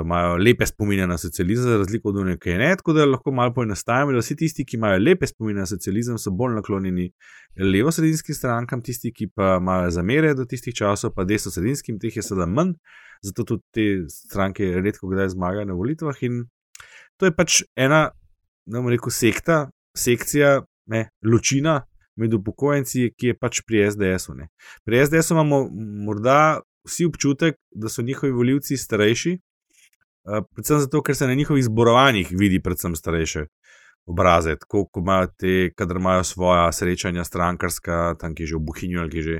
imajo 0.00 0.36
lepe 0.36 0.66
spomine 0.66 1.06
na 1.06 1.18
socializem, 1.18 1.64
za 1.64 1.76
razliko 1.76 2.08
od 2.08 2.16
nekaj, 2.26 2.38
ki 2.38 2.50
je 2.50 2.58
ne. 2.58 2.70
Tako 2.76 2.92
da 2.92 3.04
lahko 3.04 3.32
malo 3.32 3.54
poenostavimo, 3.54 4.12
da 4.12 4.18
vsi 4.18 4.36
tisti, 4.36 4.64
ki 4.64 4.76
imajo 4.76 4.98
lepe 4.98 5.26
spomine 5.26 5.60
na 5.60 5.66
socializem, 5.66 6.18
so 6.18 6.30
bolj 6.30 6.54
naklonjeni 6.54 7.10
levo-sredinskim 7.60 8.34
strankam, 8.34 8.82
tisti, 8.82 9.12
ki 9.12 9.28
pa 9.34 9.58
imajo 9.60 9.90
zamere 9.90 10.34
do 10.34 10.46
tistih 10.48 10.74
časov, 10.74 11.12
pa 11.16 11.26
desno-sredinskim, 11.28 12.00
teh 12.00 12.16
je 12.16 12.24
sedaj 12.24 12.48
manj, 12.48 12.74
zato 13.22 13.44
tudi 13.44 13.62
te 13.74 13.86
stranke 14.08 14.72
redko 14.80 15.12
kdaj 15.12 15.34
zmagajo 15.36 15.68
na 15.68 15.78
volitvah. 15.78 16.24
In 16.24 16.44
to 17.20 17.28
je 17.28 17.36
pač 17.36 17.62
ena, 17.76 18.08
da 18.66 18.78
bomo 18.78 18.92
rekel, 18.94 19.12
sekta, 19.12 19.66
sekcija, 19.98 20.60
ne, 20.92 21.08
ločina. 21.22 21.82
Med 22.20 22.34
upokojenci, 22.36 23.06
ki 23.16 23.30
je 23.30 23.34
pač 23.40 23.62
pri 23.64 23.86
SDS-u. 23.88 24.34
Pri 24.84 24.98
SDS-u 25.00 25.32
imamo 25.32 25.62
morda 26.04 26.60
vsi 26.84 27.06
občutek, 27.08 27.56
da 27.72 27.88
so 27.88 28.04
njihovi 28.04 28.32
volivci 28.36 28.76
starejši, 28.76 29.32
predvsem 30.24 30.80
zato, 30.84 31.02
ker 31.02 31.16
se 31.16 31.26
na 31.26 31.34
njihovih 31.34 31.64
zborovanjih 31.64 32.30
vidi 32.30 32.60
predvsem 32.62 32.96
starejše 32.96 33.46
obraze, 34.06 34.56
tako 34.56 34.86
kot 34.86 35.02
imajo 35.02 35.26
te, 35.38 35.70
kadar 35.76 35.96
imajo 35.96 36.24
svoja 36.24 36.72
srečanja 36.72 37.24
strankarska, 37.24 38.14
tam 38.20 38.34
ki 38.34 38.46
že 38.46 38.56
v 38.58 38.66
Buhinju 38.66 39.00
ali 39.00 39.10
ki 39.10 39.22
že 39.22 39.36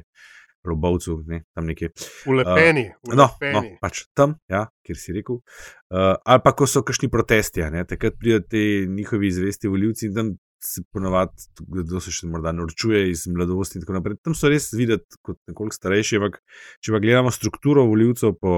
v 0.62 0.70
Robovcu, 0.70 1.16
ne, 1.26 1.42
tam 1.54 1.66
nekje. 1.66 1.90
V 2.26 2.38
Lepeni, 2.38 2.86
v 3.02 3.10
Uh, 3.10 3.16
no, 3.18 3.26
no, 3.26 3.28
Lepeni. 3.34 3.78
pač 3.82 4.04
tam, 4.14 4.36
ja, 4.46 4.68
kjer 4.86 4.98
si 4.98 5.14
rekel. 5.16 5.42
Uh, 5.90 6.14
ali 6.22 6.40
pa 6.44 6.52
ko 6.54 6.70
so 6.70 6.84
kakšni 6.86 7.10
protesti, 7.10 7.66
takrat 7.84 8.14
pridejo 8.18 8.46
ti 8.46 8.86
njihovi 8.86 9.30
zvesti 9.34 9.68
volivci 9.68 10.06
in 10.06 10.14
tam 10.14 10.30
se 10.64 10.82
ponovadi, 10.92 11.46
kdo 11.82 12.00
se 12.00 12.12
še 12.14 12.28
morda 12.30 12.52
norčuje 12.54 13.04
iz 13.10 13.24
mladosti 13.30 13.78
in 13.78 13.84
tako 13.84 13.96
naprej. 13.98 14.18
Tam 14.22 14.36
so 14.38 14.50
res 14.50 14.70
videti 14.76 15.18
kot 15.26 15.38
nekoliko 15.50 15.76
starejši, 15.76 16.18
ampak 16.20 16.38
če 16.82 16.94
pa 16.94 17.00
gledamo 17.02 17.32
strukturo 17.34 17.86
voljivcev 17.90 18.36
po 18.40 18.52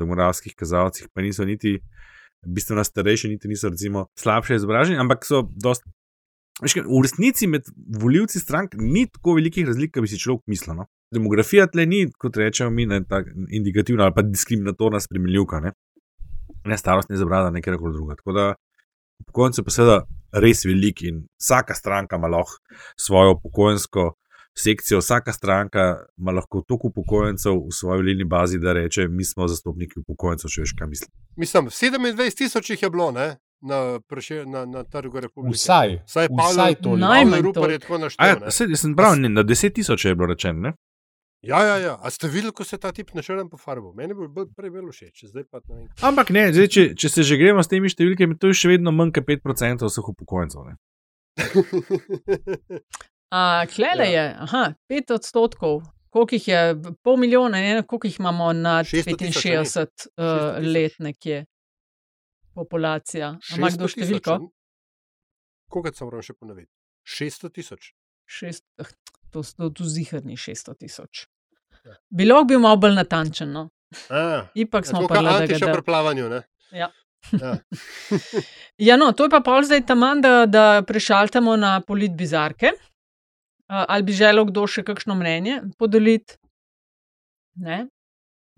demografskih 0.00 0.56
kazalcih, 0.58 1.10
pa 1.12 1.24
niso 1.24 1.46
niti 1.48 1.76
bistveno 2.42 2.84
starejši, 2.84 3.34
niti 3.34 3.50
niso 3.50 3.70
recimo 3.70 4.06
slabše 4.18 4.58
izobraženi, 4.60 5.00
ampak 5.02 5.28
so 5.28 5.44
dost. 5.52 5.84
Veš, 6.62 6.76
kaj, 6.76 6.84
v 6.86 6.98
resnici 7.02 7.48
med 7.48 7.68
voljivci 8.00 8.40
strank 8.40 8.74
ni 8.78 9.06
tako 9.10 9.36
velikih 9.38 9.66
razlik, 9.66 9.94
kot 9.94 10.04
bi 10.04 10.10
si 10.10 10.20
človek 10.20 10.44
mislil. 10.52 10.76
No? 10.82 10.88
Demografija 11.12 11.66
tle 11.72 11.86
ni, 11.88 12.04
kot 12.20 12.36
rečemo 12.38 12.70
mi, 12.70 12.84
ne, 12.88 13.00
tak, 13.08 13.30
indikativna 13.50 14.06
ali 14.06 14.14
pa 14.16 14.24
diskriminatorna 14.26 15.00
spremljivka, 15.00 15.62
ne, 15.64 15.72
ne 16.68 16.78
starost, 16.78 17.10
ne 17.10 17.16
izobražena, 17.18 17.56
nekaj 17.56 17.80
druga. 17.80 18.18
Tako 18.20 18.36
da 18.36 18.46
upokojenci 19.24 19.64
pa 19.64 19.74
seveda 19.74 19.96
res 20.32 20.64
veliki 20.64 21.08
in 21.08 21.22
vsaka 21.40 21.74
stranka 21.74 22.16
ima 22.16 22.28
lahko 22.28 22.58
svojo 23.00 23.36
upokojensko 23.36 24.12
sekcijo, 24.58 24.98
vsaka 24.98 25.32
stranka 25.32 26.04
ima 26.18 26.32
lahko 26.32 26.62
toliko 26.68 26.88
upokojencev 26.88 27.52
v 27.52 27.72
svoji 27.72 28.02
volilni 28.02 28.24
bazi, 28.24 28.58
da 28.58 28.72
reče, 28.72 29.08
mi 29.08 29.24
smo 29.24 29.48
zastopniki 29.48 30.00
upokojencev, 30.00 30.50
če 30.50 30.66
veš, 30.66 30.74
kaj 30.78 30.88
mislim. 30.88 31.10
Mislim, 31.36 31.70
27 31.72 32.36
tisoč 32.36 32.70
jih 32.70 32.82
je 32.82 32.90
bilo 32.90 33.10
ne? 33.12 33.36
na, 33.62 34.00
preše, 34.08 34.46
na, 34.46 34.64
na 34.66 34.84
trgu 34.84 35.20
republike. 35.20 35.54
Vsaj, 35.54 36.00
Vsaj 36.06 36.26
vsaj 36.26 36.28
Pavel, 36.28 36.74
toliko. 36.74 36.82
Pavel 36.82 36.98
Najmanj 36.98 37.42
naštel. 38.00 38.26
Ja, 38.26 38.50
sej, 38.50 38.76
sem 38.76 38.96
prav, 38.96 39.16
ne, 39.18 39.28
na 39.28 39.44
10 39.44 39.74
tisoč 39.74 40.04
je 40.04 40.14
bilo 40.14 40.26
rečeno. 40.26 40.72
Ja, 41.42 41.58
ja, 41.66 41.76
ja. 41.82 41.94
A 41.98 42.10
ste 42.10 42.28
videli, 42.30 42.52
ko 42.54 42.62
se 42.64 42.78
ta 42.78 42.92
tip 42.94 43.10
našel 43.18 43.48
po 43.50 43.58
farbo? 43.58 43.90
Meni 43.98 44.14
bi 44.14 44.28
bil 44.30 44.46
prej 44.54 44.70
bil 44.70 44.86
všeč, 44.94 45.24
zdaj 45.26 45.44
pa 45.50 45.58
ne 45.68 45.74
vem. 45.74 45.88
Ampak 46.06 46.30
ne, 46.30 46.44
zdaj, 46.54 46.68
če, 46.70 46.84
če 46.94 47.08
se 47.10 47.24
že 47.26 47.38
gremo 47.40 47.62
s 47.64 47.70
temi 47.72 47.90
številkami, 47.90 48.38
to 48.38 48.52
je 48.52 48.58
še 48.60 48.70
vedno 48.70 48.92
manj 48.94 49.10
kot 49.16 49.26
5% 49.26 49.82
vseh 49.90 50.10
upokojencev. 50.14 50.68
Ne? 50.70 50.76
A, 53.32 53.64
klele 53.66 54.06
Ja. 54.12 54.22
je, 54.28 54.36
aha, 54.46 54.62
5 54.92 55.14
odstotkov. 55.16 55.82
Koliko 56.12 56.36
jih 56.36 56.46
je, 56.48 56.60
pol 57.02 57.16
milijona, 57.16 57.58
ne, 57.64 57.82
koliko 57.88 58.06
jih 58.06 58.18
imamo 58.20 58.52
na 58.52 58.74
600 58.84 59.16
tisoč, 59.16 59.46
a 59.48 59.62
ni? 59.64 59.66
65 59.66 59.80
uh, 59.80 60.22
600 60.22 60.58
tisoč. 60.60 60.66
let 60.74 60.98
nekje? 61.00 61.38
Populacija. 62.54 63.32
Ima 63.56 63.70
600 63.72 63.78
kdo 63.80 63.88
številko? 63.88 64.36
Koga 65.72 65.90
sem 65.96 66.04
moral 66.06 66.20
še 66.22 66.36
ponoviti? 66.36 66.68
600 67.08 67.50
tisoč. 67.56 67.90
Šest, 68.28 68.62
eh, 68.78 68.92
to 69.32 69.40
so 69.40 69.70
tu 69.72 69.88
zihrni 69.88 70.36
600 70.36 70.76
tisoč. 70.84 71.24
Bilo 72.10 72.44
bi 72.44 72.56
malo 72.56 72.76
bolj 72.76 72.94
natančen. 72.94 73.50
No. 73.50 73.68
A, 74.08 74.46
Ipak 74.54 74.86
smo 74.86 75.00
tako 75.00 75.08
pa 75.08 75.20
gledali, 75.20 75.58
da- 75.58 75.72
pri 75.72 75.82
plavanju. 75.82 76.28
Ne? 76.28 76.42
Ja. 76.72 76.90
Ja. 77.32 77.56
Ja, 78.78 78.96
no, 78.96 79.12
to 79.12 79.24
je 79.24 79.30
pa 79.30 79.40
pol 79.40 79.62
zdaj 79.62 79.84
tam, 79.86 80.00
da, 80.20 80.46
da 80.46 80.82
prešaltamo 80.82 81.56
na 81.56 81.80
politbizarke. 81.80 82.72
Uh, 83.68 83.84
ali 83.86 84.02
bi 84.02 84.12
želel 84.12 84.44
kdo 84.44 84.66
še 84.66 84.82
kakšno 84.82 85.14
mnenje 85.14 85.60
podeliti? 85.78 86.34
Ne? 87.54 87.86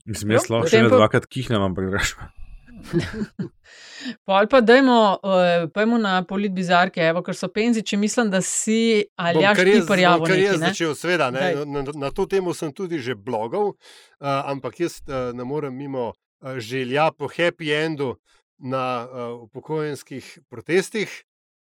Mislim, 0.07 0.33
jaz 0.33 0.49
lahko 0.49 0.69
še 0.69 0.81
pa- 0.83 0.97
dvakrat 0.97 1.27
kihnem, 1.27 1.63
ampak 1.63 1.91
greš. 1.91 2.15
Pol 4.29 4.47
pa 4.51 4.61
dajmo, 4.61 5.19
uh, 5.23 5.71
pojmo 5.75 5.99
na 5.99 6.19
politbizarke, 6.29 7.01
evo, 7.01 7.23
ker 7.25 7.37
so 7.37 7.49
penziči, 7.53 7.97
mislim, 7.97 8.31
da 8.31 8.41
si 8.45 9.05
ali 9.17 9.43
jaš 9.45 9.57
kar 9.59 9.71
bom 9.71 9.87
prijavil 9.89 10.27
kar 10.29 10.39
ne? 10.39 10.59
začel, 10.67 10.95
seveda. 10.99 11.31
Ne, 11.35 11.51
na, 11.65 11.83
na, 11.83 11.95
na 12.07 12.13
to 12.15 12.27
temo 12.31 12.55
sem 12.55 12.73
tudi 12.73 13.01
že 13.03 13.17
blogal, 13.17 13.73
uh, 13.73 14.41
ampak 14.51 14.81
jaz 14.85 15.01
uh, 15.09 15.33
ne 15.37 15.45
morem 15.49 15.75
mimo 15.77 16.13
uh, 16.13 16.59
želja 16.59 17.11
po 17.17 17.29
happy 17.29 17.73
endu 17.73 18.15
na 18.59 19.05
uh, 19.05 19.43
upokojenskih 19.49 20.39
protestih. 20.49 21.11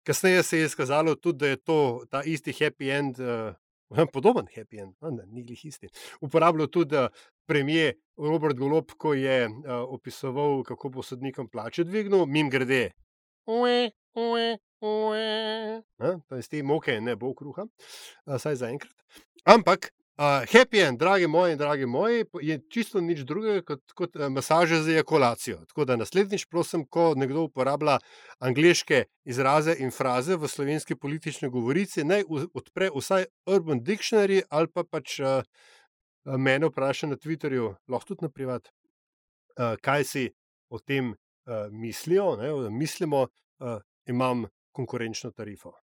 Kasneje 0.07 0.43
se 0.43 0.59
je 0.59 0.65
izkazalo 0.65 1.15
tudi, 1.15 1.39
da 1.39 1.47
je 1.53 1.57
to 1.57 1.81
ta 2.11 2.23
isti 2.25 2.53
happy 2.57 2.89
end, 2.99 3.21
uh, 3.21 3.53
podoben 4.15 4.47
happy 4.57 4.81
end, 4.81 4.95
ne, 5.03 5.27
ni 5.27 5.45
glih 5.45 5.65
isti. 5.65 5.91
Uporabljal 6.21 6.71
tudi 6.71 6.97
uh, 6.97 7.09
premijer 7.47 7.95
Robert 8.17 8.57
Golob, 8.57 8.93
ko 8.99 9.15
je 9.15 9.49
uh, 9.49 9.77
opisoval, 9.89 10.63
kako 10.65 10.89
bo 10.89 11.03
sodnikom 11.03 11.49
plače 11.49 11.85
dvignil, 11.85 12.27
mim 12.27 12.51
grede. 12.51 12.91
Ue, 13.47 13.91
ue, 14.15 14.59
ue. 14.81 15.25
Ne, 15.99 16.19
To 16.29 16.37
je 16.37 16.45
iz 16.45 16.49
te 16.49 16.63
moke, 16.63 17.01
ne 17.01 17.17
bo 17.17 17.35
kruha, 17.35 17.67
uh, 17.67 18.37
saj 18.39 18.61
zaenkrat. 18.63 18.95
Ampak. 19.45 19.93
Uh, 20.21 20.45
happy 20.53 20.81
end, 20.81 20.99
dragi 20.99 21.27
moji 21.27 21.53
in 21.53 21.59
dragi 21.59 21.87
moji, 21.87 22.25
je 22.43 22.59
čisto 22.69 23.01
nič 23.01 23.23
drugega 23.25 23.63
kot, 23.65 23.93
kot 23.97 24.17
uh, 24.17 24.27
masaža 24.29 24.83
za 24.85 24.93
ejakulacijo. 24.93 25.63
Tako 25.71 25.85
da 25.89 25.97
naslednjič, 25.97 26.45
prosim, 26.45 26.85
ko 26.85 27.15
nekdo 27.17 27.47
uporablja 27.47 27.95
angliške 28.39 29.05
izraze 29.25 29.79
in 29.81 29.89
fraze 29.91 30.37
v 30.37 30.49
slovenski 30.49 30.99
politični 31.01 31.49
govorici, 31.49 32.05
naj 32.05 32.27
odpre 32.29 32.91
vsaj 32.93 33.25
Urban 33.49 33.81
Dictionary 33.81 34.43
ali 34.51 34.69
pa 34.69 34.85
pač 34.85 35.17
uh, 35.25 35.41
mene 36.37 36.69
vpraša 36.69 37.15
na 37.15 37.17
Twitterju, 37.17 37.75
lahko 37.89 38.13
tudi 38.13 38.29
na 38.29 38.29
privat, 38.29 38.69
uh, 38.69 39.81
kaj 39.81 40.05
si 40.05 40.29
o 40.69 40.85
tem 40.85 41.15
uh, 41.15 41.73
mislijo. 41.73 42.35
Ne, 42.37 42.53
mislimo, 42.69 43.23
uh, 43.25 43.81
imam 44.05 44.51
konkurenčno 44.77 45.33
tarifo. 45.33 45.80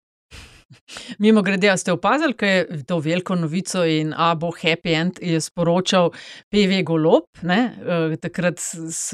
Mimo 1.18 1.42
grede, 1.42 1.76
ste 1.76 1.92
opazili, 1.92 2.34
kaj 2.34 2.56
je 2.56 2.84
to 2.84 2.98
veliko 2.98 3.34
novico 3.34 3.84
in 3.84 4.14
a 4.16 4.34
bo 4.34 4.50
happy 4.50 4.94
end 4.94 5.18
je 5.22 5.40
sporočal 5.40 6.10
PV 6.50 6.82
Golob. 6.84 7.24
Ne? 7.42 7.76
Eh, 7.86 8.16
Takrat 8.16 8.58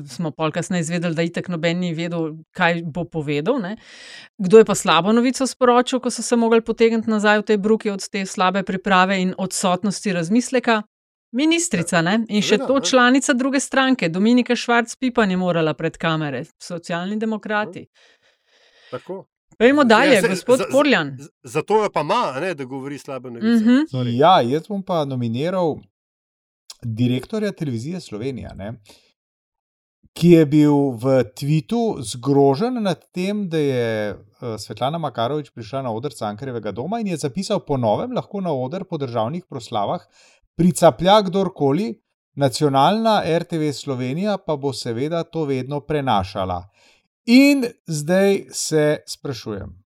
smo 0.08 0.30
pol 0.30 0.50
kasneje 0.52 0.80
izvedeli, 0.80 1.14
da 1.14 1.22
itek 1.22 1.48
noben 1.52 1.78
ni 1.78 1.92
vedel, 1.94 2.30
kaj 2.56 2.82
bo 2.84 3.04
povedal. 3.04 3.60
Ne? 3.60 3.76
Kdo 4.38 4.58
je 4.58 4.64
pa 4.64 4.74
slabo 4.74 5.12
novico 5.12 5.46
sporočil, 5.46 6.00
ko 6.00 6.10
so 6.10 6.22
se 6.22 6.36
mogli 6.36 6.60
potegniti 6.64 7.10
nazaj 7.10 7.42
v 7.42 7.46
te 7.50 7.58
bruke 7.58 7.92
od 7.92 8.08
te 8.08 8.24
slabe 8.26 8.62
priprave 8.62 9.20
in 9.20 9.34
odsotnosti 9.38 10.12
razmisleka? 10.12 10.82
Ministrica 11.32 12.02
ne? 12.02 12.18
in 12.28 12.42
še 12.44 12.58
to 12.60 12.80
članica 12.80 13.32
druge 13.32 13.60
stranke, 13.60 14.08
Dominika 14.08 14.56
Švarc-Pipan 14.56 15.30
je 15.30 15.36
morala 15.36 15.72
pred 15.74 15.96
kamere, 15.96 16.44
socialni 16.60 17.16
demokrati. 17.16 17.86
Tako. 18.90 19.24
Pejmo 19.62 19.84
dalje, 19.84 20.14
Ja, 20.14 20.20
se- 20.20 20.28
gospod 20.28 20.58
za- 20.58 20.64
z- 20.64 21.28
Zato 21.44 21.76
jo 21.76 21.90
pa 21.90 22.00
ima, 22.00 22.32
a 22.34 22.40
ne, 22.40 22.54
da 22.54 22.64
govori 22.66 22.98
slabe 22.98 23.30
novice. 23.30 23.64
Mhm. 23.64 23.78
Sorry. 23.88 24.16
Ja, 24.16 24.40
jaz 24.42 24.66
bom 24.68 24.82
pa 24.82 25.04
nominiral 25.04 25.76
direktorja 26.82 27.52
televizije 27.52 28.00
Slovenija, 28.00 28.54
ne, 28.54 28.72
ki 30.12 30.30
je 30.30 30.46
bil 30.46 30.74
v 30.92 31.04
tvitu 31.32 31.78
zgrožen 32.02 32.82
nad 32.82 33.00
tem, 33.12 33.48
da 33.48 33.58
je 33.58 33.84
eh, 34.10 34.16
Svetlana 34.58 34.98
Makarovič 34.98 35.50
prišla 35.50 35.82
na 35.82 35.90
oder 35.90 36.12
Cankarjevega 36.12 36.72
doma 36.72 37.00
in 37.00 37.06
je 37.06 37.16
zapisal: 37.18 37.60
Po 37.60 37.76
novem 37.76 38.12
lahko 38.12 38.40
na 38.40 38.52
oder 38.52 38.84
po 38.84 38.98
državnih 38.98 39.44
proslavah 39.46 40.00
pricaplja 40.54 41.22
kdorkoli, 41.22 41.94
nacionalna 42.34 43.22
RTV 43.38 43.72
Slovenija 43.72 44.36
pa 44.38 44.56
bo 44.56 44.72
seveda 44.72 45.22
to 45.24 45.44
vedno 45.44 45.80
prenašala. 45.80 46.68
In 47.26 47.64
zdaj 47.86 48.44
se 48.50 48.98
sprašujem, 49.06 49.84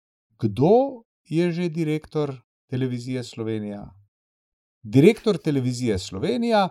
kdo 0.41 1.03
je 1.25 1.53
že 1.53 1.69
direktor 1.69 2.41
televizije 2.71 3.25
Slovenija? 3.25 3.91
Direktor 4.83 5.39
televizije 5.39 5.99
Slovenija 5.99 6.69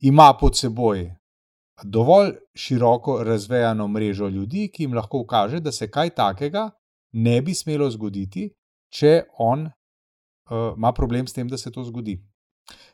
ima 0.00 0.36
pod 0.40 0.58
seboj 0.58 1.14
dovolj 1.84 2.32
široko 2.54 3.24
razvejano 3.24 3.88
mrežo 3.88 4.28
ljudi, 4.28 4.70
ki 4.72 4.82
jim 4.82 4.94
lahko 4.94 5.26
kaže, 5.26 5.60
da 5.60 5.72
se 5.72 5.90
kaj 5.90 6.10
takega 6.10 6.70
ne 7.12 7.42
bi 7.42 7.54
smelo 7.54 7.90
zgoditi, 7.90 8.48
če 8.88 9.22
on 9.38 9.66
uh, 9.66 10.72
ima 10.76 10.92
problem 10.92 11.26
s 11.26 11.32
tem, 11.32 11.48
da 11.48 11.58
se 11.58 11.72
to 11.72 11.84
zgodi. 11.84 12.16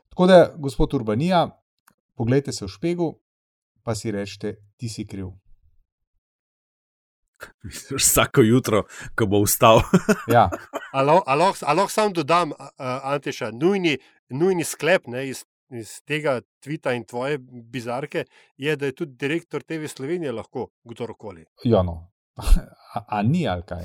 Tako 0.08 0.26
da, 0.26 0.54
gospod 0.58 0.94
Urbanija, 0.94 1.46
poglejte 2.14 2.52
se 2.52 2.64
v 2.64 2.68
špegu, 2.68 3.14
pa 3.82 3.94
si 3.94 4.10
rečete, 4.10 4.56
ti 4.76 4.88
si 4.88 5.06
kriv. 5.06 5.30
Vsako 7.96 8.42
jutro, 8.42 8.82
ko 9.16 9.26
bo 9.26 9.42
vstal. 9.44 9.82
Ja. 10.36 10.48
A 10.92 11.02
lo- 11.02 11.22
a 11.26 11.34
lahko 11.34 11.66
a 11.66 11.72
lahko 11.74 11.90
samo 11.90 12.12
dodam, 12.12 12.52
a, 12.58 12.68
Antiša, 13.14 13.50
nujni, 13.52 13.96
nujni 14.30 14.64
sklep 14.64 15.06
ne, 15.06 15.28
iz, 15.28 15.44
iz 15.74 16.00
tega 16.06 16.40
tvita 16.62 16.92
in 16.94 17.04
tvoje 17.04 17.38
bizarke 17.42 18.24
je, 18.56 18.76
da 18.76 18.86
je 18.86 18.94
tudi 18.94 19.16
direktor 19.16 19.62
TV 19.62 19.86
Slovenije 19.86 20.32
lahko 20.32 20.68
kdorkoli. 20.84 21.44
Ja, 21.64 21.82
no. 21.82 22.10
A, 22.94 23.04
a 23.08 23.22
ni 23.22 23.48
ali 23.48 23.62
kaj? 23.66 23.84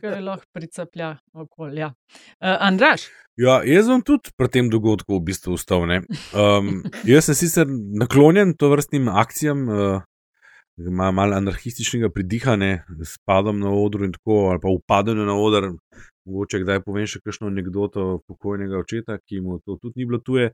Ker 0.00 0.16
lahko 0.24 0.46
pricaplja 0.52 1.16
okolja. 1.34 1.92
Uh, 2.40 2.56
Andraš, 2.60 3.08
Ja, 3.40 3.62
jaz 3.64 3.86
bom 3.88 4.02
tudi 4.04 4.28
pri 4.36 4.48
tem 4.52 4.66
dogodku 4.68 5.16
v 5.16 5.22
bistvu 5.24 5.54
ustal. 5.56 5.86
ne. 5.88 6.02
Um, 6.36 6.82
jaz 7.08 7.30
sem 7.30 7.34
sicer 7.34 7.64
naklonjen 7.68 8.52
to 8.60 8.68
vrstnim 8.68 9.08
akcijam, 9.08 9.62
uh, 9.72 10.02
ima 10.76 11.10
malo 11.10 11.36
anarhističnega 11.36 12.08
pridihanja, 12.08 12.84
s 13.04 13.18
padom 13.24 13.60
na 13.60 13.70
odru 13.70 14.04
in 14.04 14.12
tako, 14.12 14.38
ali 14.50 14.60
pa 14.62 14.68
upadanju 14.68 15.26
na 15.26 15.36
oder. 15.36 15.70
Mogoče 16.24 16.62
kdaj 16.62 16.84
povem 16.86 17.06
še 17.10 17.18
kakšno 17.18 17.50
anegdoto 17.50 18.22
pokojnega 18.30 18.78
očeta, 18.78 19.18
ki 19.26 19.40
mu 19.42 19.58
to 19.58 19.76
tudi 19.82 20.00
ni 20.00 20.06
bilo 20.06 20.20
tuje, 20.22 20.52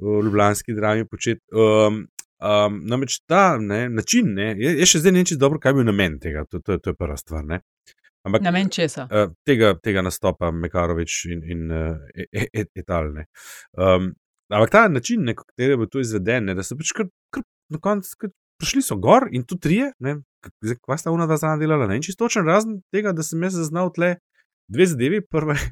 v 0.00 0.22
ljubljanski 0.24 0.74
drami 0.74 1.04
početi. 1.08 1.42
Um, 1.52 2.06
um, 2.40 2.80
namreč 2.88 3.20
ta 3.28 3.58
ne, 3.58 3.88
način, 3.88 4.32
ne, 4.34 4.54
jaz 4.58 4.80
jaz 4.80 4.94
še 4.94 5.02
zdaj 5.04 5.12
ne 5.12 5.24
čisto 5.28 5.44
dobro, 5.44 5.60
kaj 5.60 5.74
je 5.74 5.78
bil 5.80 5.88
namen 5.90 6.18
tega, 6.22 6.46
to, 6.48 6.62
to, 6.64 6.78
to 6.78 6.94
je 6.94 6.98
prva 6.98 7.18
stvar. 7.20 7.44
Ne. 7.44 7.60
Ampak, 8.24 8.44
namen 8.44 8.72
česa? 8.72 9.06
Uh, 9.08 9.30
tega, 9.48 9.74
tega 9.80 10.04
nastopa 10.04 10.50
Mekarovič 10.52 11.22
in, 11.32 11.44
in 11.44 11.70
uh, 11.72 12.18
etalne. 12.82 13.28
Um, 13.76 14.12
ampak 14.52 14.72
ta 14.72 14.88
način, 14.88 15.24
na 15.28 15.36
kateri 15.36 15.78
bo 15.80 15.88
to 15.88 16.00
izveden, 16.00 16.50
ne, 16.50 16.56
da 16.56 16.64
so 16.66 16.76
pač 16.80 16.92
kar, 16.96 17.08
kar 17.32 17.44
na 17.72 17.80
koncu 17.80 18.32
prišli 18.60 18.82
so 18.84 18.96
gor 19.00 19.28
in 19.32 19.44
tu 19.48 19.58
trije, 19.58 19.90
ne, 20.04 20.18
kva 20.84 20.98
sta 21.00 21.12
dva 21.12 21.36
zna 21.40 21.56
delala, 21.60 21.88
ne, 21.88 21.98
in 21.98 22.04
čisto 22.06 22.26
točen 22.26 22.46
razen 22.46 22.80
tega, 22.92 23.14
da 23.16 23.24
sem 23.26 23.42
jaz 23.42 23.56
zaznal 23.58 23.92
tle 23.96 24.16
dve 24.68 24.86
zadevi. 24.92 25.22
Prva 25.24 25.56
je, 25.56 25.70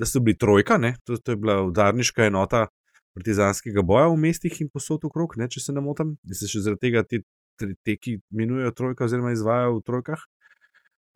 da 0.00 0.08
so 0.08 0.22
bili 0.24 0.38
trojka, 0.38 0.78
ne, 0.80 0.94
to, 1.04 1.18
to 1.20 1.36
je 1.36 1.40
bila 1.40 1.60
udarniška 1.68 2.24
enota 2.30 2.66
partizanskega 3.14 3.82
boja 3.84 4.08
v 4.08 4.16
mestih 4.22 4.60
in 4.62 4.70
posod 4.72 5.04
okrog, 5.04 5.36
ne, 5.36 5.48
če 5.50 5.60
se 5.60 5.74
ne 5.76 5.82
motim, 5.84 6.14
in 6.24 6.38
se 6.38 6.48
še 6.48 6.62
zaradi 6.64 6.88
tega 6.88 7.04
te 7.04 7.22
tri 7.60 7.74
teki 7.84 8.20
imenujejo 8.32 8.72
trojka 8.72 9.04
oziroma 9.04 9.34
izvajajo 9.34 9.78
v 9.78 9.82
trojkah. 9.84 10.22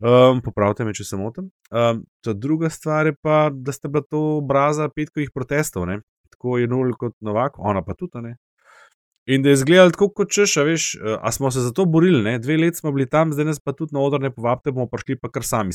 Um, 0.05 0.41
popravite 0.43 0.85
me, 0.85 0.93
če 0.93 1.05
se 1.07 1.17
motim. 1.17 1.47
Um, 1.71 2.03
druga 2.35 2.69
stvar 2.69 3.07
je 3.09 3.15
pa, 3.15 3.47
da 3.49 3.73
sta 3.73 3.89
bila 3.89 4.03
to 4.03 4.21
obraza 4.41 4.89
petkovih 4.91 5.31
protestov, 5.33 5.87
ne? 5.89 6.01
tako 6.35 6.57
je 6.59 6.67
nul 6.67 6.91
kot 6.99 7.15
Novak, 7.23 7.55
ona 7.57 7.81
pa 7.81 7.95
tudi. 7.95 8.21
Ne? 8.21 8.35
In 9.25 9.41
da 9.41 9.49
je 9.49 9.53
izgledalo 9.57 9.89
tako, 9.89 10.09
kot 10.13 10.29
češ, 10.29 10.57
a 10.61 10.63
veš, 10.67 10.83
eh, 10.95 11.17
a 11.21 11.31
smo 11.31 11.49
se 11.51 11.59
za 11.59 11.71
to 11.73 11.85
borili, 11.85 12.21
ne? 12.23 12.39
dve 12.39 12.57
leti 12.57 12.77
smo 12.77 12.91
bili 12.91 13.09
tam, 13.09 13.33
zdaj 13.33 13.45
nas 13.45 13.59
pa 13.59 13.73
tudi 13.73 13.95
na 13.95 14.03
odr 14.05 14.21
ne 14.21 14.29
povabite, 14.33 14.71
bomo 14.71 14.85
prišli 14.91 15.17
pa 15.19 15.31
kar 15.33 15.43
sami, 15.43 15.73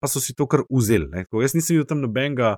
pa 0.00 0.08
so 0.08 0.20
si 0.20 0.34
to 0.36 0.46
kar 0.46 0.66
vzeli. 0.70 1.08
ne. 1.08 1.24
Tako 1.24 1.42
Jaz 1.42 1.54
nisem 1.54 1.76
videl 1.76 1.88
tam 1.88 2.02
nobenega 2.04 2.56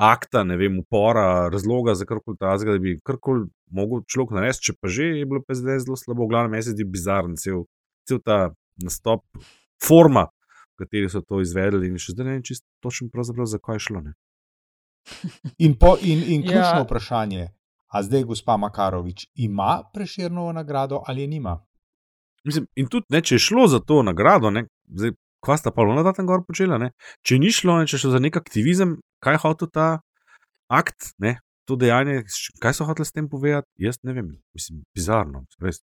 akta, 0.00 0.44
ne 0.44 0.56
vem, 0.56 0.78
upora, 0.78 1.48
razloga 1.48 1.94
za 1.94 2.04
karkoli 2.04 2.36
tazga, 2.40 2.72
da 2.72 2.78
bi 2.78 2.98
karkoli 3.04 3.46
mogel 3.70 4.04
človek 4.08 4.36
narediti, 4.36 4.70
če 4.70 4.76
pa 4.80 4.88
že 4.88 5.08
je 5.20 5.26
bilo 5.28 5.42
pa 5.44 5.54
zdaj 5.54 5.84
zelo 5.84 5.96
slabo, 5.96 6.28
meni 6.48 6.62
se 6.62 6.76
zdi 6.76 6.84
bizaren 6.84 7.36
cel, 7.36 7.64
cel 8.08 8.20
ta 8.24 8.50
nastop, 8.84 9.24
forma, 9.80 10.28
v 10.76 10.84
kateri 10.84 11.08
so 11.08 11.20
to 11.20 11.40
izvedli 11.40 11.88
in 11.88 11.98
še 12.00 12.14
zdaj 12.16 12.26
ne 12.26 12.36
vem 12.36 12.44
čisto 12.44 12.66
točno 12.80 13.08
pravzaprav, 13.12 13.48
zakaj 13.48 13.76
je 13.76 13.84
šlo. 13.88 14.00
Ne? 14.00 14.12
In, 15.58 15.76
po, 15.76 15.96
in, 16.00 16.20
in 16.24 16.44
Ja. 16.44 16.48
ključno 16.52 16.84
vprašanje, 16.84 17.48
a 17.90 18.02
zdaj 18.02 18.24
gospa 18.24 18.56
Makarovič 18.56 19.26
ima 19.34 19.82
preširno 19.94 20.52
nagrado 20.52 21.02
ali 21.06 21.20
je 21.20 21.26
nima? 21.28 21.58
Mislim, 22.44 22.66
in 22.76 22.88
tudi, 22.88 23.06
ne, 23.08 23.20
če 23.20 23.34
je 23.34 23.44
šlo 23.44 23.66
za 23.68 23.80
to 23.84 24.02
nagrado, 24.02 24.50
ne, 24.50 24.64
zdaj, 24.88 25.12
kva 25.44 25.56
sta 25.60 25.72
pa 25.74 25.82
ona 25.82 26.12
tam 26.16 26.28
gor 26.28 26.44
počela, 26.46 26.78
ne, 26.78 26.92
če 27.26 27.38
ni 27.40 27.52
šlo, 27.52 27.80
ne, 27.80 27.88
če 27.88 27.98
je 27.98 28.04
šlo 28.04 28.14
za 28.14 28.20
nek 28.22 28.38
aktivizem, 28.40 28.96
kaj 29.24 29.36
je 29.36 29.42
hotel 29.44 29.70
ta 29.74 29.88
akt, 30.72 31.12
ne, 31.18 31.36
to 31.68 31.76
dejanje, 31.76 32.22
kaj 32.62 32.78
so 32.78 32.86
hoteli 32.88 33.08
s 33.08 33.16
tem 33.16 33.28
povedati, 33.28 33.68
jaz 33.84 34.00
ne 34.06 34.16
vem, 34.16 34.30
mislim, 34.56 34.82
bizarno, 34.96 35.44
res. 35.60 35.82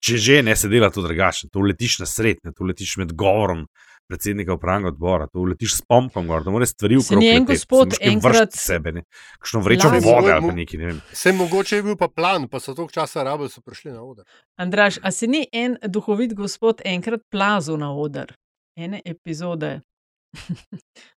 Če 0.00 0.16
že 0.16 0.42
ne 0.42 0.56
se 0.56 0.68
dela 0.68 0.90
to 0.90 1.02
drugače, 1.02 1.48
to 1.52 1.60
letiš 1.60 1.98
na 2.02 2.06
srednje, 2.06 2.52
to 2.56 2.64
letiš 2.64 2.96
med 3.02 3.12
govorom 3.12 3.66
predsednika 4.08 4.54
upravnega 4.54 4.88
odbora, 4.88 5.26
to 5.26 5.44
letiš 5.44 5.74
s 5.76 5.82
pompom, 5.88 6.26
gor, 6.26 6.44
da 6.44 6.50
moraš 6.50 6.72
stvari 6.72 6.96
ni 7.20 7.28
en 7.28 7.44
gospod 7.44 7.98
enkrat 8.00 8.54
sebe, 8.56 8.92
ne. 8.92 9.02
kakšno 9.38 9.60
vrečo 9.60 9.88
Lažje. 9.88 10.00
vode 10.06 10.32
ali 10.32 10.48
pa 10.48 10.54
nekaj, 10.56 10.80
ne 10.80 10.86
vem. 10.86 11.00
Se 11.12 11.32
mogoče 11.32 11.76
je 11.76 11.82
bil 11.82 11.96
pa 11.96 12.08
plan, 12.08 12.48
pa 12.48 12.60
so 12.60 12.74
toliko 12.74 12.92
časa 12.92 13.22
rabili, 13.22 13.52
so 13.52 13.60
prišli 13.60 13.92
na 13.92 14.02
oder. 14.02 14.24
Andraš, 14.56 14.98
a 15.02 15.12
se 15.12 15.26
ni 15.26 15.44
en 15.52 15.76
duhovit 15.84 16.32
gospod 16.34 16.80
enkrat 16.84 17.20
plazil 17.30 17.76
na 17.76 17.92
oder? 17.92 18.32
Ene 18.76 19.02
epizode. 19.04 19.80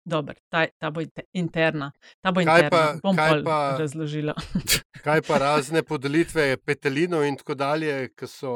Dober, 0.06 0.36
ta, 0.50 0.66
ta 0.80 0.90
bo 0.92 1.02
inte- 1.02 1.26
interna. 1.34 1.92
Ta 2.22 2.32
bo 2.32 2.42
Kaj 2.42 2.64
interna. 2.64 2.70
pa- 2.70 3.00
Bom 3.04 3.16
kaj 3.16 3.44
pa- 3.44 3.78
razložila. 3.80 4.34
Kaj 5.06 5.22
pa 5.28 5.38
razne 5.46 5.84
podelitve 5.84 6.58
petelinov 6.58 7.24
in 7.24 7.38
tako 7.38 7.56
dalje, 7.56 8.10
ki 8.16 8.28
so 8.28 8.54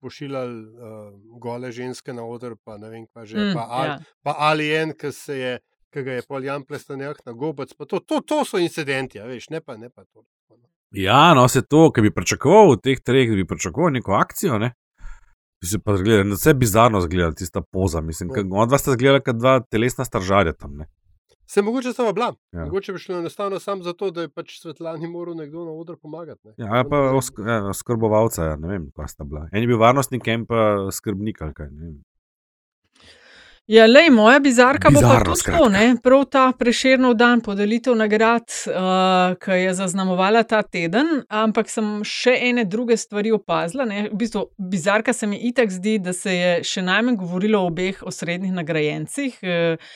pošiljali 0.00 0.58
uh, 0.62 1.14
gole 1.40 1.72
ženske 1.72 2.12
na 2.12 2.24
oder, 2.24 2.54
pa 2.64 2.76
ne 2.78 2.90
vem, 2.90 3.06
kaj 3.14 3.26
že. 3.26 3.36
Mm, 3.38 3.54
pa, 3.54 3.66
ali, 3.70 3.88
ja. 3.88 3.98
pa 4.22 4.34
ali 4.38 4.70
en, 4.74 4.92
ki 4.92 5.12
se 5.12 5.38
je. 5.38 5.58
Ki 5.94 6.02
ga 6.02 6.12
je 6.18 6.22
pol 6.28 6.44
Jan 6.44 6.64
Plestanjak 6.66 7.22
na 7.24 7.32
gobec, 7.32 7.70
pa 7.78 7.86
to, 7.86 8.00
to, 8.04 8.18
to 8.20 8.42
so 8.44 8.58
incidenti, 8.60 9.20
a 9.20 9.24
veš, 9.24 9.46
ne 9.50 9.60
pa, 9.64 9.76
ne 9.80 9.88
pa 9.88 10.04
to. 10.04 10.26
Ja, 10.92 11.32
no, 11.34 11.46
se 11.48 11.62
to, 11.62 11.86
ki 11.92 12.02
bi 12.02 12.10
pričakoval 12.12 12.74
od 12.74 12.82
teh 12.84 13.00
treh, 13.00 13.30
da 13.30 13.36
bi 13.38 13.46
pričakoval 13.46 13.94
neko 13.94 14.12
akcijo, 14.12 14.58
ne. 14.58 14.74
Se 15.64 15.78
pa 15.78 15.96
zgledali, 15.96 16.30
vse 16.30 16.54
bizarno 16.54 17.00
zgleda, 17.00 17.32
tista 17.32 17.60
poza. 17.62 18.00
Mislim, 18.00 18.30
Ja. 18.30 18.44
od 18.52 18.70
vas 18.70 18.80
sta 18.80 18.92
zgledala 18.92 19.20
kot 19.20 19.36
dva 19.36 19.60
telesna 19.60 20.04
stržarja 20.04 20.52
tam. 20.52 20.76
Ne. 20.76 20.86
Se 21.46 21.62
mogoče 21.62 21.92
sta 21.92 22.12
bila, 22.12 22.34
Ja. 22.52 22.58
ja. 22.58 22.64
mogoče 22.64 22.92
bi 22.92 22.98
šlo 22.98 23.18
enostavno 23.18 23.58
samo 23.58 23.82
zato, 23.82 24.10
da 24.10 24.20
je 24.20 24.28
pač 24.28 24.60
Svetlani 24.60 25.08
moral 25.08 25.34
nekdo 25.34 25.64
na 25.64 25.70
oder 25.70 25.96
pomagati. 26.02 26.40
Ne? 26.44 26.54
Ja, 26.56 26.66
ali 26.70 26.88
pa 26.90 27.00
osk 27.12 27.34
ja, 27.38 27.72
skrbovalca, 27.72 28.44
ja, 28.44 28.56
ne 28.56 28.68
vem, 28.68 28.90
kaj 28.90 29.08
sta 29.08 29.24
bila. 29.24 29.48
En 29.52 29.60
je 29.60 29.66
bil 29.66 29.78
varnostnik, 29.78 30.26
en 30.28 30.46
pa 30.46 30.88
skrbnik 30.92 31.42
ali 31.42 31.54
kaj. 31.54 31.70
Ne 31.70 31.84
vem. 31.84 32.02
Ja, 33.66 33.82
lej, 33.86 34.12
moja 34.14 34.38
bizarka 34.38 34.90
bo 34.94 35.00
pa 35.00 35.06
Bizarno, 35.08 35.34
tudi 35.34 35.58
to, 35.58 35.68
ne? 35.68 35.96
prav 36.02 36.20
ta 36.30 36.42
preširnov 36.54 37.16
dan 37.18 37.40
podelitev 37.42 37.96
nagrad, 37.98 38.44
uh, 38.70 39.32
ki 39.42 39.56
je 39.58 39.72
zaznamovala 39.74 40.44
ta 40.46 40.60
teden, 40.62 41.24
ampak 41.26 41.66
sem 41.66 41.88
še 42.06 42.36
ene 42.46 42.62
druge 42.64 42.94
stvari 42.94 43.32
opazila. 43.34 43.82
Ne? 43.90 44.04
V 44.12 44.20
bistvu, 44.20 44.44
bizarka 44.70 45.10
se 45.12 45.26
mi 45.26 45.40
itak 45.48 45.74
zdi, 45.74 45.96
da 45.98 46.14
se 46.14 46.34
je 46.36 46.52
še 46.62 46.84
najmanj 46.86 47.16
govorilo 47.18 47.64
o 47.64 47.72
obeh 47.72 47.98
osrednjih 48.06 48.52
nagrajencih, 48.54 49.40
uh, 49.42 49.90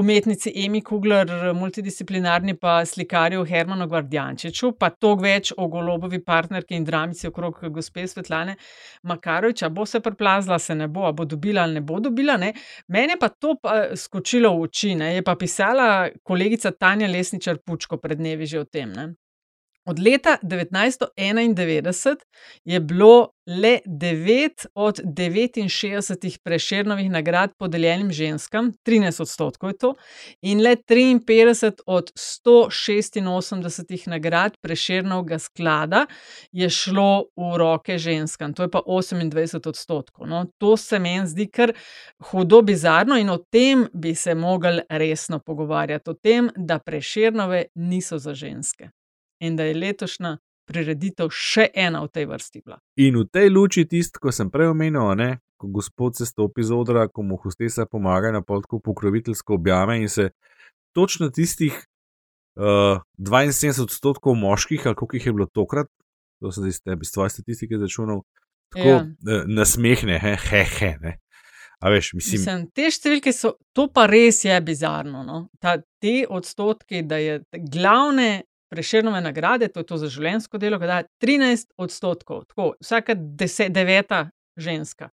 umetnici 0.00 0.54
Emi 0.64 0.80
Kugler, 0.80 1.52
multidisciplinarni 1.52 2.56
pa 2.56 2.78
slikarju 2.88 3.44
Hermanu 3.44 3.90
Gvardjančiču, 3.92 4.72
pa 4.80 4.88
toliko 4.88 5.26
več 5.26 5.52
o 5.52 5.68
golobovi 5.68 6.22
partnerki 6.24 6.80
in 6.80 6.88
dramici 6.88 7.28
okrog 7.28 7.60
gospe 7.76 8.08
Svetlane 8.08 8.56
Makarovič, 9.04 9.66
a 9.68 9.68
bo 9.68 9.84
se 9.84 10.00
preplazila, 10.00 10.56
se 10.56 10.80
ne 10.80 10.88
bo, 10.88 11.04
a 11.04 11.12
bo 11.12 11.28
dobila 11.28 11.68
ali 11.68 11.76
ne 11.76 11.84
bo 11.84 12.00
dobila. 12.00 12.40
Ne? 12.40 12.54
Mene 13.02 13.16
pa 13.18 13.32
to 13.34 13.56
pa 13.58 13.96
skočilo 13.98 14.52
v 14.54 14.68
oči. 14.68 14.94
Ne? 14.94 15.16
Je 15.16 15.22
pa 15.26 15.34
pisala 15.34 16.06
kolegica 16.22 16.70
Tanja 16.70 17.08
Lesničar 17.10 17.58
Pučko 17.58 17.98
pred 17.98 18.20
dnevi 18.20 18.46
že 18.46 18.62
o 18.62 18.66
tem. 18.68 18.92
Ne? 18.94 19.08
Od 19.84 19.98
leta 19.98 20.36
1991 20.42 22.16
je 22.64 22.80
bilo 22.80 23.28
le 23.46 23.78
9 23.86 24.66
od 24.74 25.00
69 25.04 26.38
preširnovih 26.38 27.10
nagrad 27.10 27.50
podeljenim 27.58 28.12
ženskam, 28.12 28.72
13 28.86 29.22
odstotkov 29.22 29.70
je 29.70 29.78
to, 29.78 29.94
in 30.42 30.62
le 30.62 30.76
53 30.76 31.72
od 31.86 32.12
186 32.14 34.08
nagrad 34.08 34.56
preširnovega 34.60 35.38
sklada 35.38 36.06
je 36.52 36.70
šlo 36.70 37.24
v 37.36 37.56
roke 37.58 37.98
ženskam, 37.98 38.54
to 38.54 38.62
je 38.62 38.70
pa 38.70 38.80
28 38.86 39.68
odstotkov. 39.68 40.26
No, 40.26 40.46
to 40.58 40.76
se 40.76 40.98
meni 40.98 41.26
zdi 41.26 41.50
kar 41.50 41.72
hudo 42.30 42.62
bizarno 42.62 43.18
in 43.18 43.30
o 43.30 43.38
tem 43.38 43.88
bi 43.92 44.14
se 44.14 44.34
mogli 44.34 44.80
resno 44.88 45.38
pogovarjati, 45.38 46.10
o 46.10 46.14
tem, 46.14 46.50
da 46.56 46.78
preširnove 46.78 47.64
niso 47.74 48.18
za 48.18 48.34
ženske 48.34 48.90
in 49.42 49.56
da 49.58 49.66
je 49.66 49.74
letošnja 49.74 50.36
prireditev 50.68 51.30
še 51.34 51.68
ena 51.74 52.02
v 52.04 52.10
tej 52.14 52.26
vrsti 52.30 52.62
bila. 52.62 52.78
In 53.02 53.18
v 53.18 53.26
tej 53.26 53.50
luči 53.50 53.84
tisto, 53.90 54.22
ko 54.22 54.32
sem 54.34 54.50
prej 54.50 54.72
omenil, 54.72 55.12
ne, 55.18 55.30
ko 55.58 55.70
gospod 55.74 56.16
se 56.18 56.26
stopi 56.26 56.64
z 56.66 56.74
odra, 56.74 57.08
ko 57.10 57.26
mu 57.26 57.38
hostesa 57.42 57.86
pomaga 57.90 58.32
na 58.34 58.42
potku 58.46 58.80
pokroviteljsko 58.80 59.58
objame 59.58 59.98
in 60.02 60.08
se 60.08 60.30
točno 60.94 61.30
tistih 61.30 61.74
uh, 62.56 63.02
72 63.18 63.82
odstotkov 63.82 64.38
moških, 64.38 64.86
ali 64.86 64.96
koliko 64.96 65.16
jih 65.16 65.26
je 65.26 65.32
bilo 65.32 65.48
tokrat, 65.50 65.90
to 66.40 66.50
zdaj 66.50 66.68
iz 66.68 66.80
tebe, 66.82 67.02
iz 67.02 67.12
tvoje 67.14 67.30
statistike 67.30 67.78
začunal, 67.78 68.22
tako 68.72 68.88
Ja. 68.88 69.02
ja. 69.26 69.44
nasmehne, 69.46 70.18
he, 70.18 70.36
he, 70.36 70.64
he, 70.78 70.94
ne. 71.00 71.18
A 71.82 71.90
veš, 71.90 72.12
mislim, 72.14 72.38
Mislim, 72.38 72.66
te 72.70 72.90
številke 72.94 73.32
so, 73.34 73.56
to 73.74 73.88
pa 73.90 74.06
res 74.06 74.44
je 74.44 74.54
bizarno. 74.62 75.24
No? 75.26 75.38
Ta, 75.58 75.80
te 75.98 76.22
odstotki, 76.30 77.02
da 77.02 77.18
je 77.18 77.40
glavne 77.74 78.44
preširnove 78.72 79.20
nagrade, 79.20 79.68
to 79.68 79.80
je 79.80 79.86
to 79.86 79.96
za 80.00 80.08
življenjsko 80.08 80.58
delo, 80.58 80.78
da 80.80 81.02
je 81.02 81.08
13 81.20 81.74
odstotkov, 81.76 82.46
tako 82.48 82.72
vsaka 82.80 83.16
deset, 83.16 83.72
deveta 83.72 84.30
ženska. 84.56 85.10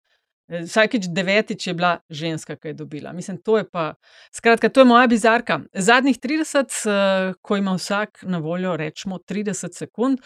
Eh, 0.48 0.62
Vsakič 0.62 1.08
devetič 1.10 1.66
je 1.66 1.74
bila 1.74 1.96
ženska, 2.10 2.56
ki 2.56 2.68
je 2.68 2.74
dobila. 2.74 3.12
Mislim, 3.12 3.38
to 3.42 3.56
je 3.58 3.64
pa. 3.70 3.94
Skratka, 4.34 4.68
to 4.68 4.80
je 4.80 4.84
moja 4.84 5.06
bizarka. 5.06 5.60
Zadnjih 5.72 6.18
30, 6.22 6.84
eh, 6.86 7.32
ko 7.42 7.56
ima 7.56 7.74
vsak 7.74 8.22
na 8.22 8.38
voljo, 8.38 8.76
rečemo 8.76 9.18
30 9.18 9.74
sekund, 9.74 10.20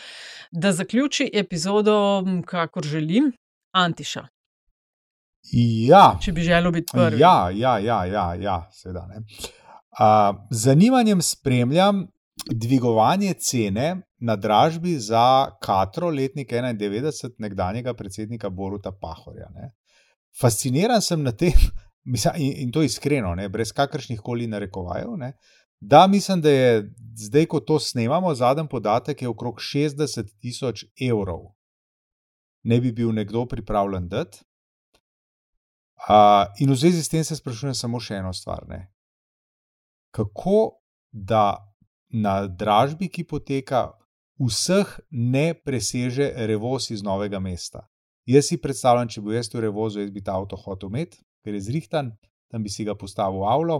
da 0.50 0.72
zaključi 0.72 1.30
epizodo, 1.34 2.24
kakor 2.46 2.84
želim, 2.84 3.32
Antiša. 3.72 4.26
Ja. 5.88 6.18
Če 6.22 6.32
bi 6.32 6.42
želel 6.42 6.72
biti 6.72 6.92
prvi. 6.92 7.20
Ja, 7.20 7.50
ja, 7.54 7.78
ja, 7.78 8.04
ja, 8.04 8.34
ja 8.34 8.68
seveda. 8.72 9.06
Ne. 9.08 9.22
Uh, 9.90 10.36
z 10.50 10.64
zanimanjem 10.64 11.22
spremljam 11.22 12.06
dvigovanje 12.46 13.34
cene 13.34 14.02
na 14.18 14.36
dražbi 14.36 14.96
za 14.98 15.50
Katro, 15.62 16.10
letnik 16.10 16.52
91, 16.52 17.30
nekdanjega 17.38 17.94
predsednika 17.94 18.50
Boruta 18.50 18.92
Pahorja. 18.92 19.48
Ne. 19.54 19.72
Fasciniran 20.40 21.02
sem 21.02 21.22
na 21.22 21.32
tem, 21.32 21.52
in, 22.36 22.52
in 22.56 22.72
to 22.72 22.82
iskreno, 22.82 23.34
ne, 23.34 23.48
brez 23.48 23.72
kakršnih 23.72 24.20
koli 24.20 24.46
narekovajev, 24.46 25.16
ne, 25.16 25.32
da 25.80 26.06
mislim, 26.06 26.40
da 26.40 26.50
je 26.50 26.92
zdaj, 27.16 27.46
ko 27.46 27.60
to 27.60 27.78
snemamo, 27.78 28.34
zadnji 28.34 28.68
podatek 28.68 29.22
je 29.22 29.28
okrog 29.28 29.56
60 29.56 30.38
tisoč 30.40 30.84
evrov. 31.00 31.40
Ne 32.62 32.80
bi 32.80 32.92
bil 32.92 33.12
nekdo 33.12 33.46
pripravljen 33.46 34.08
dati. 34.08 34.44
Uh, 36.08 36.48
in 36.60 36.70
v 36.70 36.76
zvezi 36.76 37.02
s 37.02 37.08
tem 37.08 37.24
se 37.24 37.36
sprašujem 37.36 37.74
samo 37.74 38.00
še 38.00 38.14
eno 38.20 38.32
stvar. 38.32 38.64
Ne? 38.68 38.92
Kako 40.12 40.80
da 41.12 41.69
na 42.10 42.46
dražbi, 42.46 43.08
ki 43.08 43.24
poteka, 43.24 43.90
vseh 44.40 45.00
ne 45.10 45.54
preseže 45.54 46.32
revoz 46.46 46.90
iz 46.90 47.02
novega 47.02 47.40
mesta? 47.40 47.86
Jaz 48.28 48.50
si 48.50 48.60
predstavljam, 48.60 49.08
če 49.08 49.20
bi 49.24 49.34
jaz 49.34 49.48
v 49.52 49.64
revozu, 49.66 50.00
jaz 50.02 50.10
bi 50.10 50.22
ta 50.22 50.36
avto 50.38 50.56
hotel 50.56 50.90
imeti, 50.92 51.18
ker 51.44 51.56
je 51.56 51.64
zrihtan, 51.66 52.12
tam 52.50 52.62
bi 52.62 52.70
si 52.70 52.84
ga 52.84 52.94
postavil 52.94 53.40
v 53.42 53.48
avlo. 53.48 53.78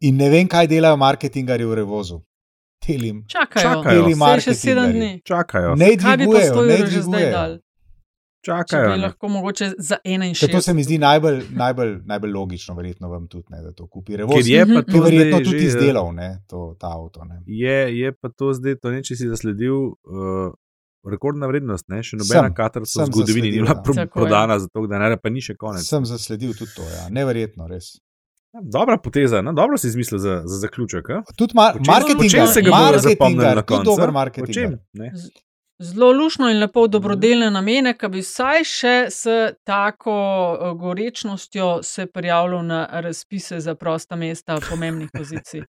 In 0.00 0.16
ne 0.16 0.30
vem, 0.32 0.48
kaj 0.48 0.68
delajo 0.70 0.96
marketingari 0.96 1.66
v 1.68 1.82
revozu. 1.82 2.22
Telim. 2.80 3.26
Čakajo, 3.28 3.82
Čakajo. 3.82 4.04
Saj 4.16 4.40
še 4.40 4.54
sedem 4.56 4.92
dni. 4.94 5.10
čakajo. 5.20 5.74
Ne 5.76 5.90
dvigujejo, 6.00 6.54
100 6.54 6.64
ne 6.64 6.78
dvigujejo. 6.86 7.42
Dal? 8.46 8.62
Če 8.64 8.70
Čakajo. 8.70 8.88
bi 8.90 8.96
ne. 8.96 9.02
lahko 9.06 9.28
mogoče 9.28 9.70
za 9.78 9.96
Ker 10.04 10.20
61. 10.20 10.52
to 10.52 10.60
se 10.60 10.74
mi 10.74 10.84
zdi 10.84 10.98
najbolj, 10.98 11.42
najbolj, 11.50 11.92
najbolj 12.04 12.32
logično, 12.32 12.74
verjetno 12.74 13.08
vam 13.08 13.28
tudi, 13.28 13.46
ne, 13.50 13.62
da 13.62 13.72
to 13.72 13.86
kupi 13.86 14.16
revoz. 14.16 14.36
Ker 14.36 14.46
je 14.46 14.66
pa 14.66 14.72
je 14.72 14.84
to 14.84 15.02
verjetno 15.02 15.36
zdaj 15.36 15.44
tudi 15.44 15.58
že, 15.58 15.64
eh, 15.64 15.68
izdelal 15.68 16.14
ne, 16.14 16.30
to, 16.48 16.76
ta 16.80 16.94
avto. 16.96 17.24
Ne. 17.24 17.42
Je, 17.46 17.98
je 17.98 18.12
pa 18.12 18.28
to 18.28 18.52
zdaj, 18.52 18.80
to 18.80 18.90
ne, 18.90 19.02
če 19.02 19.16
si 19.16 19.28
zasledil, 19.28 19.92
uh, 20.08 20.52
rekordna 21.04 21.48
vrednost, 21.48 21.88
ne? 21.88 22.02
še 22.04 22.18
nobena 22.20 22.52
katarca 22.54 23.04
v 23.04 23.08
zgodovini 23.08 23.48
ni 23.48 23.60
bila 23.60 23.74
ja. 23.74 23.80
pro, 23.82 23.96
Tako 23.96 24.04
je. 24.04 24.12
prodana, 24.14 24.58
zato 24.60 24.86
denarja 24.90 25.16
pa 25.20 25.32
ni 25.32 25.44
še 25.44 25.56
konec. 25.60 25.84
Sem 25.86 26.06
zasledil 26.08 26.54
tudi 26.56 26.72
to, 26.76 26.84
ja. 26.84 27.08
neverjetno, 27.12 27.68
res. 27.70 27.96
Dobra 28.50 28.96
poteza, 28.98 29.44
no, 29.46 29.52
dobro 29.54 29.78
si 29.78 29.86
izmislil 29.86 30.18
za, 30.18 30.40
za 30.44 30.56
zaključek. 30.64 31.10
a? 31.14 31.20
Tudi 31.38 31.54
mar 31.54 31.78
marketing, 31.86 32.30
čem 32.32 32.48
se 32.50 32.64
ga 32.66 32.72
bodo 32.74 32.98
zapomnili 33.04 33.52
na 33.60 33.62
koncu? 33.62 33.92
dober 33.92 34.10
marketing. 34.10 34.80
Zelo 35.82 36.12
lušno 36.12 36.50
in 36.50 36.58
lepo 36.60 36.86
dobrodelne 36.86 37.50
namene, 37.50 37.94
ki 37.96 38.08
bi 38.12 38.20
vsaj 38.20 38.64
še 38.68 38.94
s 39.08 39.36
tako 39.64 40.16
eh, 40.16 40.74
gorečnostjo 40.76 41.68
se 41.82 42.06
prijavljal 42.06 42.66
na 42.66 42.80
razpise 43.00 43.60
za 43.60 43.74
prosta 43.74 44.16
mesta 44.16 44.58
pomembnih 44.68 45.08
pozicij 45.12 45.64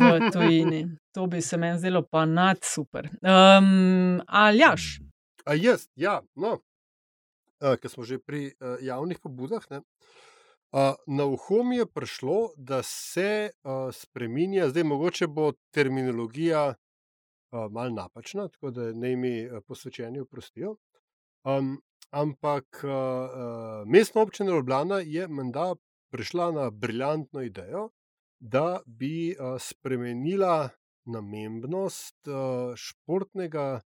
v 0.00 0.10
tujini. 0.32 0.82
To 1.14 1.26
bi 1.26 1.42
se 1.42 1.56
meni 1.56 1.78
zdelo 1.78 2.02
pa 2.02 2.24
nad 2.24 2.58
super. 2.62 3.06
Um, 3.22 4.20
Aljaš, 4.26 4.98
A 5.44 5.54
jaz, 5.54 5.88
ja, 5.96 6.20
no, 6.36 6.58
uh, 7.60 7.76
ker 7.80 7.90
smo 7.90 8.04
že 8.04 8.18
pri 8.18 8.52
uh, 8.52 8.76
javnih 8.82 9.18
pobudah. 9.22 9.64
Ne, 9.70 9.80
uh, 10.72 10.94
na 11.06 11.24
uho 11.24 11.62
mi 11.64 11.80
je 11.80 11.86
prišlo, 11.86 12.52
da 12.56 12.82
se 12.82 13.50
uh, 13.64 13.88
spremenja, 13.94 14.68
zdaj 14.68 14.84
mogoče 14.84 15.26
bo 15.26 15.52
terminologija 15.74 16.74
malo 17.52 17.90
napačna, 17.90 18.48
tako 18.48 18.70
da 18.70 18.92
naj 18.92 19.16
mi 19.16 19.48
posvečeni 19.66 20.20
oprostijo. 20.20 20.76
Um, 21.44 21.82
ampak 22.10 22.82
uh, 22.84 22.90
mestna 23.86 24.22
občina 24.22 24.50
Ljubljana 24.50 24.98
je 25.00 25.28
menda 25.28 25.74
prišla 26.10 26.52
na 26.52 26.70
briljantno 26.70 27.42
idejo, 27.42 27.88
da 28.40 28.80
bi 28.86 29.36
uh, 29.38 29.60
spremenila 29.60 30.68
namembnost 31.04 32.26
uh, 32.26 32.74
športnega, 32.76 33.80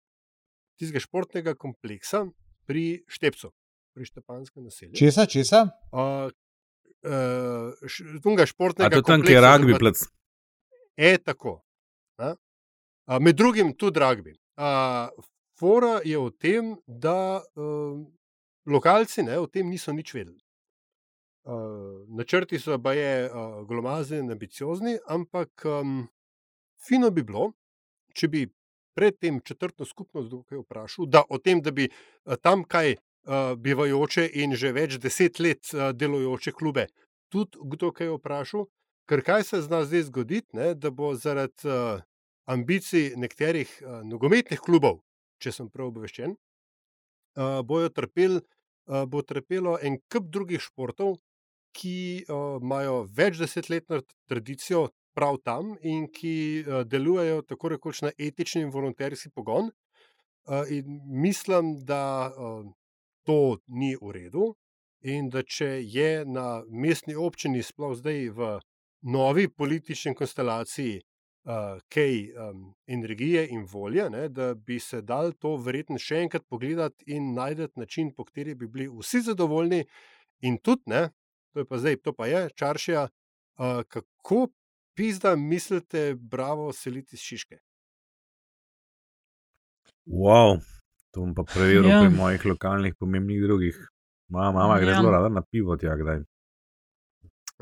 tistega 0.79 0.99
športnega 0.99 1.55
kompleksa 1.55 2.25
pri 2.65 3.03
Štepcu, 3.07 3.51
pri 3.93 4.05
Štepanskem 4.05 4.63
naselju. 4.63 4.95
Česa, 4.97 5.25
česa? 5.25 5.67
Uh, 5.91 6.31
uh, 7.03 7.73
š, 7.87 8.19
tunga 8.23 8.45
športnega 8.45 8.87
A 8.87 9.01
to 9.01 9.01
tam, 9.01 9.21
kjer 9.21 9.37
je 9.37 9.41
kompleksa 9.41 9.57
rugby 9.57 9.73
oziroma- 9.73 9.79
plac. 9.79 10.07
E, 10.97 11.17
tako. 11.17 11.61
Med 13.07 13.35
drugim 13.35 13.73
tudi. 13.73 13.99
A, 14.55 15.09
fora 15.59 15.99
je 16.05 16.17
v 16.17 16.31
tem, 16.39 16.75
da 16.87 17.41
uh, 17.55 17.99
lokalci 18.65 19.23
ne, 19.23 19.37
o 19.39 19.47
tem 19.47 19.69
niso 19.69 19.93
nič 19.93 20.13
vedeli. 20.13 20.39
Uh, 21.43 22.07
načrti 22.07 22.59
so 22.59 22.77
baje 22.77 23.27
uh, 23.27 23.63
glomazni 23.67 24.21
in 24.23 24.31
ambiciozni, 24.31 24.97
ampak 25.07 25.65
um, 25.65 26.05
fino 26.87 27.11
bi 27.11 27.23
bilo, 27.23 27.51
če 28.15 28.27
bi 28.27 28.45
predtem 28.95 29.41
četrto 29.43 29.85
skupnost 29.85 30.29
kdo 30.29 30.43
kaj 30.47 30.61
vprašal, 30.63 31.09
da 31.11 31.23
o 31.29 31.41
tem, 31.43 31.61
da 31.61 31.71
bi 31.71 31.89
uh, 31.89 32.37
tam 32.39 32.63
kaj 32.63 32.95
uh, 32.95 33.57
bivajoče 33.59 34.29
in 34.39 34.55
že 34.55 34.71
več 34.71 34.95
deset 35.03 35.39
let 35.43 35.73
uh, 35.73 35.91
delujoče 35.91 36.55
klube 36.55 36.87
tudi 37.33 37.57
kdo 37.73 37.91
kaj 37.91 38.13
vprašal, 38.13 38.67
ker 39.09 39.23
kaj 39.25 39.43
se 39.43 39.61
zna 39.65 39.83
zdaj 39.87 40.07
zgoditi, 40.09 40.55
ne, 40.55 40.73
da 40.75 40.91
bo 40.91 41.15
zaradi 41.17 41.67
uh, 41.67 42.03
ambicij 42.45 43.13
nekaterih 43.19 43.69
uh, 43.81 44.01
nogometnih 44.07 44.59
klubov, 44.59 45.01
če 45.39 45.53
sem 45.55 45.69
prav 45.69 45.91
obveščen, 45.91 46.35
uh, 46.35 47.61
bojo 47.67 47.91
trpeli, 47.93 48.41
uh, 48.89 49.05
bo 49.07 49.23
trpelo 49.23 49.77
en 49.81 49.99
kup 50.11 50.27
drugih 50.33 50.61
športov, 50.63 51.17
ki 51.73 52.25
uh, 52.27 52.59
imajo 52.61 53.03
več 53.09 53.39
desetletno 53.41 54.03
tradicijo 54.29 54.89
prav 55.17 55.39
tam 55.45 55.73
in 55.81 56.07
ki 56.11 56.35
uh, 56.61 56.81
delujejo 56.85 57.41
tako 57.49 57.73
rekoč 57.75 58.03
na 58.05 58.11
etični 58.17 58.63
in 58.65 58.73
volonterski 58.73 59.31
pogon. 59.33 59.71
Uh, 60.43 60.67
in 60.69 60.99
mislim, 61.07 61.79
da 61.87 62.29
uh, 62.29 62.65
to 63.23 63.57
ni 63.67 63.95
v 63.95 64.11
redu, 64.11 64.51
in 65.03 65.29
da 65.29 65.43
če 65.43 65.79
je 65.83 66.25
na 66.25 66.63
mestni 66.67 67.15
občini, 67.15 67.63
sploh 67.63 67.95
zdaj 67.99 68.29
v 68.35 68.51
novi 69.03 69.47
politični 69.47 70.13
konstelaciji, 70.15 71.01
uh, 71.45 71.79
kaj 71.89 72.13
um, 72.49 72.73
energije 72.87 73.47
in 73.49 73.65
volje, 73.71 74.09
ne, 74.09 74.29
da 74.29 74.53
bi 74.53 74.79
se 74.79 75.01
dal 75.01 75.31
to 75.33 75.55
verjetno 75.57 75.97
še 75.99 76.21
enkrat 76.23 76.45
pogledati 76.49 77.03
in 77.07 77.33
najti 77.33 77.67
način, 77.75 78.13
po 78.15 78.25
kateri 78.25 78.55
bi 78.55 78.67
bili 78.67 78.87
vsi 78.99 79.21
zadovoljni, 79.21 79.83
in 80.41 80.57
tudi, 80.57 80.81
ne, 80.85 81.09
to 81.53 81.59
je 81.59 81.65
pa 81.65 81.77
zdaj, 81.77 81.97
to 82.03 82.13
pa 82.13 82.27
je 82.27 82.49
čaršija, 82.55 83.07
uh, 83.07 83.83
kako 83.87 84.47
pizda 84.95 85.35
mislite, 85.35 86.15
bravo, 86.15 86.73
seliti 86.73 87.15
iz 87.15 87.19
Šiške. 87.19 87.59
Wow, 90.05 90.59
to 91.11 91.21
bom 91.21 91.33
pa 91.35 91.43
preveril 91.43 91.87
Ja. 91.89 92.01
pri 92.01 92.09
mojih 92.17 92.45
lokalnih 92.45 92.95
pomembnih 92.99 93.41
drugih. 93.41 93.77
Moja 94.27 94.51
mama 94.51 94.79
gre 94.79 94.91
Ja. 94.91 94.99
zelo 94.99 95.11
rada 95.11 95.29
na 95.29 95.41
pivo 95.41 95.77
tja 95.77 95.95
kdaj. 95.95 96.23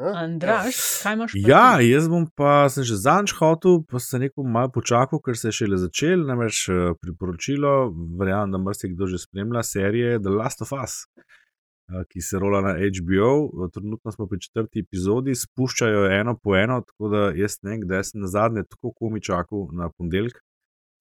Andraš, 0.01 0.75
kaj 1.03 1.13
imaš? 1.13 1.31
Ja, 1.35 1.77
ti? 1.77 1.89
jaz 1.89 2.07
bom 2.09 2.25
pa 2.35 2.69
sem 2.73 2.85
že 2.87 2.97
zadnjič 2.97 3.35
hotel, 3.37 3.81
pa 3.85 4.01
sem 4.01 4.23
rekel, 4.25 4.45
malo 4.47 4.71
počakal, 4.73 5.21
ker 5.21 5.37
se 5.37 5.51
je 5.51 5.57
šele 5.61 5.77
začel. 5.77 6.25
Namreč 6.27 6.63
eh, 6.69 6.93
priporočilo, 7.01 7.91
verjamem, 8.19 8.55
da 8.55 8.61
marsikdo 8.61 9.09
že 9.11 9.21
spremlja 9.21 9.63
serije 9.63 10.19
The 10.19 10.33
Last 10.33 10.65
of 10.65 10.73
Us, 10.73 11.05
eh, 11.15 12.03
ki 12.09 12.21
se 12.25 12.41
rola 12.41 12.61
na 12.65 12.73
HBO. 12.81 13.67
Trenutno 13.73 14.11
smo 14.11 14.27
pri 14.27 14.41
četrti 14.41 14.85
epizodi, 14.85 15.35
spuščajo 15.35 16.07
eno 16.19 16.37
po 16.43 16.55
eno, 16.57 16.81
tako 16.87 17.13
da 17.13 17.25
jaz 17.37 17.59
ne 17.61 17.75
vem, 17.75 17.83
kdaj 17.85 18.03
sem 18.11 18.25
na 18.25 18.31
zadnje 18.31 18.65
tako 18.69 18.93
komi 18.97 19.21
čakal 19.21 19.69
na 19.77 19.91
ponedeljek. 19.97 20.41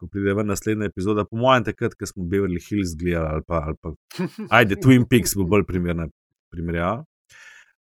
Ko 0.00 0.08
pride 0.08 0.32
ven 0.32 0.48
naslednja 0.48 0.88
epizoda, 0.88 1.26
po 1.28 1.36
mojem, 1.36 1.64
takrat, 1.64 1.92
ko 1.96 2.06
smo 2.08 2.24
Beverly 2.24 2.60
Hills 2.68 2.94
gledali, 2.96 3.36
ali 3.36 3.42
pa, 3.46 3.64
ali 3.68 3.76
pa 3.80 3.92
ajde, 4.56 4.80
Twin 4.80 5.04
Peaks 5.08 5.36
bo 5.36 5.44
bolj 5.44 5.66
primerna 5.68 6.08
primerjava. 6.50 7.04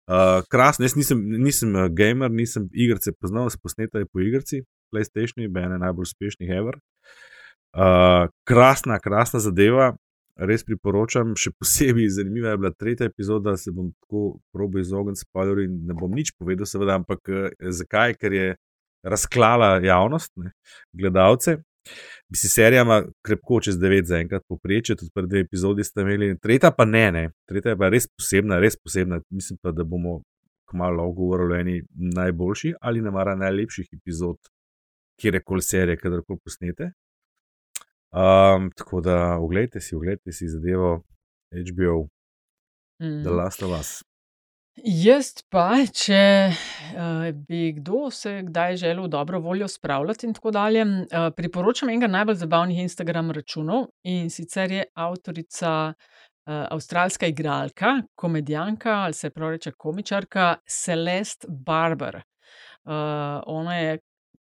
Uh, 0.09 0.41
krasno, 0.49 0.87
jaz 0.87 0.95
nisem, 0.97 1.19
nisem 1.37 1.75
uh, 1.75 1.85
gamer, 1.93 2.31
nisem 2.33 2.63
igrice 2.73 3.11
poznal, 3.13 3.49
posneta 3.61 4.01
je 4.01 4.07
po 4.09 4.23
igrici, 4.25 4.63
PlayStation 4.89 5.43
je 5.43 5.49
ena 5.53 5.77
najbolj 5.77 6.07
uspešnih 6.07 6.49
ever. 6.49 6.79
Uh, 7.77 8.25
krasna, 8.49 8.97
krasna 8.99 9.39
zadeva, 9.39 9.91
res 10.49 10.65
priporočam. 10.65 11.35
Še 11.37 11.51
posebej 11.53 12.09
zanimiva 12.15 12.55
je 12.55 12.61
bila 12.63 12.73
tretja 12.73 13.05
epizoda, 13.11 13.53
se 13.53 13.69
bom 13.75 13.91
tako 14.01 14.39
probo 14.55 14.81
izogniti 14.81 15.21
spoilerju 15.21 15.67
in 15.67 15.77
ne 15.85 15.97
bom 15.99 16.09
nič 16.09 16.33
povedal, 16.39 16.65
seveda, 16.65 16.97
ampak 16.97 17.29
uh, 17.29 17.53
zakaj? 17.69 18.17
Ker 18.17 18.33
je 18.33 18.47
razklala 19.05 19.75
javnost, 19.85 20.33
ne, 20.41 20.55
gledalce. 20.97 21.59
Mislim, 22.29 22.49
serija 22.49 22.81
ima 22.81 23.03
krepko 23.25 23.61
čez 23.61 23.77
9 23.77 24.05
za 24.05 24.17
enkrat 24.17 24.43
poprečje, 24.47 24.95
tudi 24.95 25.11
prvi 25.13 25.27
dve 25.27 25.39
epizodi 25.39 25.83
ste 25.83 26.01
imeli, 26.01 26.37
tretja 26.39 26.71
pa 26.71 26.85
ne, 26.85 27.11
ne. 27.11 27.29
tretja 27.49 27.73
je 27.73 27.77
pa 27.77 27.89
res 27.89 28.07
posebna, 28.07 28.59
res 28.59 28.77
posebna. 28.83 29.21
Mislim 29.29 29.57
pa, 29.61 29.71
da 29.71 29.83
bomo 29.83 30.21
kmalo 30.69 31.11
govorili 31.11 31.53
o 31.53 31.59
eni 31.59 31.81
najboljših 32.15 32.75
ali 32.81 33.01
ne 33.01 33.11
mara 33.11 33.35
najlepših 33.35 33.89
epizod, 33.93 34.37
kjer 35.21 35.35
je 35.35 35.43
koli 35.43 35.61
serije, 35.61 35.97
kadarkoli 35.97 36.39
posnete. 36.43 36.91
Um, 38.11 38.71
tako 38.75 39.01
da, 39.01 39.37
oglejte 39.37 39.81
si, 39.81 39.95
oglejte 39.95 40.31
si 40.31 40.47
zadevo 40.47 41.03
HBO, 41.51 42.07
Mm. 43.01 43.23
The 43.23 43.31
Last 43.31 43.63
of 43.63 43.71
Us. 43.79 44.03
Jaz 44.85 45.33
pa, 45.51 45.81
če 45.91 46.19
uh, 46.51 47.25
bi 47.47 47.73
kdo 47.79 48.09
se 48.13 48.41
kdaj 48.47 48.77
želel 48.77 49.07
dobro 49.11 49.39
voljo 49.39 49.67
spravljati 49.67 50.27
in 50.27 50.33
tako 50.33 50.51
dalje, 50.51 50.83
uh, 50.83 51.29
priporočam 51.35 51.89
enega 51.89 52.07
najbolj 52.07 52.35
zabavnih 52.35 52.79
Instagram 52.79 53.31
računov 53.31 53.87
in 54.03 54.29
sicer 54.29 54.71
je 54.71 54.85
avtorica 54.93 55.71
uh, 55.89 56.53
avstralska 56.71 57.27
igralka, 57.27 57.97
komedijanka 58.15 58.93
ali 59.03 59.13
se 59.13 59.29
pravi 59.29 59.59
komičarka 59.77 60.55
Celeste 60.67 61.47
Barber. 61.49 62.15
Uh, 62.15 62.93
ona 63.45 63.75
je 63.77 63.99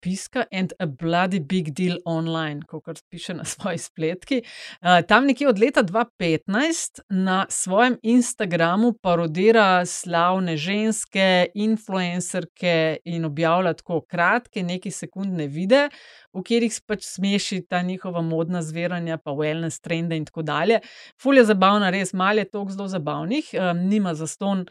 piska 0.02 0.46
and 0.52 0.74
a 0.80 0.86
bloody 0.86 1.40
big 1.40 1.74
deal 1.74 1.98
online, 2.06 2.62
kot 2.68 3.02
piše 3.10 3.34
na 3.34 3.46
svoji 3.46 3.78
spletki. 3.78 4.42
Uh, 4.82 5.02
tam 5.08 5.26
nekje 5.26 5.50
od 5.50 5.60
leta 5.60 5.84
2015 5.84 7.00
na 7.10 7.46
svojem 7.50 7.98
Instagramu 8.04 8.94
parodira 8.94 9.86
slavne 9.86 10.58
ženske, 10.58 11.48
influencerke 11.56 12.98
in 13.06 13.26
objavlja 13.26 13.74
tako 13.74 14.02
kratke, 14.02 14.64
nekaj 14.64 14.92
sekundne 14.92 15.48
videe, 15.48 15.90
v 16.34 16.44
katerih 16.44 16.80
pač 16.88 17.06
smeši 17.08 17.64
ta 17.70 17.82
njihova 17.82 18.22
modna 18.22 18.62
zveranja, 18.62 19.18
pa 19.18 19.32
wellness 19.32 19.82
trende 19.82 20.18
in 20.18 20.26
tako 20.26 20.44
dalje. 20.46 20.80
Ful 21.22 21.38
je 21.38 21.46
zabavna, 21.50 21.90
res 21.90 22.14
malo 22.14 22.40
je 22.40 22.50
toliko 22.50 22.78
zelo 22.78 22.88
zabavnih, 22.88 23.54
um, 23.54 23.86
nima 23.90 24.14
zaston. 24.14 24.66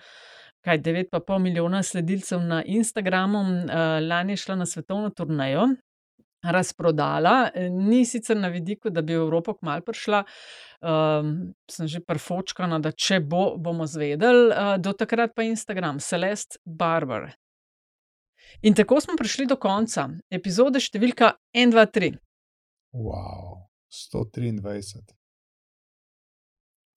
Kaj 0.64 0.78
9,5 0.82 1.38
milijona 1.38 1.82
sledilcev 1.82 2.40
na 2.40 2.62
Instagramu, 2.66 3.40
uh, 3.40 3.74
lani 4.08 4.32
je 4.32 4.42
šla 4.42 4.56
na 4.58 4.66
svetovno 4.66 5.10
turnejo, 5.10 5.68
razprodala, 6.42 7.50
eh, 7.54 7.70
ni 7.70 8.04
sicer 8.04 8.36
na 8.36 8.48
vidiku, 8.48 8.90
da 8.90 9.02
bi 9.02 9.16
v 9.16 9.22
Evropo 9.22 9.54
kmalu 9.54 9.82
prišla. 9.82 10.24
Um, 10.80 11.54
sem 11.70 11.88
že 11.88 12.00
prfočkana, 12.00 12.78
da 12.78 12.92
če 12.92 13.20
bo, 13.20 13.56
bomo 13.58 13.86
zvedeli, 13.86 14.52
uh, 14.52 14.76
do 14.78 14.92
takrat 14.92 15.34
pa 15.34 15.42
Instagram, 15.42 15.98
Celeste 15.98 16.58
Barber. 16.64 17.32
In 18.62 18.74
tako 18.74 19.00
smo 19.00 19.16
prišli 19.18 19.46
do 19.46 19.56
konca 19.56 20.08
epizode 20.30 20.80
številka 20.80 21.34
1, 21.52 21.74
2, 21.74 21.86
3. 21.98 22.14
Wow, 22.94 23.66
123. 23.90 25.02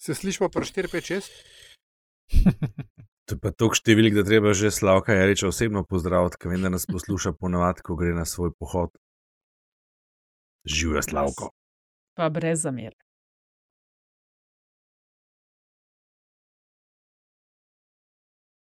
Se 0.02 0.14
slišimo 0.14 0.50
pri 0.50 0.66
4, 0.66 0.94
5, 0.94 1.10
6? 1.10 2.98
To 3.30 3.38
je 3.38 3.40
pa 3.40 3.52
toliko 3.54 3.78
številk, 3.78 4.16
da 4.18 4.24
treba 4.28 4.54
že 4.58 4.74
Slavka 4.74 5.16
Jariča 5.16 5.48
osebno 5.52 5.84
pozdraviti, 5.88 6.40
ker 6.42 6.52
vem, 6.54 6.66
da 6.66 6.74
nas 6.74 6.88
posluša 6.90 7.36
ponovadi, 7.42 7.86
ko 7.86 7.96
gre 8.00 8.16
na 8.18 8.26
svoj 8.26 8.54
pohod. 8.58 8.96
Živijo 10.66 11.02
Slavko. 11.06 11.52
Pa 12.18 12.30
brez 12.30 12.66
zamer. 12.66 12.94